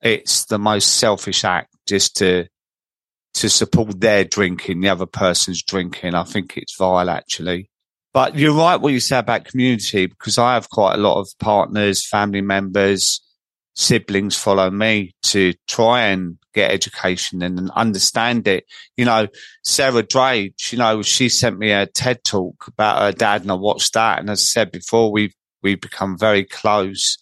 it's 0.00 0.44
the 0.44 0.60
most 0.60 0.94
selfish 0.94 1.42
act 1.42 1.74
just 1.88 2.16
to 2.18 2.46
to 3.34 3.50
support 3.50 4.00
their 4.00 4.24
drinking, 4.24 4.80
the 4.80 4.90
other 4.90 5.06
person's 5.06 5.60
drinking. 5.60 6.14
I 6.14 6.22
think 6.22 6.56
it's 6.56 6.76
vile 6.76 7.10
actually. 7.10 7.68
But 8.12 8.38
you're 8.38 8.54
right 8.54 8.76
what 8.76 8.92
you 8.92 9.00
say 9.00 9.18
about 9.18 9.46
community 9.46 10.06
because 10.06 10.38
I 10.38 10.54
have 10.54 10.70
quite 10.70 10.94
a 10.94 11.02
lot 11.02 11.18
of 11.18 11.28
partners, 11.40 12.06
family 12.06 12.42
members, 12.42 13.23
siblings 13.74 14.36
follow 14.36 14.70
me 14.70 15.14
to 15.22 15.52
try 15.66 16.02
and 16.06 16.38
get 16.54 16.70
education 16.70 17.42
and 17.42 17.70
understand 17.72 18.46
it. 18.46 18.64
You 18.96 19.04
know, 19.04 19.28
Sarah 19.64 20.02
Drage, 20.02 20.72
you 20.72 20.78
know, 20.78 21.02
she 21.02 21.28
sent 21.28 21.58
me 21.58 21.72
a 21.72 21.86
TED 21.86 22.22
talk 22.24 22.66
about 22.68 23.02
her 23.02 23.12
dad 23.12 23.42
and 23.42 23.50
I 23.50 23.54
watched 23.54 23.94
that. 23.94 24.20
And 24.20 24.30
as 24.30 24.40
I 24.40 24.44
said 24.44 24.72
before, 24.72 25.10
we've, 25.10 25.34
we've 25.62 25.80
become 25.80 26.16
very 26.16 26.44
close, 26.44 27.18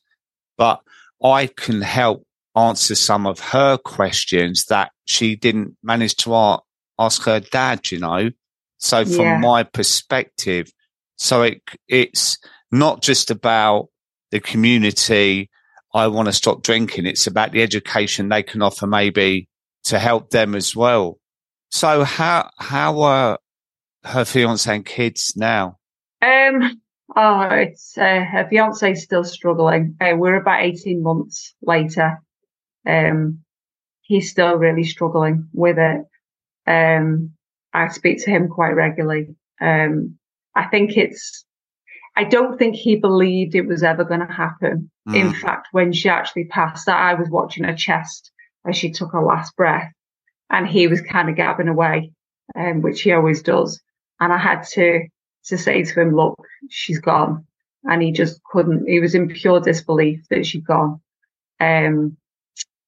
but 0.58 0.80
I 1.22 1.46
can 1.46 1.80
help 1.80 2.26
answer 2.54 2.94
some 2.94 3.26
of 3.26 3.40
her 3.40 3.78
questions 3.78 4.66
that 4.66 4.92
she 5.06 5.36
didn't 5.36 5.76
manage 5.82 6.16
to 6.16 6.58
ask 6.98 7.22
her 7.22 7.40
dad, 7.40 7.90
you 7.90 7.98
know. 7.98 8.30
So 8.78 9.04
from 9.04 9.24
yeah. 9.24 9.38
my 9.38 9.62
perspective, 9.62 10.70
so 11.16 11.42
it, 11.42 11.62
it's 11.88 12.38
not 12.70 13.00
just 13.00 13.30
about 13.30 13.88
the 14.32 14.40
community. 14.40 15.50
I 15.94 16.06
want 16.06 16.26
to 16.26 16.32
stop 16.32 16.62
drinking. 16.62 17.06
It's 17.06 17.26
about 17.26 17.52
the 17.52 17.62
education 17.62 18.28
they 18.28 18.42
can 18.42 18.62
offer 18.62 18.86
maybe 18.86 19.48
to 19.84 19.98
help 19.98 20.30
them 20.30 20.54
as 20.54 20.74
well. 20.74 21.18
So 21.70 22.04
how, 22.04 22.50
how 22.58 23.00
are 23.00 23.38
her 24.04 24.24
fiance 24.24 24.74
and 24.74 24.84
kids 24.84 25.34
now? 25.36 25.78
Um, 26.20 26.80
oh, 27.16 27.40
it's, 27.50 27.96
uh, 27.98 28.24
her 28.24 28.46
fiance 28.48 28.92
is 28.92 29.02
still 29.02 29.24
struggling. 29.24 29.96
Uh, 30.00 30.14
we're 30.16 30.36
about 30.36 30.62
18 30.62 31.02
months 31.02 31.54
later. 31.62 32.22
Um, 32.86 33.40
he's 34.02 34.30
still 34.30 34.56
really 34.56 34.84
struggling 34.84 35.48
with 35.52 35.78
it. 35.78 36.02
Um, 36.66 37.32
I 37.72 37.88
speak 37.88 38.22
to 38.24 38.30
him 38.30 38.48
quite 38.48 38.72
regularly. 38.72 39.34
Um, 39.60 40.18
I 40.54 40.64
think 40.64 40.96
it's, 40.96 41.44
I 42.14 42.24
don't 42.24 42.58
think 42.58 42.74
he 42.74 42.96
believed 42.96 43.54
it 43.54 43.66
was 43.66 43.82
ever 43.82 44.04
going 44.04 44.20
to 44.20 44.32
happen. 44.32 44.90
Mm. 45.08 45.16
In 45.16 45.34
fact, 45.34 45.68
when 45.72 45.92
she 45.92 46.08
actually 46.08 46.44
passed, 46.44 46.88
I 46.88 47.14
was 47.14 47.28
watching 47.30 47.64
her 47.64 47.74
chest 47.74 48.30
as 48.66 48.76
she 48.76 48.90
took 48.90 49.12
her 49.12 49.22
last 49.22 49.56
breath 49.56 49.90
and 50.50 50.68
he 50.68 50.86
was 50.86 51.00
kind 51.00 51.30
of 51.30 51.36
gabbing 51.36 51.68
away, 51.68 52.12
um, 52.54 52.82
which 52.82 53.02
he 53.02 53.12
always 53.12 53.42
does. 53.42 53.80
And 54.20 54.32
I 54.32 54.38
had 54.38 54.62
to, 54.74 55.00
to 55.46 55.58
say 55.58 55.82
to 55.82 56.00
him, 56.00 56.14
look, 56.14 56.38
she's 56.68 57.00
gone. 57.00 57.46
And 57.84 58.02
he 58.02 58.12
just 58.12 58.40
couldn't, 58.44 58.86
he 58.86 59.00
was 59.00 59.14
in 59.14 59.28
pure 59.28 59.60
disbelief 59.60 60.20
that 60.30 60.46
she'd 60.46 60.66
gone. 60.66 61.00
Um, 61.58 62.16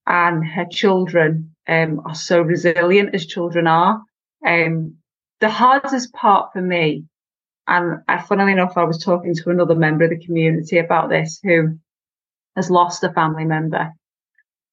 and 0.06 0.46
her 0.46 0.66
children 0.70 1.54
um, 1.66 2.02
are 2.04 2.14
so 2.14 2.40
resilient 2.42 3.14
as 3.14 3.26
children 3.26 3.66
are. 3.66 4.02
Um, 4.46 4.96
the 5.40 5.48
hardest 5.48 6.12
part 6.12 6.52
for 6.52 6.60
me, 6.60 7.04
and 7.66 8.02
I, 8.08 8.20
funnily 8.22 8.52
enough, 8.52 8.76
I 8.76 8.84
was 8.84 9.02
talking 9.02 9.34
to 9.34 9.50
another 9.50 9.74
member 9.74 10.04
of 10.04 10.10
the 10.10 10.24
community 10.24 10.78
about 10.78 11.08
this 11.08 11.40
who 11.42 11.78
has 12.56 12.70
lost 12.70 13.04
a 13.04 13.12
family 13.12 13.44
member. 13.44 13.92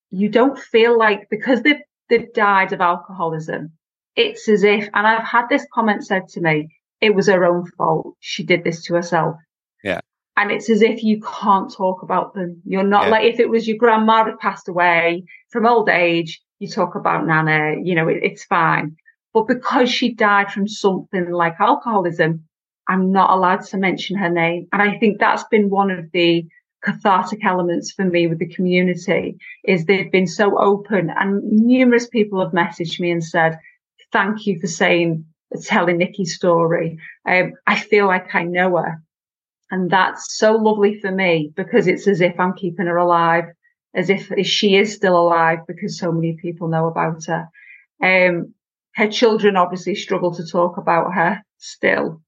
You 0.10 0.30
don't 0.30 0.60
feel 0.60 0.98
like 0.98 1.30
because 1.30 1.62
they've, 1.62 1.82
they've 2.10 2.34
died 2.34 2.74
of 2.74 2.82
alcoholism, 2.82 3.72
it's 4.16 4.50
as 4.50 4.64
if, 4.64 4.90
and 4.94 5.08
I've 5.08 5.26
had 5.26 5.48
this 5.50 5.66
comment 5.74 6.06
said 6.06 6.28
to 6.30 6.42
me, 6.42 6.76
it 7.00 7.16
was 7.16 7.28
her 7.28 7.46
own 7.46 7.66
fault. 7.78 8.16
She 8.20 8.44
did 8.44 8.64
this 8.64 8.84
to 8.86 8.96
herself. 8.96 9.36
Yeah 9.84 10.02
and 10.38 10.52
it's 10.52 10.70
as 10.70 10.82
if 10.82 11.04
you 11.04 11.22
can't 11.22 11.72
talk 11.72 12.02
about 12.02 12.34
them. 12.34 12.62
You're 12.66 12.84
not 12.84 13.06
yeah. 13.06 13.10
like 13.10 13.26
if 13.26 13.40
it 13.40 13.50
was 13.50 13.68
your 13.68 13.78
grandma 13.78 14.26
had 14.26 14.40
passed 14.40 14.68
away 14.68 15.24
from 15.52 15.66
old 15.66 15.90
age, 15.90 16.42
you 16.60 16.68
talk 16.68 16.96
about 16.96 17.26
Nana, 17.26 17.76
you 17.84 17.96
know, 17.96 18.08
it, 18.08 18.20
it's 18.24 18.44
fine. 18.46 18.96
But 19.34 19.48
because 19.48 19.90
she 19.92 20.14
died 20.14 20.52
from 20.52 20.68
something 20.68 21.32
like 21.32 21.60
alcoholism, 21.60 22.44
I'm 22.92 23.12
not 23.12 23.30
allowed 23.30 23.64
to 23.68 23.78
mention 23.78 24.18
her 24.18 24.30
name. 24.30 24.68
And 24.74 24.82
I 24.82 24.98
think 24.98 25.18
that's 25.18 25.46
been 25.46 25.70
one 25.70 25.92
of 25.92 26.12
the 26.12 26.46
cathartic 26.84 27.46
elements 27.46 27.92
for 27.92 28.04
me 28.04 28.28
with 28.28 28.40
the 28.40 28.54
community 28.54 29.38
is 29.64 29.86
they've 29.86 30.12
been 30.12 30.28
so 30.28 30.60
open 30.60 31.10
and 31.10 31.42
numerous 31.44 32.08
people 32.08 32.44
have 32.44 32.54
messaged 32.54 33.00
me 33.00 33.12
and 33.12 33.24
said, 33.24 33.58
thank 34.12 34.46
you 34.46 34.60
for 34.60 34.68
saying, 34.68 35.24
telling 35.64 35.98
Nikki's 35.98 36.36
story. 36.36 36.98
Um, 37.26 37.54
I 37.66 37.80
feel 37.80 38.08
like 38.08 38.36
I 38.36 38.44
know 38.44 38.76
her 38.78 39.02
and 39.72 39.90
that's 39.90 40.38
so 40.38 40.58
lovely 40.58 41.00
for 41.00 41.12
me 41.12 41.54
because 41.56 41.88
it's 41.88 42.08
as 42.08 42.20
if 42.20 42.38
I'm 42.38 42.54
keeping 42.54 42.88
her 42.88 42.98
alive, 42.98 43.46
as 43.96 44.10
if 44.10 44.30
she 44.46 44.76
is 44.76 44.94
still 44.94 45.18
alive 45.18 45.60
because 45.66 45.98
so 45.98 46.12
many 46.12 46.38
people 46.42 46.68
know 46.68 46.88
about 46.88 47.24
her. 47.26 47.48
Um, 48.04 48.54
her 48.96 49.08
children 49.08 49.56
obviously 49.56 49.96
struggle 49.96 50.34
to 50.36 50.46
talk 50.46 50.76
about 50.78 51.14
her 51.14 51.42
still. 51.58 52.22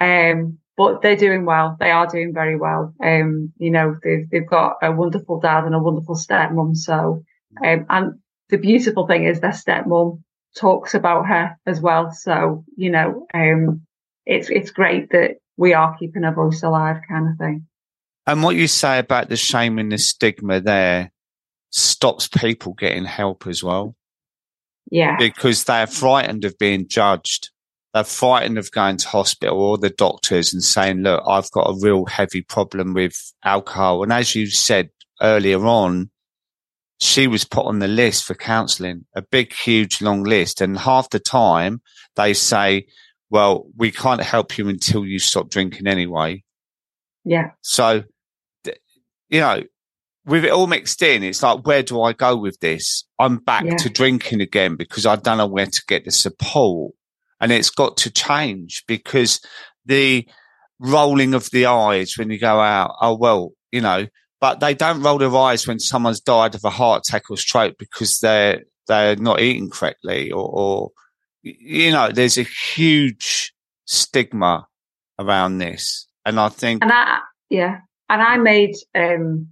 Um, 0.00 0.58
but 0.76 1.02
they're 1.02 1.16
doing 1.16 1.44
well. 1.44 1.76
They 1.78 1.90
are 1.90 2.06
doing 2.06 2.34
very 2.34 2.56
well. 2.56 2.94
Um, 3.02 3.52
you 3.58 3.70
know, 3.70 3.96
they've, 4.02 4.28
they've 4.30 4.46
got 4.46 4.76
a 4.82 4.90
wonderful 4.90 5.40
dad 5.40 5.64
and 5.64 5.74
a 5.74 5.78
wonderful 5.78 6.16
stepmom. 6.16 6.76
So, 6.76 7.22
um, 7.64 7.86
and 7.88 8.18
the 8.48 8.58
beautiful 8.58 9.06
thing 9.06 9.24
is 9.24 9.40
their 9.40 9.52
stepmom 9.52 10.22
talks 10.56 10.94
about 10.94 11.26
her 11.26 11.56
as 11.66 11.80
well. 11.80 12.10
So, 12.12 12.64
you 12.76 12.90
know, 12.90 13.26
um, 13.32 13.82
it's, 14.26 14.50
it's 14.50 14.70
great 14.70 15.10
that 15.10 15.36
we 15.56 15.74
are 15.74 15.96
keeping 15.96 16.24
a 16.24 16.32
voice 16.32 16.62
alive 16.62 16.96
kind 17.08 17.28
of 17.30 17.38
thing. 17.38 17.66
And 18.26 18.42
what 18.42 18.56
you 18.56 18.66
say 18.66 18.98
about 18.98 19.28
the 19.28 19.36
shame 19.36 19.78
and 19.78 19.92
the 19.92 19.98
stigma 19.98 20.60
there 20.60 21.12
stops 21.70 22.26
people 22.26 22.72
getting 22.72 23.04
help 23.04 23.46
as 23.46 23.62
well. 23.62 23.94
Yeah. 24.90 25.16
Because 25.18 25.64
they're 25.64 25.86
frightened 25.86 26.44
of 26.44 26.58
being 26.58 26.88
judged. 26.88 27.50
They're 27.94 28.04
frightened 28.04 28.58
of 28.58 28.72
going 28.72 28.96
to 28.98 29.08
hospital 29.08 29.56
or 29.56 29.78
the 29.78 29.88
doctors 29.88 30.52
and 30.52 30.62
saying, 30.62 30.98
look, 30.98 31.22
I've 31.26 31.50
got 31.52 31.70
a 31.70 31.78
real 31.80 32.04
heavy 32.06 32.42
problem 32.42 32.92
with 32.92 33.32
alcohol. 33.44 34.02
And 34.02 34.12
as 34.12 34.34
you 34.34 34.48
said 34.48 34.90
earlier 35.22 35.64
on, 35.64 36.10
she 37.00 37.28
was 37.28 37.44
put 37.44 37.66
on 37.66 37.78
the 37.78 37.88
list 37.88 38.24
for 38.24 38.34
counselling, 38.34 39.06
a 39.14 39.22
big, 39.22 39.52
huge, 39.52 40.02
long 40.02 40.24
list. 40.24 40.60
And 40.60 40.76
half 40.76 41.10
the 41.10 41.20
time 41.20 41.82
they 42.16 42.34
say, 42.34 42.86
well, 43.30 43.66
we 43.76 43.90
can't 43.90 44.22
help 44.22 44.58
you 44.58 44.68
until 44.68 45.04
you 45.04 45.18
stop 45.20 45.48
drinking 45.48 45.86
anyway. 45.86 46.42
Yeah. 47.24 47.50
So, 47.62 48.02
you 49.28 49.40
know, 49.40 49.62
with 50.26 50.44
it 50.44 50.50
all 50.50 50.66
mixed 50.66 51.02
in, 51.02 51.22
it's 51.22 51.42
like, 51.42 51.66
where 51.66 51.82
do 51.82 52.02
I 52.02 52.12
go 52.12 52.36
with 52.36 52.58
this? 52.60 53.04
I'm 53.18 53.38
back 53.38 53.64
yeah. 53.64 53.76
to 53.76 53.88
drinking 53.88 54.40
again 54.40 54.76
because 54.76 55.06
I 55.06 55.16
don't 55.16 55.38
know 55.38 55.46
where 55.46 55.66
to 55.66 55.82
get 55.86 56.04
the 56.04 56.10
support. 56.10 56.94
And 57.44 57.52
it's 57.52 57.68
got 57.68 57.98
to 57.98 58.10
change 58.10 58.84
because 58.88 59.38
the 59.84 60.26
rolling 60.78 61.34
of 61.34 61.50
the 61.50 61.66
eyes 61.66 62.16
when 62.16 62.30
you 62.30 62.38
go 62.38 62.58
out, 62.58 62.96
oh, 63.02 63.14
well, 63.14 63.52
you 63.70 63.82
know, 63.82 64.06
but 64.40 64.60
they 64.60 64.72
don't 64.72 65.02
roll 65.02 65.18
their 65.18 65.36
eyes 65.36 65.68
when 65.68 65.78
someone's 65.78 66.22
died 66.22 66.54
of 66.54 66.64
a 66.64 66.70
heart 66.70 67.02
attack 67.06 67.24
or 67.28 67.36
stroke 67.36 67.76
because 67.78 68.18
they're, 68.20 68.62
they're 68.88 69.16
not 69.16 69.42
eating 69.42 69.68
correctly 69.68 70.32
or, 70.32 70.48
or 70.48 70.90
you 71.42 71.92
know, 71.92 72.10
there's 72.10 72.38
a 72.38 72.44
huge 72.44 73.52
stigma 73.84 74.66
around 75.18 75.58
this. 75.58 76.08
And 76.24 76.40
I 76.40 76.48
think. 76.48 76.82
And 76.82 76.92
I, 76.94 77.18
yeah. 77.50 77.80
And 78.08 78.22
I 78.22 78.38
made, 78.38 78.74
um, 78.94 79.48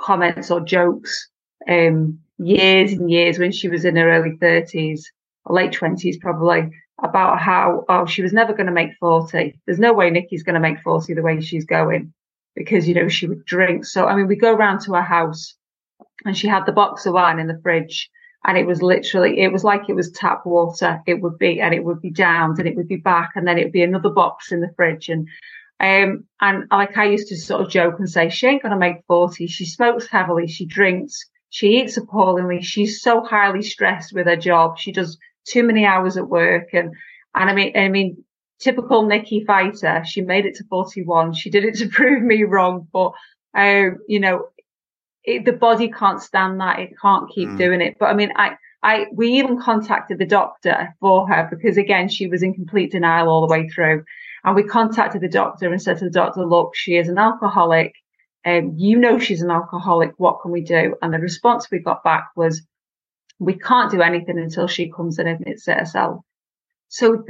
comments 0.00 0.52
or 0.52 0.60
jokes 0.60 1.28
um, 1.68 2.20
years 2.38 2.92
and 2.92 3.10
years 3.10 3.40
when 3.40 3.50
she 3.50 3.66
was 3.66 3.84
in 3.84 3.96
her 3.96 4.12
early 4.12 4.36
30s, 4.36 5.00
or 5.44 5.56
late 5.56 5.72
20s 5.72 6.20
probably, 6.20 6.70
about 7.02 7.38
how, 7.38 7.84
oh, 7.88 8.06
she 8.06 8.22
was 8.22 8.32
never 8.32 8.52
going 8.52 8.66
to 8.66 8.72
make 8.72 8.90
40. 8.98 9.60
There's 9.66 9.78
no 9.78 9.92
way 9.92 10.10
Nikki's 10.10 10.42
going 10.42 10.54
to 10.54 10.60
make 10.60 10.80
40 10.80 11.14
the 11.14 11.22
way 11.22 11.40
she's 11.40 11.64
going 11.64 12.12
because, 12.54 12.88
you 12.88 12.94
know, 12.94 13.08
she 13.08 13.26
would 13.26 13.44
drink. 13.44 13.84
So, 13.84 14.06
I 14.06 14.16
mean, 14.16 14.26
we 14.26 14.36
go 14.36 14.52
round 14.52 14.80
to 14.82 14.94
her 14.94 15.02
house 15.02 15.54
and 16.24 16.36
she 16.36 16.48
had 16.48 16.64
the 16.64 16.72
box 16.72 17.04
of 17.04 17.14
wine 17.14 17.38
in 17.38 17.48
the 17.48 17.60
fridge 17.62 18.10
and 18.44 18.56
it 18.56 18.66
was 18.66 18.80
literally, 18.80 19.40
it 19.40 19.52
was 19.52 19.64
like 19.64 19.88
it 19.88 19.96
was 19.96 20.10
tap 20.10 20.46
water. 20.46 21.02
It 21.06 21.20
would 21.20 21.38
be, 21.38 21.60
and 21.60 21.74
it 21.74 21.84
would 21.84 22.00
be 22.00 22.10
downed 22.10 22.58
and 22.58 22.66
it 22.66 22.76
would 22.76 22.88
be 22.88 22.96
back 22.96 23.32
and 23.34 23.46
then 23.46 23.58
it 23.58 23.64
would 23.64 23.72
be 23.72 23.82
another 23.82 24.10
box 24.10 24.52
in 24.52 24.60
the 24.60 24.72
fridge. 24.76 25.08
And 25.08 25.28
um, 25.78 26.24
and 26.40 26.64
like 26.70 26.96
I 26.96 27.04
used 27.04 27.28
to 27.28 27.36
sort 27.36 27.60
of 27.60 27.70
joke 27.70 27.98
and 27.98 28.08
say, 28.08 28.30
she 28.30 28.46
ain't 28.46 28.62
going 28.62 28.72
to 28.72 28.78
make 28.78 29.04
40. 29.08 29.46
She 29.46 29.66
smokes 29.66 30.06
heavily. 30.06 30.46
She 30.46 30.64
drinks. 30.64 31.22
She 31.50 31.80
eats 31.80 31.96
appallingly. 31.96 32.62
She's 32.62 33.02
so 33.02 33.22
highly 33.22 33.62
stressed 33.62 34.14
with 34.14 34.26
her 34.26 34.36
job. 34.36 34.78
She 34.78 34.92
does 34.92 35.18
too 35.46 35.62
many 35.62 35.84
hours 35.84 36.16
at 36.16 36.28
work. 36.28 36.68
And, 36.72 36.94
and 37.34 37.50
I 37.50 37.54
mean, 37.54 37.76
I 37.76 37.88
mean, 37.88 38.24
typical 38.60 39.06
Nikki 39.06 39.44
fighter. 39.44 40.02
She 40.06 40.20
made 40.20 40.46
it 40.46 40.56
to 40.56 40.64
41. 40.64 41.34
She 41.34 41.50
did 41.50 41.64
it 41.64 41.76
to 41.76 41.88
prove 41.92 42.22
me 42.22 42.44
wrong, 42.44 42.88
but, 42.92 43.12
um, 43.54 43.98
you 44.08 44.20
know, 44.20 44.48
it, 45.24 45.44
the 45.44 45.52
body 45.52 45.90
can't 45.90 46.22
stand 46.22 46.60
that. 46.60 46.78
It 46.78 46.90
can't 47.00 47.28
keep 47.30 47.48
mm. 47.48 47.58
doing 47.58 47.80
it. 47.80 47.96
But 47.98 48.06
I 48.06 48.14
mean, 48.14 48.32
I, 48.36 48.56
I, 48.82 49.06
we 49.12 49.32
even 49.32 49.60
contacted 49.60 50.18
the 50.18 50.26
doctor 50.26 50.94
for 51.00 51.28
her 51.28 51.48
because 51.50 51.76
again, 51.76 52.08
she 52.08 52.28
was 52.28 52.42
in 52.42 52.54
complete 52.54 52.92
denial 52.92 53.28
all 53.28 53.46
the 53.46 53.52
way 53.52 53.68
through. 53.68 54.04
And 54.44 54.54
we 54.54 54.62
contacted 54.62 55.22
the 55.22 55.28
doctor 55.28 55.70
and 55.70 55.82
said 55.82 55.98
to 55.98 56.04
the 56.04 56.10
doctor, 56.10 56.46
look, 56.46 56.76
she 56.76 56.96
is 56.96 57.08
an 57.08 57.18
alcoholic. 57.18 57.92
Um, 58.44 58.74
you 58.76 58.96
know 58.96 59.18
she's 59.18 59.42
an 59.42 59.50
alcoholic. 59.50 60.12
What 60.18 60.40
can 60.40 60.52
we 60.52 60.60
do? 60.60 60.94
And 61.02 61.12
the 61.12 61.18
response 61.18 61.68
we 61.68 61.80
got 61.80 62.04
back 62.04 62.28
was, 62.36 62.62
we 63.38 63.54
can't 63.58 63.90
do 63.90 64.00
anything 64.00 64.38
until 64.38 64.66
she 64.66 64.90
comes 64.90 65.18
and 65.18 65.28
admits 65.28 65.68
it 65.68 65.78
herself. 65.78 66.20
So 66.88 67.24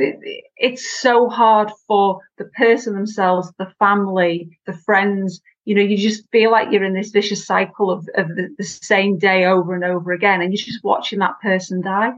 it's 0.57 1.01
so 1.01 1.29
hard 1.29 1.71
for 1.87 2.21
the 2.39 2.45
person 2.57 2.95
themselves, 2.95 3.51
the 3.59 3.73
family, 3.79 4.59
the 4.67 4.75
friends. 4.75 5.41
You 5.65 5.75
know, 5.75 5.83
you 5.83 5.97
just 5.97 6.29
feel 6.31 6.51
like 6.51 6.71
you're 6.71 6.85
in 6.85 6.95
this 6.95 7.11
vicious 7.11 7.47
cycle 7.47 7.91
of, 7.91 8.07
of 8.17 8.29
the, 8.29 8.55
the 8.59 8.65
same 8.65 9.19
day 9.19 9.47
over 9.47 9.75
and 9.75 9.83
over 9.83 10.13
again. 10.13 10.43
And 10.43 10.53
you're 10.53 10.65
just 10.65 10.85
watching 10.85 11.19
that 11.21 11.41
person 11.43 11.81
die. 11.81 12.13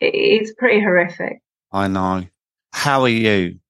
It, 0.00 0.14
it's 0.14 0.52
pretty 0.54 0.80
horrific. 0.80 1.40
I 1.72 1.88
know. 1.88 2.26
How 2.72 3.02
are 3.02 3.08
you? 3.08 3.60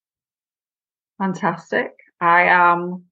Fantastic. 1.18 1.92
I 2.20 2.44
am 2.44 3.04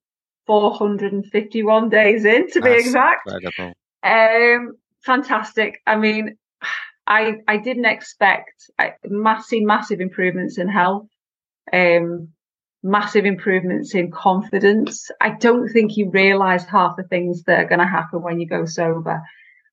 451 0.47 1.89
days 1.89 2.25
in 2.25 2.49
to 2.49 2.59
That's 2.59 2.73
be 2.73 2.79
exact. 2.79 3.27
Incredible. 3.27 3.73
Um, 4.03 4.75
fantastic. 5.03 5.81
I 5.85 5.95
mean, 5.95 6.37
I, 7.05 7.35
I 7.47 7.57
didn't 7.57 7.85
expect 7.85 8.69
massive, 9.05 9.63
massive 9.63 9.99
improvements 9.99 10.57
in 10.57 10.67
health, 10.69 11.07
um, 11.71 12.29
massive 12.81 13.25
improvements 13.25 13.93
in 13.93 14.11
confidence. 14.11 15.11
I 15.19 15.31
don't 15.31 15.69
think 15.69 15.97
you 15.97 16.09
realize 16.09 16.65
half 16.65 16.95
the 16.95 17.03
things 17.03 17.43
that 17.43 17.59
are 17.59 17.67
going 17.67 17.79
to 17.79 17.85
happen 17.85 18.21
when 18.21 18.39
you 18.39 18.47
go 18.47 18.65
sober. 18.65 19.21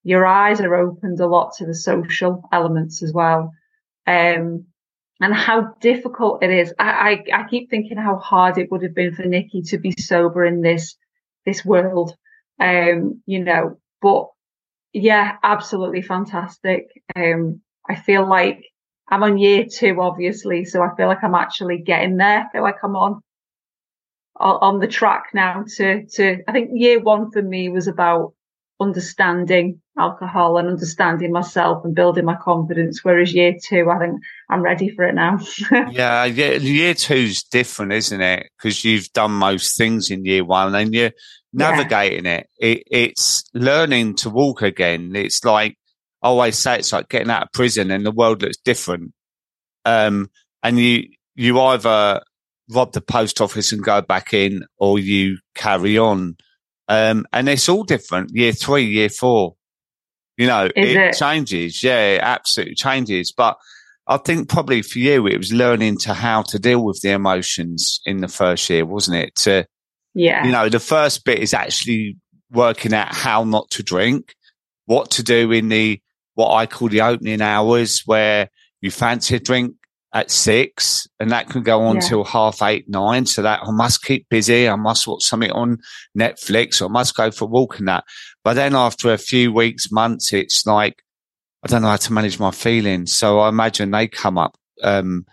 Your 0.02 0.26
eyes 0.26 0.60
are 0.60 0.74
opened 0.74 1.20
a 1.20 1.26
lot 1.26 1.54
to 1.58 1.66
the 1.66 1.74
social 1.74 2.42
elements 2.52 3.02
as 3.02 3.12
well. 3.12 3.52
Um, 4.06 4.66
and 5.20 5.34
how 5.34 5.74
difficult 5.80 6.42
it 6.42 6.50
is. 6.50 6.72
I, 6.78 7.24
I, 7.32 7.40
I, 7.40 7.48
keep 7.48 7.68
thinking 7.68 7.98
how 7.98 8.16
hard 8.16 8.56
it 8.56 8.70
would 8.70 8.82
have 8.82 8.94
been 8.94 9.14
for 9.14 9.24
Nikki 9.24 9.60
to 9.64 9.78
be 9.78 9.92
sober 9.92 10.46
in 10.46 10.62
this, 10.62 10.96
this 11.44 11.62
world. 11.62 12.16
Um, 12.58 13.22
you 13.26 13.44
know, 13.44 13.78
but 14.00 14.28
yeah, 14.92 15.36
absolutely 15.42 16.02
fantastic. 16.02 16.88
Um, 17.14 17.60
I 17.88 17.96
feel 17.96 18.28
like 18.28 18.64
I'm 19.08 19.22
on 19.22 19.38
year 19.38 19.66
two, 19.70 20.00
obviously. 20.00 20.64
So 20.64 20.82
I 20.82 20.94
feel 20.96 21.06
like 21.06 21.22
I'm 21.22 21.34
actually 21.34 21.78
getting 21.78 22.16
there. 22.16 22.46
I 22.46 22.52
feel 22.52 22.62
like 22.62 22.82
I'm 22.82 22.96
on, 22.96 23.20
on 24.36 24.78
the 24.80 24.86
track 24.86 25.30
now 25.34 25.64
to, 25.76 26.06
to, 26.06 26.42
I 26.48 26.52
think 26.52 26.70
year 26.72 27.00
one 27.00 27.30
for 27.30 27.42
me 27.42 27.68
was 27.68 27.88
about 27.88 28.34
understanding 28.80 29.80
alcohol 29.98 30.56
and 30.56 30.68
understanding 30.68 31.32
myself 31.32 31.84
and 31.84 31.94
building 31.94 32.24
my 32.24 32.36
confidence. 32.36 33.04
Whereas 33.04 33.34
year 33.34 33.54
two, 33.62 33.90
I 33.90 33.98
think 33.98 34.20
I'm 34.48 34.62
ready 34.62 34.88
for 34.88 35.04
it 35.04 35.14
now. 35.14 35.38
yeah, 35.90 36.24
yeah, 36.24 36.52
year 36.52 36.94
two's 36.94 37.42
different, 37.42 37.92
isn't 37.92 38.20
it? 38.20 38.50
Because 38.56 38.84
you've 38.84 39.12
done 39.12 39.32
most 39.32 39.76
things 39.76 40.10
in 40.10 40.24
year 40.24 40.44
one 40.44 40.74
and 40.74 40.94
you're 40.94 41.12
navigating 41.52 42.24
yeah. 42.24 42.38
it. 42.38 42.48
it. 42.58 42.82
It's 42.90 43.44
learning 43.54 44.16
to 44.16 44.30
walk 44.30 44.62
again. 44.62 45.12
It's 45.14 45.44
like 45.44 45.76
I 46.22 46.28
always 46.28 46.58
say, 46.58 46.78
it's 46.78 46.92
like 46.92 47.08
getting 47.08 47.30
out 47.30 47.44
of 47.44 47.52
prison 47.52 47.90
and 47.90 48.04
the 48.04 48.10
world 48.10 48.42
looks 48.42 48.58
different. 48.58 49.12
Um, 49.84 50.30
and 50.62 50.78
you 50.78 51.08
you 51.34 51.58
either 51.60 52.20
rob 52.70 52.92
the 52.92 53.00
post 53.00 53.40
office 53.40 53.72
and 53.72 53.82
go 53.82 54.00
back 54.00 54.32
in, 54.32 54.64
or 54.78 54.98
you 54.98 55.38
carry 55.54 55.98
on. 55.98 56.36
Um, 56.90 57.24
and 57.32 57.48
it's 57.48 57.68
all 57.68 57.84
different. 57.84 58.32
Year 58.34 58.50
three, 58.50 58.84
year 58.84 59.08
four, 59.08 59.54
you 60.36 60.48
know, 60.48 60.64
it, 60.64 60.72
it, 60.76 61.14
changes. 61.14 61.84
Yeah, 61.84 62.14
it 62.14 62.20
absolutely 62.20 62.74
changes. 62.74 63.30
But 63.30 63.56
I 64.08 64.16
think 64.16 64.48
probably 64.48 64.82
for 64.82 64.98
you, 64.98 65.28
it 65.28 65.38
was 65.38 65.52
learning 65.52 65.98
to 65.98 66.14
how 66.14 66.42
to 66.42 66.58
deal 66.58 66.84
with 66.84 67.00
the 67.00 67.10
emotions 67.10 68.00
in 68.04 68.20
the 68.20 68.26
first 68.26 68.68
year, 68.68 68.84
wasn't 68.84 69.18
it? 69.18 69.36
To, 69.36 69.64
yeah, 70.14 70.44
you 70.44 70.50
know, 70.50 70.68
the 70.68 70.80
first 70.80 71.24
bit 71.24 71.38
is 71.38 71.54
actually 71.54 72.16
working 72.50 72.92
out 72.92 73.14
how 73.14 73.44
not 73.44 73.70
to 73.70 73.84
drink, 73.84 74.34
what 74.86 75.12
to 75.12 75.22
do 75.22 75.52
in 75.52 75.68
the, 75.68 76.00
what 76.34 76.52
I 76.52 76.66
call 76.66 76.88
the 76.88 77.02
opening 77.02 77.40
hours 77.40 78.02
where 78.04 78.50
you 78.80 78.90
fancy 78.90 79.36
a 79.36 79.38
drink, 79.38 79.76
at 80.12 80.30
six 80.30 81.06
and 81.20 81.30
that 81.30 81.48
can 81.48 81.62
go 81.62 81.82
on 81.82 81.96
yeah. 81.96 82.00
till 82.00 82.24
half 82.24 82.62
eight, 82.62 82.88
nine. 82.88 83.26
So 83.26 83.42
that 83.42 83.60
I 83.62 83.70
must 83.70 84.02
keep 84.02 84.28
busy. 84.28 84.68
I 84.68 84.76
must 84.76 85.06
watch 85.06 85.22
something 85.22 85.52
on 85.52 85.78
Netflix 86.18 86.82
or 86.82 86.86
I 86.86 86.88
must 86.88 87.14
go 87.14 87.30
for 87.30 87.44
a 87.44 87.48
walk 87.48 87.78
and 87.78 87.88
that. 87.88 88.04
But 88.42 88.54
then 88.54 88.74
after 88.74 89.12
a 89.12 89.18
few 89.18 89.52
weeks, 89.52 89.92
months, 89.92 90.32
it's 90.32 90.66
like, 90.66 91.02
I 91.62 91.68
don't 91.68 91.82
know 91.82 91.88
how 91.88 91.96
to 91.96 92.12
manage 92.12 92.40
my 92.40 92.50
feelings. 92.50 93.12
So 93.12 93.38
I 93.38 93.48
imagine 93.48 93.90
they 93.90 94.08
come 94.08 94.38
up, 94.38 94.56
um, 94.82 95.26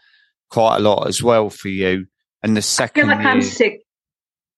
quite 0.49 0.77
a 0.77 0.81
lot 0.81 1.07
as 1.07 1.23
well 1.23 1.49
for 1.49 1.69
you. 1.69 2.05
And 2.43 2.55
the 2.55 2.61
second 2.61 3.05
I 3.05 3.07
feel 3.07 3.17
like 3.17 3.23
year, 3.23 3.33
I'm 3.33 3.41
sick. 3.41 3.83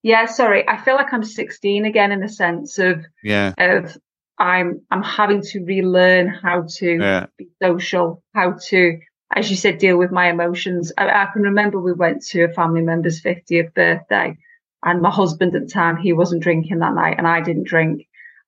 Yeah, 0.03 0.25
sorry. 0.25 0.67
I 0.67 0.77
feel 0.77 0.95
like 0.95 1.13
I'm 1.13 1.23
16 1.23 1.85
again 1.85 2.11
in 2.11 2.19
the 2.19 2.29
sense 2.29 2.77
of, 2.77 3.05
yeah, 3.23 3.53
of 3.57 3.97
I'm, 4.37 4.81
I'm 4.91 5.03
having 5.03 5.41
to 5.41 5.63
relearn 5.63 6.27
how 6.27 6.65
to 6.77 6.97
yeah. 6.97 7.25
be 7.37 7.47
social, 7.61 8.23
how 8.33 8.55
to 8.67 8.99
as 9.35 9.49
you 9.49 9.55
said, 9.55 9.77
deal 9.77 9.97
with 9.97 10.11
my 10.11 10.29
emotions. 10.29 10.91
I, 10.97 11.07
I, 11.09 11.27
can 11.31 11.43
remember 11.43 11.79
we 11.79 11.93
went 11.93 12.23
to 12.27 12.43
a 12.43 12.53
family 12.53 12.81
member's 12.81 13.21
50th 13.21 13.73
birthday 13.73 14.37
and 14.83 15.01
my 15.01 15.11
husband 15.11 15.55
at 15.55 15.63
the 15.63 15.67
time, 15.67 15.97
he 15.97 16.13
wasn't 16.13 16.43
drinking 16.43 16.79
that 16.79 16.95
night 16.95 17.15
and 17.17 17.27
I 17.27 17.41
didn't 17.41 17.67
drink. 17.67 18.07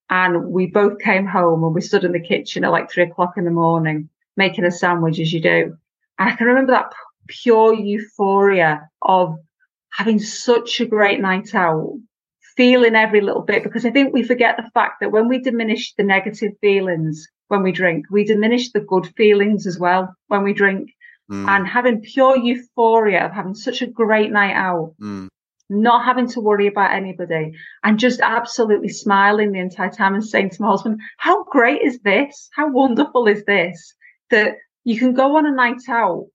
And 0.10 0.48
we 0.48 0.68
both 0.68 1.00
came 1.00 1.26
home 1.26 1.64
and 1.64 1.74
we 1.74 1.82
stood 1.82 2.04
in 2.04 2.12
the 2.12 2.20
kitchen 2.20 2.64
at 2.64 2.72
like 2.72 2.92
three 2.92 3.04
o'clock 3.04 3.34
in 3.38 3.46
the 3.46 3.52
morning, 3.52 4.10
making 4.36 4.66
a 4.66 4.72
sandwich 4.72 5.20
as 5.20 5.32
you 5.32 5.42
do. 5.42 5.78
And 6.20 6.30
I 6.30 6.36
can 6.36 6.48
remember 6.48 6.74
that 6.74 6.94
pure 7.28 7.74
euphoria 7.74 8.90
of 9.02 9.38
having 9.92 10.20
such 10.20 10.80
a 10.80 10.86
great 10.86 11.20
night 11.20 11.54
out, 11.54 11.98
feeling 12.56 12.96
every 12.96 13.22
little 13.22 13.42
bit 13.42 13.64
because 13.64 13.86
I 13.86 13.92
think 13.92 14.14
we 14.14 14.24
forget 14.24 14.58
the 14.58 14.70
fact 14.74 15.00
that 15.02 15.12
when 15.12 15.28
we 15.28 15.40
diminish 15.40 15.94
the 15.96 16.04
negative 16.04 16.54
feelings 16.60 17.28
when 17.52 17.64
we 17.64 17.74
drink, 17.74 18.06
we 18.10 18.24
diminish 18.24 18.72
the 18.72 18.80
good 18.80 19.08
feelings 19.18 19.68
as 19.68 19.78
well 19.78 20.16
when 20.28 20.44
we 20.44 20.54
drink. 20.54 20.90
Mm. 21.30 21.48
And 21.50 21.68
having 21.68 22.02
pure 22.02 22.38
euphoria 22.38 23.26
of 23.26 23.34
having 23.34 23.56
such 23.56 23.82
a 23.82 23.88
great 23.88 24.32
night 24.32 24.56
out, 24.56 24.94
mm. 25.02 25.28
not 25.70 26.06
having 26.06 26.28
to 26.30 26.40
worry 26.40 26.68
about 26.68 26.94
anybody, 26.94 27.52
and 27.84 28.00
just 28.00 28.22
absolutely 28.22 28.88
smiling 28.88 29.52
the 29.52 29.60
entire 29.60 29.92
time 29.92 30.14
and 30.14 30.26
saying 30.26 30.52
to 30.52 30.62
my 30.62 30.70
husband, 30.70 31.02
How 31.18 31.44
great 31.44 31.82
is 31.82 32.00
this? 32.00 32.50
How 32.56 32.72
wonderful 32.72 33.28
is 33.28 33.44
this? 33.44 33.96
That 34.30 34.56
you 34.86 34.98
can 34.98 35.14
go 35.14 35.36
on 35.36 35.46
a 35.46 35.52
night 35.52 35.90
out, 35.90 36.28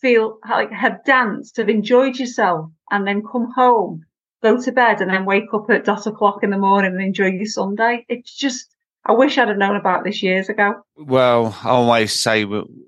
feel 0.00 0.38
like 0.48 0.72
have 0.72 1.04
danced, 1.04 1.58
have 1.58 1.68
enjoyed 1.68 2.16
yourself, 2.16 2.70
and 2.90 3.06
then 3.06 3.22
come 3.22 3.52
home 3.54 4.06
go 4.44 4.60
to 4.60 4.72
bed 4.72 5.00
and 5.00 5.10
then 5.10 5.24
wake 5.24 5.52
up 5.54 5.70
at 5.70 5.86
dot 5.86 6.06
o'clock 6.06 6.42
in 6.42 6.50
the 6.50 6.58
morning 6.58 6.92
and 6.92 7.02
enjoy 7.02 7.28
your 7.28 7.46
Sunday. 7.46 8.04
It's 8.10 8.36
just, 8.36 8.73
I 9.06 9.12
wish 9.12 9.36
I'd 9.36 9.48
have 9.48 9.58
known 9.58 9.76
about 9.76 10.04
this 10.04 10.22
years 10.22 10.48
ago. 10.48 10.82
Well, 10.96 11.56
I 11.62 11.70
always 11.70 12.18
say 12.18 12.46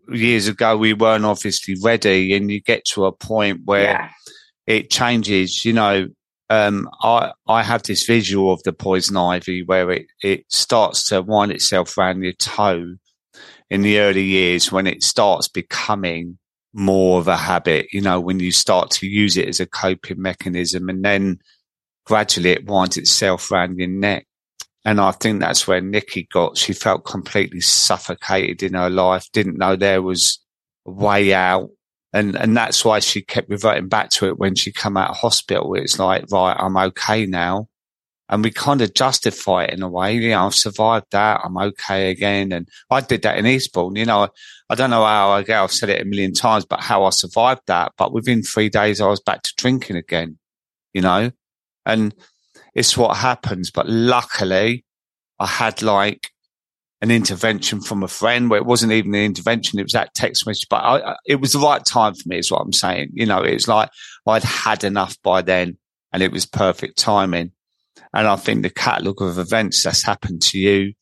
years 0.08 0.48
ago 0.48 0.76
we 0.76 0.94
weren't 0.94 1.24
obviously 1.24 1.76
ready, 1.82 2.34
and 2.34 2.50
you 2.50 2.60
get 2.60 2.84
to 2.86 3.04
a 3.04 3.12
point 3.12 3.60
where 3.64 3.82
yeah. 3.82 4.10
it 4.66 4.90
changes. 4.90 5.64
You 5.64 5.74
know, 5.74 6.08
um, 6.48 6.88
I 7.02 7.32
I 7.46 7.62
have 7.62 7.82
this 7.82 8.06
visual 8.06 8.52
of 8.52 8.62
the 8.62 8.72
poison 8.72 9.16
ivy 9.16 9.62
where 9.62 9.90
it 9.90 10.06
it 10.22 10.44
starts 10.48 11.08
to 11.08 11.22
wind 11.22 11.52
itself 11.52 11.98
around 11.98 12.22
your 12.22 12.32
toe 12.34 12.94
in 13.68 13.82
the 13.82 13.98
early 13.98 14.22
years 14.22 14.70
when 14.70 14.86
it 14.86 15.02
starts 15.02 15.48
becoming 15.48 16.38
more 16.72 17.18
of 17.18 17.26
a 17.26 17.36
habit, 17.36 17.86
you 17.92 18.00
know, 18.00 18.20
when 18.20 18.38
you 18.38 18.52
start 18.52 18.90
to 18.90 19.06
use 19.06 19.36
it 19.36 19.48
as 19.48 19.60
a 19.60 19.66
coping 19.66 20.20
mechanism 20.20 20.88
and 20.88 21.04
then 21.04 21.38
gradually 22.04 22.50
it 22.50 22.66
winds 22.66 22.96
itself 22.96 23.50
around 23.50 23.78
your 23.78 23.88
neck. 23.88 24.26
And 24.86 25.00
I 25.00 25.10
think 25.10 25.40
that's 25.40 25.66
where 25.66 25.80
Nikki 25.80 26.28
got, 26.32 26.56
she 26.56 26.72
felt 26.72 27.04
completely 27.04 27.60
suffocated 27.60 28.62
in 28.62 28.74
her 28.74 28.88
life, 28.88 29.26
didn't 29.32 29.58
know 29.58 29.74
there 29.74 30.00
was 30.00 30.38
a 30.86 30.92
way 30.92 31.34
out. 31.34 31.70
And, 32.12 32.36
and 32.36 32.56
that's 32.56 32.84
why 32.84 33.00
she 33.00 33.20
kept 33.20 33.50
reverting 33.50 33.88
back 33.88 34.10
to 34.10 34.28
it 34.28 34.38
when 34.38 34.54
she 34.54 34.70
come 34.70 34.96
out 34.96 35.10
of 35.10 35.16
hospital. 35.16 35.74
It's 35.74 35.98
like, 35.98 36.26
right, 36.30 36.56
I'm 36.56 36.76
okay 36.76 37.26
now. 37.26 37.68
And 38.28 38.44
we 38.44 38.52
kind 38.52 38.80
of 38.80 38.94
justify 38.94 39.64
it 39.64 39.74
in 39.74 39.82
a 39.82 39.88
way. 39.88 40.14
You 40.14 40.30
know, 40.30 40.46
I've 40.46 40.54
survived 40.54 41.06
that. 41.10 41.40
I'm 41.42 41.58
okay 41.58 42.12
again. 42.12 42.52
And 42.52 42.68
I 42.88 43.00
did 43.00 43.22
that 43.22 43.38
in 43.38 43.46
Eastbourne. 43.46 43.96
You 43.96 44.04
know, 44.04 44.28
I 44.70 44.76
don't 44.76 44.90
know 44.90 45.04
how 45.04 45.30
I 45.30 45.42
get, 45.42 45.60
I've 45.60 45.72
said 45.72 45.88
it 45.88 46.00
a 46.00 46.04
million 46.04 46.32
times, 46.32 46.64
but 46.64 46.80
how 46.80 47.02
I 47.02 47.10
survived 47.10 47.62
that. 47.66 47.90
But 47.98 48.12
within 48.12 48.44
three 48.44 48.68
days, 48.68 49.00
I 49.00 49.08
was 49.08 49.20
back 49.20 49.42
to 49.42 49.54
drinking 49.56 49.96
again, 49.96 50.38
you 50.94 51.02
know, 51.02 51.32
and 51.84 52.14
it's 52.76 52.96
what 52.96 53.16
happens. 53.16 53.70
But 53.70 53.88
luckily 53.88 54.84
I 55.40 55.46
had 55.46 55.82
like 55.82 56.30
an 57.00 57.10
intervention 57.10 57.80
from 57.80 58.02
a 58.02 58.08
friend 58.08 58.48
where 58.48 58.60
it 58.60 58.66
wasn't 58.66 58.92
even 58.92 59.14
an 59.14 59.22
intervention. 59.22 59.78
It 59.78 59.84
was 59.84 59.92
that 59.92 60.14
text 60.14 60.46
message, 60.46 60.68
but 60.68 60.84
I, 60.84 61.16
it 61.26 61.36
was 61.36 61.52
the 61.52 61.58
right 61.58 61.84
time 61.84 62.14
for 62.14 62.28
me 62.28 62.38
is 62.38 62.50
what 62.50 62.60
I'm 62.60 62.72
saying. 62.72 63.10
You 63.14 63.26
know, 63.26 63.42
it's 63.42 63.66
like 63.66 63.90
I'd 64.26 64.44
had 64.44 64.84
enough 64.84 65.16
by 65.22 65.42
then 65.42 65.78
and 66.12 66.22
it 66.22 66.32
was 66.32 66.46
perfect 66.46 66.98
timing. 66.98 67.52
And 68.14 68.26
I 68.26 68.36
think 68.36 68.62
the 68.62 68.70
catalogue 68.70 69.22
of 69.22 69.38
events 69.38 69.82
that's 69.82 70.02
happened 70.02 70.42
to 70.42 70.58
you 70.58 70.92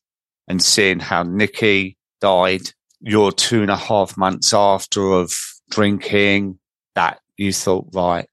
and 0.49 0.63
seeing 0.63 1.01
how 1.01 1.23
Nikki 1.23 1.97
died 2.21 2.63
you're 3.07 3.33
two 3.33 3.61
and 3.61 3.71
a 3.71 3.77
half 3.77 4.17
months 4.17 4.55
after 4.55 5.13
of 5.13 5.33
drinking 5.71 6.59
that 6.95 7.21
you 7.37 7.53
thought, 7.53 7.87
right, 7.93 8.27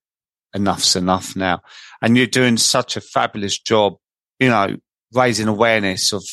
enough's 0.54 0.96
enough 0.96 1.36
now. 1.36 1.62
And 2.02 2.18
you're 2.18 2.28
doing 2.28 2.58
such 2.58 2.98
a 2.98 3.02
fabulous 3.02 3.60
job, 3.60 3.96
you 4.40 4.50
know, 4.50 4.78
raising 5.14 5.48
awareness 5.48 6.14
of 6.14 6.24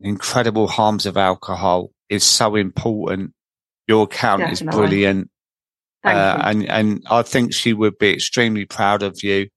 incredible 0.00 0.66
harms 0.66 1.06
of 1.06 1.16
alcohol 1.16 1.90
is 2.08 2.24
so 2.24 2.56
important. 2.56 3.32
Your 3.86 4.04
account 4.04 4.40
Definitely. 4.40 4.68
is 4.68 4.74
brilliant. 4.74 5.30
Uh, 6.04 6.40
and, 6.44 6.68
and 6.68 7.02
I 7.10 7.22
think 7.22 7.52
she 7.52 7.72
would 7.72 7.98
be 7.98 8.14
extremely 8.14 8.64
proud 8.64 9.02
of 9.02 9.22
you. 9.22 9.48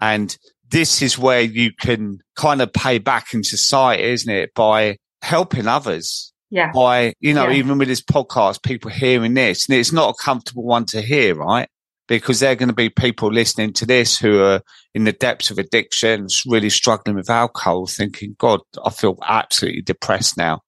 And 0.00 0.36
this 0.68 1.02
is 1.02 1.18
where 1.18 1.40
you 1.40 1.72
can 1.72 2.20
kind 2.36 2.62
of 2.62 2.72
pay 2.72 2.98
back 2.98 3.34
in 3.34 3.42
society, 3.42 4.04
isn't 4.04 4.32
it? 4.32 4.54
By 4.54 4.98
helping 5.22 5.66
others 5.66 6.32
yeah. 6.50 6.70
By, 6.72 7.14
you 7.20 7.34
know, 7.34 7.48
yeah. 7.48 7.56
even 7.56 7.78
with 7.78 7.88
this 7.88 8.02
podcast, 8.02 8.62
people 8.62 8.90
hearing 8.90 9.34
this, 9.34 9.68
and 9.68 9.76
it's 9.76 9.92
not 9.92 10.10
a 10.10 10.22
comfortable 10.22 10.62
one 10.62 10.84
to 10.86 11.00
hear, 11.00 11.34
right? 11.34 11.68
Because 12.08 12.38
they're 12.38 12.54
going 12.54 12.68
to 12.68 12.74
be 12.74 12.88
people 12.88 13.32
listening 13.32 13.72
to 13.74 13.86
this 13.86 14.16
who 14.16 14.40
are 14.40 14.62
in 14.94 15.04
the 15.04 15.12
depths 15.12 15.50
of 15.50 15.58
addiction, 15.58 16.28
really 16.46 16.70
struggling 16.70 17.16
with 17.16 17.28
alcohol, 17.28 17.86
thinking, 17.86 18.36
God, 18.38 18.60
I 18.84 18.90
feel 18.90 19.18
absolutely 19.26 19.82
depressed 19.82 20.36
now. 20.36 20.60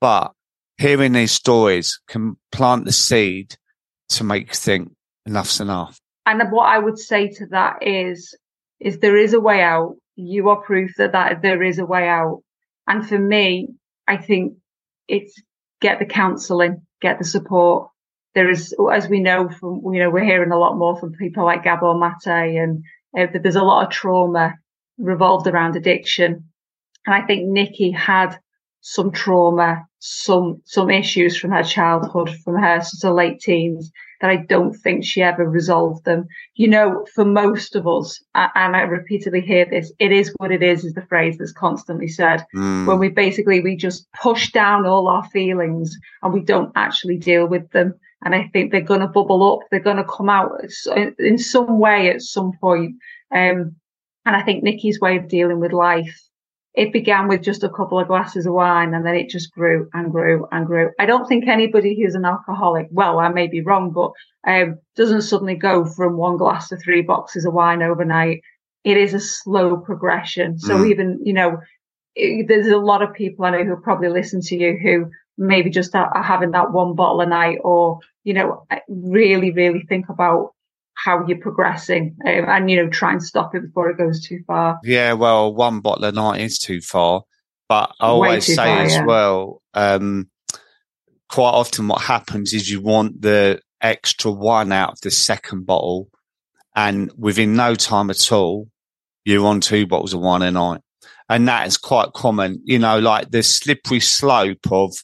But 0.00 0.32
hearing 0.78 1.12
these 1.12 1.32
stories 1.32 2.00
can 2.08 2.36
plant 2.50 2.84
the 2.84 2.92
seed 2.92 3.56
to 4.10 4.24
make 4.24 4.48
you 4.48 4.54
think 4.54 4.92
enough's 5.24 5.60
enough. 5.60 6.00
And 6.26 6.42
what 6.50 6.66
I 6.66 6.78
would 6.78 6.98
say 6.98 7.28
to 7.28 7.46
that 7.46 7.86
is, 7.86 8.36
is 8.80 8.98
there 8.98 9.16
is 9.16 9.32
a 9.32 9.40
way 9.40 9.62
out. 9.62 9.96
You 10.16 10.48
are 10.48 10.56
proof 10.56 10.92
that, 10.98 11.12
that 11.12 11.42
there 11.42 11.62
is 11.62 11.78
a 11.78 11.86
way 11.86 12.08
out. 12.08 12.42
And 12.86 13.08
for 13.08 13.18
me, 13.18 13.68
I 14.08 14.16
think 14.16 14.54
it's 15.08 15.40
get 15.80 15.98
the 15.98 16.04
counselling, 16.04 16.82
get 17.00 17.18
the 17.18 17.24
support. 17.24 17.90
There 18.36 18.50
is, 18.50 18.72
as 18.92 19.08
we 19.08 19.18
know 19.18 19.48
from, 19.48 19.80
you 19.92 19.98
know, 19.98 20.10
we're 20.10 20.22
hearing 20.22 20.52
a 20.52 20.58
lot 20.58 20.76
more 20.76 20.96
from 21.00 21.14
people 21.14 21.44
like 21.44 21.64
Gabor 21.64 21.98
Mate 21.98 22.56
and 22.56 22.84
uh, 23.18 23.26
there's 23.42 23.56
a 23.56 23.62
lot 23.62 23.84
of 23.84 23.90
trauma 23.90 24.54
revolved 24.98 25.46
around 25.46 25.74
addiction. 25.74 26.44
And 27.06 27.14
I 27.14 27.26
think 27.26 27.48
Nikki 27.48 27.90
had 27.90 28.38
some 28.82 29.10
trauma, 29.10 29.86
some, 30.00 30.60
some 30.66 30.90
issues 30.90 31.36
from 31.36 31.50
her 31.50 31.64
childhood, 31.64 32.30
from 32.44 32.56
her 32.56 32.82
sort 32.82 33.10
of 33.10 33.16
late 33.16 33.40
teens 33.40 33.90
that 34.20 34.30
I 34.30 34.36
don't 34.36 34.74
think 34.74 35.04
she 35.04 35.22
ever 35.22 35.48
resolved 35.48 36.04
them. 36.04 36.26
You 36.54 36.68
know, 36.68 37.06
for 37.14 37.24
most 37.24 37.74
of 37.74 37.86
us, 37.86 38.22
and 38.34 38.76
I 38.76 38.82
repeatedly 38.82 39.40
hear 39.40 39.64
this, 39.64 39.92
it 39.98 40.12
is 40.12 40.32
what 40.36 40.52
it 40.52 40.62
is, 40.62 40.84
is 40.84 40.94
the 40.94 41.06
phrase 41.06 41.38
that's 41.38 41.52
constantly 41.52 42.08
said. 42.08 42.44
Mm. 42.54 42.86
When 42.86 42.98
we 42.98 43.08
basically, 43.08 43.60
we 43.60 43.76
just 43.76 44.06
push 44.12 44.52
down 44.52 44.86
all 44.86 45.08
our 45.08 45.24
feelings 45.30 45.96
and 46.22 46.32
we 46.32 46.40
don't 46.40 46.72
actually 46.76 47.16
deal 47.18 47.46
with 47.46 47.70
them. 47.70 47.94
And 48.24 48.34
I 48.34 48.48
think 48.52 48.72
they're 48.72 48.80
going 48.80 49.00
to 49.00 49.06
bubble 49.06 49.52
up. 49.52 49.68
They're 49.70 49.80
going 49.80 49.98
to 49.98 50.04
come 50.04 50.28
out 50.28 50.52
in 51.18 51.38
some 51.38 51.78
way 51.78 52.10
at 52.10 52.22
some 52.22 52.52
point. 52.60 52.96
Um, 53.34 53.76
and 54.24 54.34
I 54.34 54.42
think 54.42 54.64
Nikki's 54.64 55.00
way 55.00 55.16
of 55.16 55.28
dealing 55.28 55.60
with 55.60 55.72
life 55.72 56.26
it 56.76 56.92
began 56.92 57.26
with 57.26 57.42
just 57.42 57.64
a 57.64 57.70
couple 57.70 57.98
of 57.98 58.06
glasses 58.06 58.44
of 58.44 58.52
wine 58.52 58.92
and 58.92 59.04
then 59.04 59.14
it 59.14 59.30
just 59.30 59.50
grew 59.52 59.88
and 59.94 60.12
grew 60.12 60.46
and 60.52 60.66
grew. 60.66 60.90
I 60.98 61.06
don't 61.06 61.26
think 61.26 61.48
anybody 61.48 61.96
who's 61.96 62.14
an 62.14 62.26
alcoholic, 62.26 62.88
well, 62.90 63.18
I 63.18 63.30
may 63.30 63.46
be 63.46 63.62
wrong, 63.62 63.92
but 63.92 64.12
um, 64.46 64.78
doesn't 64.94 65.22
suddenly 65.22 65.54
go 65.54 65.86
from 65.86 66.18
one 66.18 66.36
glass 66.36 66.68
to 66.68 66.76
three 66.76 67.00
boxes 67.00 67.46
of 67.46 67.54
wine 67.54 67.82
overnight. 67.82 68.42
It 68.84 68.98
is 68.98 69.14
a 69.14 69.20
slow 69.20 69.78
progression. 69.78 70.58
So 70.58 70.80
mm. 70.80 70.90
even, 70.90 71.18
you 71.24 71.32
know, 71.32 71.56
it, 72.14 72.46
there's 72.46 72.68
a 72.68 72.76
lot 72.76 73.02
of 73.02 73.14
people 73.14 73.46
I 73.46 73.50
know 73.50 73.64
who 73.64 73.76
probably 73.76 74.10
listen 74.10 74.42
to 74.42 74.56
you 74.56 74.78
who 74.80 75.10
maybe 75.38 75.70
just 75.70 75.94
are, 75.94 76.08
are 76.14 76.22
having 76.22 76.52
that 76.52 76.72
one 76.72 76.94
bottle 76.94 77.20
a 77.20 77.26
night 77.26 77.58
or, 77.62 78.00
you 78.24 78.34
know, 78.34 78.66
really, 78.88 79.50
really 79.52 79.84
think 79.88 80.08
about 80.08 80.52
how 80.96 81.24
you're 81.26 81.38
progressing 81.38 82.16
um, 82.26 82.44
and 82.48 82.70
you 82.70 82.76
know 82.76 82.88
try 82.88 83.12
and 83.12 83.22
stop 83.22 83.54
it 83.54 83.60
before 83.60 83.90
it 83.90 83.98
goes 83.98 84.20
too 84.20 84.40
far 84.46 84.80
yeah 84.82 85.12
well 85.12 85.54
one 85.54 85.80
bottle 85.80 86.04
a 86.04 86.10
night 86.12 86.40
is 86.40 86.58
too 86.58 86.80
far 86.80 87.22
but 87.68 87.92
i 88.00 88.06
always 88.06 88.46
say 88.46 88.56
far, 88.56 88.82
as 88.82 88.94
yeah. 88.94 89.04
well 89.04 89.62
um, 89.74 90.28
quite 91.28 91.50
often 91.50 91.86
what 91.86 92.00
happens 92.00 92.52
is 92.54 92.70
you 92.70 92.80
want 92.80 93.20
the 93.20 93.60
extra 93.82 94.30
one 94.32 94.72
out 94.72 94.92
of 94.92 95.00
the 95.02 95.10
second 95.10 95.66
bottle 95.66 96.08
and 96.74 97.12
within 97.16 97.54
no 97.54 97.74
time 97.74 98.08
at 98.08 98.32
all 98.32 98.66
you're 99.24 99.46
on 99.46 99.60
two 99.60 99.86
bottles 99.86 100.14
of 100.14 100.20
wine 100.20 100.42
a 100.42 100.50
night 100.50 100.80
and 101.28 101.46
that 101.46 101.66
is 101.66 101.76
quite 101.76 102.12
common 102.14 102.60
you 102.64 102.78
know 102.78 102.98
like 102.98 103.30
the 103.30 103.42
slippery 103.42 104.00
slope 104.00 104.72
of 104.72 104.94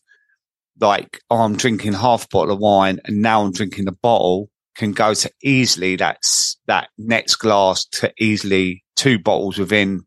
like 0.81 1.21
oh, 1.31 1.39
i'm 1.39 1.57
drinking 1.57 1.93
half 1.93 2.25
a 2.25 2.29
bottle 2.29 2.55
of 2.55 2.61
wine 2.61 2.99
and 3.05 3.21
now 3.23 3.43
i'm 3.43 3.53
drinking 3.53 3.89
a 3.89 3.93
bottle 3.93 4.49
can 4.75 4.93
go 4.93 5.13
to 5.13 5.31
easily 5.43 5.97
that's 5.97 6.59
that 6.67 6.89
next 6.97 7.37
glass 7.37 7.85
to 7.85 8.13
easily 8.19 8.83
two 8.97 9.19
bottles 9.19 9.59
within 9.59 10.05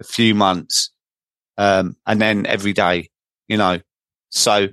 a 0.00 0.04
few 0.04 0.34
months. 0.34 0.90
Um, 1.56 1.96
and 2.06 2.20
then 2.20 2.46
every 2.46 2.72
day, 2.72 3.08
you 3.48 3.56
know, 3.56 3.80
so 4.30 4.68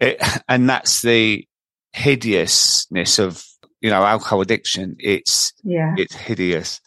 it, 0.00 0.22
and 0.48 0.68
that's 0.68 1.02
the 1.02 1.46
hideousness 1.92 3.18
of, 3.18 3.44
you 3.80 3.90
know, 3.90 4.02
alcohol 4.02 4.40
addiction. 4.40 4.96
It's, 4.98 5.52
yeah, 5.62 5.94
it's 5.96 6.14
hideous. 6.14 6.80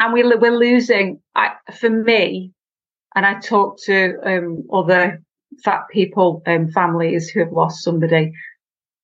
And 0.00 0.12
we, 0.12 0.22
we're 0.24 0.56
losing, 0.56 1.20
I, 1.34 1.52
for 1.78 1.90
me, 1.90 2.52
and 3.14 3.26
I 3.26 3.38
talk 3.38 3.78
to, 3.84 4.16
um, 4.24 4.64
other 4.72 5.22
fat 5.64 5.82
people 5.90 6.42
and 6.46 6.66
um, 6.66 6.72
families 6.72 7.28
who 7.28 7.40
have 7.40 7.52
lost 7.52 7.82
somebody 7.82 8.32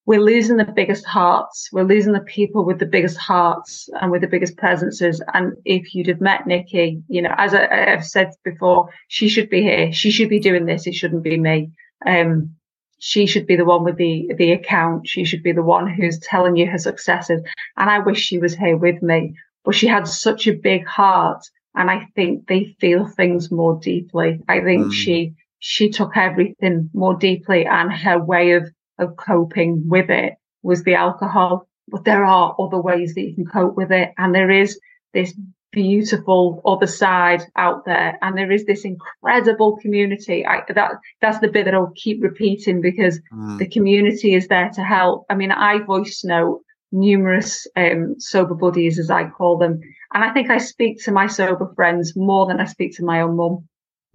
we're 0.09 0.21
losing 0.21 0.57
the 0.57 0.65
biggest 0.65 1.05
hearts. 1.05 1.69
We're 1.71 1.85
losing 1.85 2.15
the 2.15 2.21
people 2.21 2.65
with 2.65 2.79
the 2.79 2.87
biggest 2.87 3.19
hearts 3.19 3.91
and 4.01 4.11
with 4.11 4.23
the 4.23 4.27
biggest 4.27 4.57
presences. 4.57 5.23
And 5.35 5.53
if 5.67 5.95
you'd 5.95 6.07
have 6.07 6.23
met 6.23 6.47
Nikki, 6.47 7.03
you 7.09 7.21
know, 7.21 7.35
as 7.37 7.53
I, 7.53 7.91
have 7.91 8.07
said 8.07 8.31
before, 8.43 8.89
she 9.09 9.29
should 9.29 9.51
be 9.51 9.61
here. 9.61 9.93
She 9.93 10.11
should 10.11 10.31
be 10.31 10.41
doing 10.41 10.65
this. 10.65 10.87
It 10.87 10.95
shouldn't 10.95 11.25
be 11.25 11.37
me. 11.37 11.73
Um, 12.07 12.57
she 12.99 13.27
should 13.27 13.47
be 13.47 13.55
the 13.55 13.67
one 13.67 13.85
with 13.85 13.99
the 13.99 14.33
the 14.39 14.53
account. 14.53 15.07
She 15.07 15.27
should 15.27 15.43
be 15.43 15.53
the 15.53 15.63
one 15.63 15.87
who's 15.87 16.19
telling 16.21 16.57
you 16.57 16.67
her 16.69 16.79
successes. 16.79 17.43
And 17.77 17.91
I 17.91 17.99
wish 17.99 18.19
she 18.19 18.39
was 18.39 18.55
here 18.55 18.79
with 18.79 19.03
me. 19.03 19.35
But 19.63 19.75
she 19.75 19.89
had 19.89 20.09
such 20.09 20.47
a 20.47 20.55
big 20.55 20.87
heart, 20.87 21.43
and 21.75 21.91
I 21.91 22.07
think 22.17 22.47
they 22.47 22.75
feel 22.81 23.07
things 23.07 23.51
more 23.51 23.79
deeply. 23.79 24.41
I 24.49 24.63
think 24.63 24.87
mm. 24.87 24.93
she 24.95 25.35
she 25.59 25.91
took 25.91 26.17
everything 26.17 26.91
more 26.93 27.15
deeply, 27.15 27.67
and 27.67 27.93
her 27.93 28.23
way 28.23 28.53
of 28.53 28.71
of 28.99 29.17
coping 29.17 29.85
with 29.89 30.11
it 30.11 30.35
was 30.63 30.83
the 30.83 30.95
alcohol. 30.95 31.69
But 31.89 32.05
there 32.05 32.25
are 32.25 32.55
other 32.59 32.81
ways 32.81 33.15
that 33.15 33.23
you 33.23 33.35
can 33.35 33.47
cope 33.47 33.77
with 33.77 33.91
it. 33.91 34.13
And 34.19 34.35
there 34.35 34.51
is 34.51 34.79
this 35.15 35.35
beautiful 35.73 36.61
other 36.67 36.87
side 36.87 37.43
out 37.57 37.85
there. 37.87 38.19
And 38.21 38.37
there 38.37 38.51
is 38.51 38.67
this 38.67 38.85
incredible 38.85 39.79
community. 39.79 40.45
I, 40.45 40.63
that, 40.75 40.93
that's 41.21 41.39
the 41.39 41.49
bit 41.49 41.65
that 41.65 41.75
I'll 41.75 41.93
keep 41.95 42.23
repeating 42.23 42.81
because 42.81 43.21
mm. 43.33 43.59
the 43.59 43.69
community 43.69 44.35
is 44.35 44.49
there 44.49 44.71
to 44.75 44.83
help. 44.83 45.25
I 45.31 45.35
mean, 45.35 45.51
I 45.53 45.79
voice 45.79 46.23
note 46.25 46.63
numerous, 46.91 47.67
um, 47.77 48.17
sober 48.19 48.55
buddies, 48.55 48.99
as 48.99 49.11
I 49.11 49.29
call 49.29 49.59
them. 49.59 49.81
And 50.15 50.25
I 50.25 50.33
think 50.33 50.51
I 50.51 50.59
speak 50.59 51.03
to 51.05 51.13
my 51.13 51.27
sober 51.27 51.71
friends 51.75 52.15
more 52.17 52.47
than 52.47 52.61
I 52.61 52.65
speak 52.65 52.97
to 52.97 53.05
my 53.05 53.21
own 53.21 53.37
mum. 53.37 53.69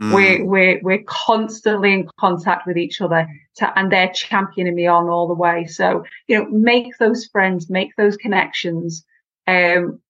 Mm. 0.03 0.13
We're, 0.13 0.45
we're, 0.45 0.79
we're 0.83 1.03
constantly 1.07 1.93
in 1.93 2.09
contact 2.19 2.67
with 2.67 2.77
each 2.77 2.99
other 2.99 3.25
to, 3.57 3.79
and 3.79 3.89
they're 3.89 4.11
championing 4.13 4.75
me 4.75 4.85
on 4.85 5.07
all 5.07 5.27
the 5.27 5.33
way. 5.33 5.65
So, 5.65 6.03
you 6.27 6.37
know, 6.37 6.45
make 6.49 6.97
those 6.99 7.25
friends, 7.31 7.69
make 7.69 7.95
those 7.95 8.17
connections. 8.17 9.05
Um, 9.47 10.01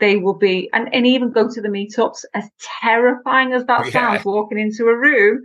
they 0.00 0.16
will 0.16 0.38
be, 0.38 0.70
and, 0.72 0.94
and 0.94 1.06
even 1.06 1.30
go 1.30 1.48
to 1.48 1.60
the 1.60 1.68
meetups 1.68 2.24
as 2.32 2.48
terrifying 2.80 3.52
as 3.52 3.66
that 3.66 3.86
yeah. 3.86 3.92
sounds, 3.92 4.24
walking 4.24 4.58
into 4.58 4.86
a 4.86 4.96
room 4.96 5.42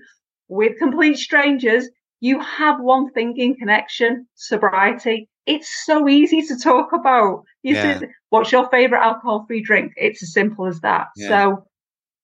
with 0.48 0.80
complete 0.80 1.18
strangers. 1.18 1.90
You 2.22 2.40
have 2.40 2.80
one 2.80 3.12
thing 3.12 3.36
in 3.38 3.56
connection, 3.56 4.28
sobriety. 4.36 5.28
It's 5.46 5.86
so 5.86 6.08
easy 6.08 6.42
to 6.44 6.58
talk 6.58 6.94
about. 6.94 7.44
You 7.64 7.76
yeah. 7.76 8.00
said, 8.00 8.10
what's 8.30 8.52
your 8.52 8.70
favorite 8.70 9.02
alcohol 9.02 9.46
free 9.48 9.62
drink? 9.62 9.94
It's 9.98 10.24
as 10.24 10.32
simple 10.32 10.68
as 10.68 10.80
that. 10.82 11.08
Yeah. 11.18 11.28
So 11.28 11.66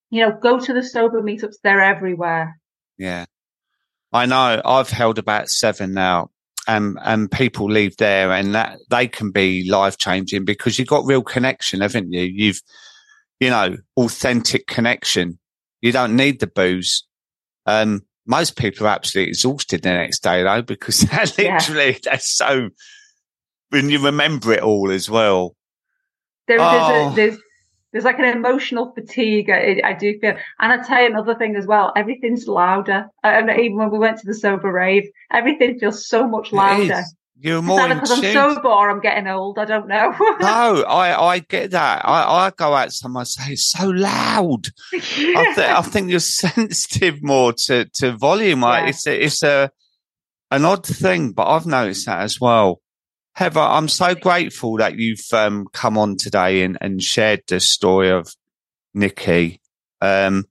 you 0.10 0.22
know, 0.22 0.32
go 0.32 0.60
to 0.60 0.74
the 0.74 0.84
sober 0.84 1.22
meetups. 1.22 1.56
They're 1.64 1.82
everywhere. 1.82 2.60
Yeah. 2.98 3.26
I 4.14 4.26
know 4.26 4.62
I've 4.64 4.90
held 4.90 5.20
about 5.20 5.50
seven 5.50 5.94
now 5.94 6.30
and, 6.68 6.98
and 7.02 7.32
people 7.32 7.70
leave 7.70 7.98
there 7.98 8.32
and 8.32 8.56
that 8.56 8.78
they 8.90 9.08
can 9.08 9.32
be 9.32 9.70
life 9.70 9.98
changing 9.98 10.46
because 10.46 10.80
you've 10.80 10.88
got 10.88 11.06
real 11.06 11.22
connection, 11.22 11.82
haven't 11.82 12.12
you? 12.12 12.24
You've, 12.24 12.62
you 13.40 13.50
know, 13.50 13.76
authentic 13.98 14.68
connection. 14.68 15.40
You 15.82 15.92
don't 15.92 16.16
need 16.16 16.40
the 16.40 16.48
booze. 16.48 17.06
Um, 17.66 18.04
most 18.26 18.56
people 18.56 18.88
are 18.88 18.92
absolutely 18.92 19.30
exhausted 19.30 19.84
the 19.84 19.90
next 19.90 20.24
day 20.24 20.44
though, 20.44 20.62
because 20.62 21.00
they're 21.36 21.50
literally, 21.52 21.92
yeah. 21.92 21.98
they're 22.04 22.20
so, 22.20 22.70
when 23.70 23.90
you 23.90 24.04
remember 24.04 24.54
it 24.54 24.64
all 24.64 24.92
as 24.92 25.10
well. 25.10 25.56
There, 26.48 26.58
oh. 26.60 27.14
there's, 27.16 27.34
a, 27.34 27.36
there's 27.36 27.42
there's 27.96 28.04
like 28.04 28.20
an 28.20 28.26
emotional 28.26 28.92
fatigue. 28.94 29.50
I, 29.50 29.80
I, 29.82 29.94
do 29.94 30.20
feel, 30.20 30.36
and 30.60 30.74
I 30.74 30.84
tell 30.84 31.00
you 31.00 31.08
another 31.08 31.34
thing 31.34 31.56
as 31.56 31.66
well. 31.66 31.94
Everything's 31.96 32.46
louder. 32.46 33.08
And 33.24 33.50
even 33.50 33.78
when 33.78 33.90
we 33.90 33.98
went 33.98 34.20
to 34.20 34.26
the 34.28 34.34
sober 34.34 34.70
rave, 34.70 35.10
everything 35.32 35.80
feels 35.80 36.06
so 36.06 36.28
much 36.28 36.52
louder. 36.52 37.04
You're 37.40 37.62
more 37.62 37.88
because 37.88 38.12
I'm 38.12 38.34
sober 38.34 38.68
or 38.68 38.90
I'm 38.90 39.00
getting 39.00 39.28
old. 39.28 39.58
I 39.58 39.64
don't 39.64 39.88
know. 39.88 40.14
no, 40.20 40.84
I, 40.84 41.26
I 41.26 41.40
get 41.40 41.72
that. 41.72 42.02
I, 42.04 42.48
I 42.48 42.52
go 42.52 42.74
out 42.74 42.92
somewhere 42.92 43.24
say 43.24 43.54
it's 43.54 43.72
so 43.72 43.88
loud. 43.88 44.68
Yeah. 44.92 45.40
I, 45.40 45.54
th- 45.56 45.70
I 45.70 45.82
think 45.82 46.10
you're 46.10 46.20
sensitive 46.20 47.24
more 47.24 47.54
to, 47.54 47.86
to 47.94 48.12
volume. 48.18 48.64
Yeah. 48.64 48.88
It's 48.88 49.08
a, 49.08 49.24
it's 49.24 49.42
a, 49.42 49.72
an 50.52 50.66
odd 50.66 50.86
thing, 50.86 51.32
but 51.32 51.48
I've 51.48 51.66
noticed 51.66 52.08
that 52.08 52.20
as 52.20 52.42
well. 52.42 52.82
Heather, 53.36 53.60
I'm 53.60 53.90
so 53.90 54.16
grateful 54.16 54.78
that 54.78 54.98
you've 54.98 55.26
um, 55.34 55.68
come 55.74 55.98
on 55.98 56.16
today 56.16 56.64
and, 56.64 56.78
and 56.80 57.04
shared 57.04 57.44
the 57.50 57.60
story 57.60 58.10
of 58.10 58.34
Nikki. 58.94 59.60
Um, 60.00 60.46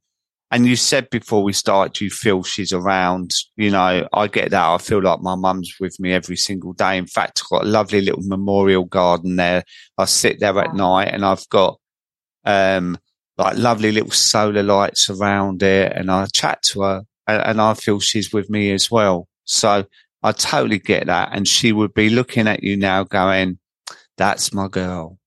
and 0.51 0.67
you 0.67 0.77
said 0.77 1.09
before 1.09 1.43
we 1.43 1.55
start, 1.55 2.03
you 2.03 2.11
feel 2.11 2.43
she's 2.43 2.75
around. 2.75 3.35
You 3.57 3.71
know, 3.71 4.07
I 4.13 4.27
get 4.29 4.51
that. 4.51 4.69
I 4.69 4.77
feel 4.77 5.03
like 5.03 5.21
my 5.21 5.35
mum's 5.35 5.75
with 5.81 5.99
me 5.99 6.13
every 6.13 6.37
single 6.37 6.75
day. 6.75 6.99
In 6.99 7.07
fact, 7.07 7.43
I've 7.43 7.59
got 7.59 7.65
a 7.65 7.71
lovely 7.71 8.03
little 8.03 8.23
memorial 8.23 8.85
garden 8.85 9.37
there. 9.37 9.65
I 9.97 10.05
sit 10.05 10.39
there 10.39 10.59
at 10.59 10.75
night 10.75 11.09
and 11.09 11.25
I've 11.25 11.49
got, 11.49 11.81
um, 12.45 12.99
like 13.39 13.57
lovely 13.57 13.93
little 13.93 14.11
solar 14.11 14.63
lights 14.63 15.09
around 15.09 15.63
it 15.63 15.91
and 15.97 16.11
I 16.11 16.27
chat 16.27 16.61
to 16.65 16.83
her 16.83 17.03
and, 17.27 17.43
and 17.43 17.61
I 17.63 17.73
feel 17.73 17.99
she's 17.99 18.31
with 18.31 18.51
me 18.51 18.73
as 18.73 18.91
well. 18.91 19.27
So 19.45 19.87
I 20.25 20.33
totally 20.33 20.81
get 20.81 21.07
that. 21.07 21.29
And 21.33 21.47
she 21.47 21.73
would 21.73 21.95
be 21.95 22.11
looking 22.11 22.49
at 22.49 22.65
you 22.65 22.77
now 22.77 23.05
going, 23.05 23.59
that's 24.17 24.53
my 24.53 24.69
girl. 24.69 25.19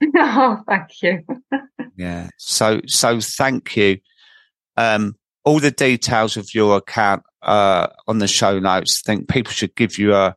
Oh, 0.16 0.60
thank 0.68 1.02
you. 1.02 1.24
yeah. 1.96 2.28
So, 2.36 2.82
so 2.86 3.20
thank 3.20 3.74
you. 3.74 3.98
Um, 4.76 5.16
all 5.44 5.60
the 5.60 5.70
details 5.70 6.36
of 6.36 6.54
your 6.54 6.76
account, 6.76 7.22
uh, 7.44 7.86
on 8.06 8.18
the 8.18 8.28
show 8.28 8.58
notes. 8.58 9.02
I 9.04 9.06
think 9.06 9.28
people 9.28 9.52
should 9.52 9.74
give 9.76 9.98
you 9.98 10.14
a 10.14 10.34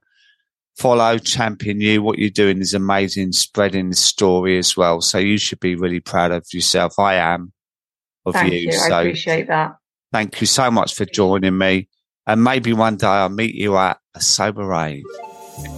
follow, 0.77 1.17
champion 1.17 1.81
you. 1.81 2.03
What 2.03 2.19
you're 2.19 2.29
doing 2.29 2.59
is 2.59 2.73
amazing, 2.73 3.31
spreading 3.31 3.89
the 3.89 3.95
story 3.95 4.57
as 4.57 4.77
well. 4.77 5.01
So 5.01 5.17
you 5.17 5.37
should 5.37 5.59
be 5.59 5.75
really 5.75 5.99
proud 5.99 6.31
of 6.31 6.45
yourself. 6.53 6.99
I 6.99 7.15
am 7.15 7.53
of 8.25 8.33
thank 8.33 8.53
you. 8.53 8.59
you. 8.59 8.71
So 8.73 8.93
I 8.93 9.01
appreciate 9.01 9.47
that. 9.47 9.77
Thank 10.11 10.39
you 10.41 10.47
so 10.47 10.69
much 10.69 10.93
for 10.95 11.05
joining 11.05 11.57
me. 11.57 11.87
And 12.27 12.43
maybe 12.43 12.73
one 12.73 12.97
day 12.97 13.07
I'll 13.07 13.29
meet 13.29 13.55
you 13.55 13.77
at 13.77 13.99
a 14.13 14.21
sober 14.21 14.65
rave. 14.65 15.05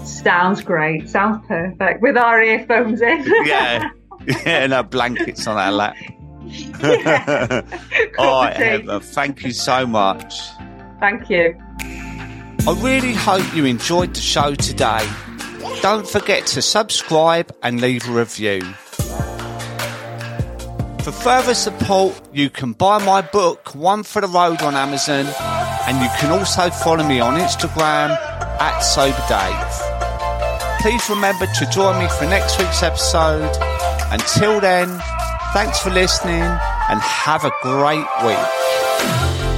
Sounds 0.03 0.61
great. 0.63 1.07
Sounds 1.07 1.45
perfect 1.47 2.01
with 2.01 2.17
our 2.17 2.41
earphones 2.41 3.01
in. 3.01 3.23
yeah. 3.45 3.89
Yeah, 4.25 4.35
and 4.45 4.73
our 4.73 4.83
blankets 4.83 5.45
on 5.47 5.57
our 5.57 5.71
lap. 5.71 5.95
Yeah. 6.81 7.61
All 8.17 8.41
right, 8.41 8.55
Heather, 8.57 8.99
thank 8.99 9.43
you 9.43 9.51
so 9.51 9.85
much. 9.85 10.41
Thank 10.99 11.29
you. 11.29 11.55
I 11.81 12.77
really 12.81 13.13
hope 13.13 13.55
you 13.55 13.65
enjoyed 13.65 14.15
the 14.15 14.19
show 14.19 14.55
today. 14.55 15.07
Don't 15.81 16.07
forget 16.07 16.47
to 16.47 16.61
subscribe 16.61 17.55
and 17.63 17.79
leave 17.79 18.09
a 18.09 18.11
review. 18.11 18.61
For 21.03 21.11
further 21.11 21.53
support, 21.53 22.19
you 22.33 22.49
can 22.49 22.73
buy 22.73 23.03
my 23.03 23.21
book, 23.21 23.73
One 23.73 24.03
for 24.03 24.21
the 24.21 24.27
Road, 24.27 24.61
on 24.61 24.75
Amazon 24.75 25.27
and 25.89 25.99
you 26.03 26.09
can 26.19 26.29
also 26.29 26.69
follow 26.69 27.03
me 27.03 27.19
on 27.19 27.33
Instagram 27.39 28.11
at 28.61 28.79
Sober 28.81 29.25
Dave. 29.27 30.81
Please 30.81 31.09
remember 31.09 31.47
to 31.47 31.65
join 31.71 31.97
me 31.97 32.07
for 32.09 32.25
next 32.25 32.59
week's 32.59 32.83
episode. 32.83 33.49
Until 34.11 34.61
then, 34.61 35.01
thanks 35.51 35.79
for 35.79 35.89
listening 35.89 36.43
and 36.43 37.01
have 37.01 37.43
a 37.43 37.51
great 37.63 38.05
week. 38.23 39.48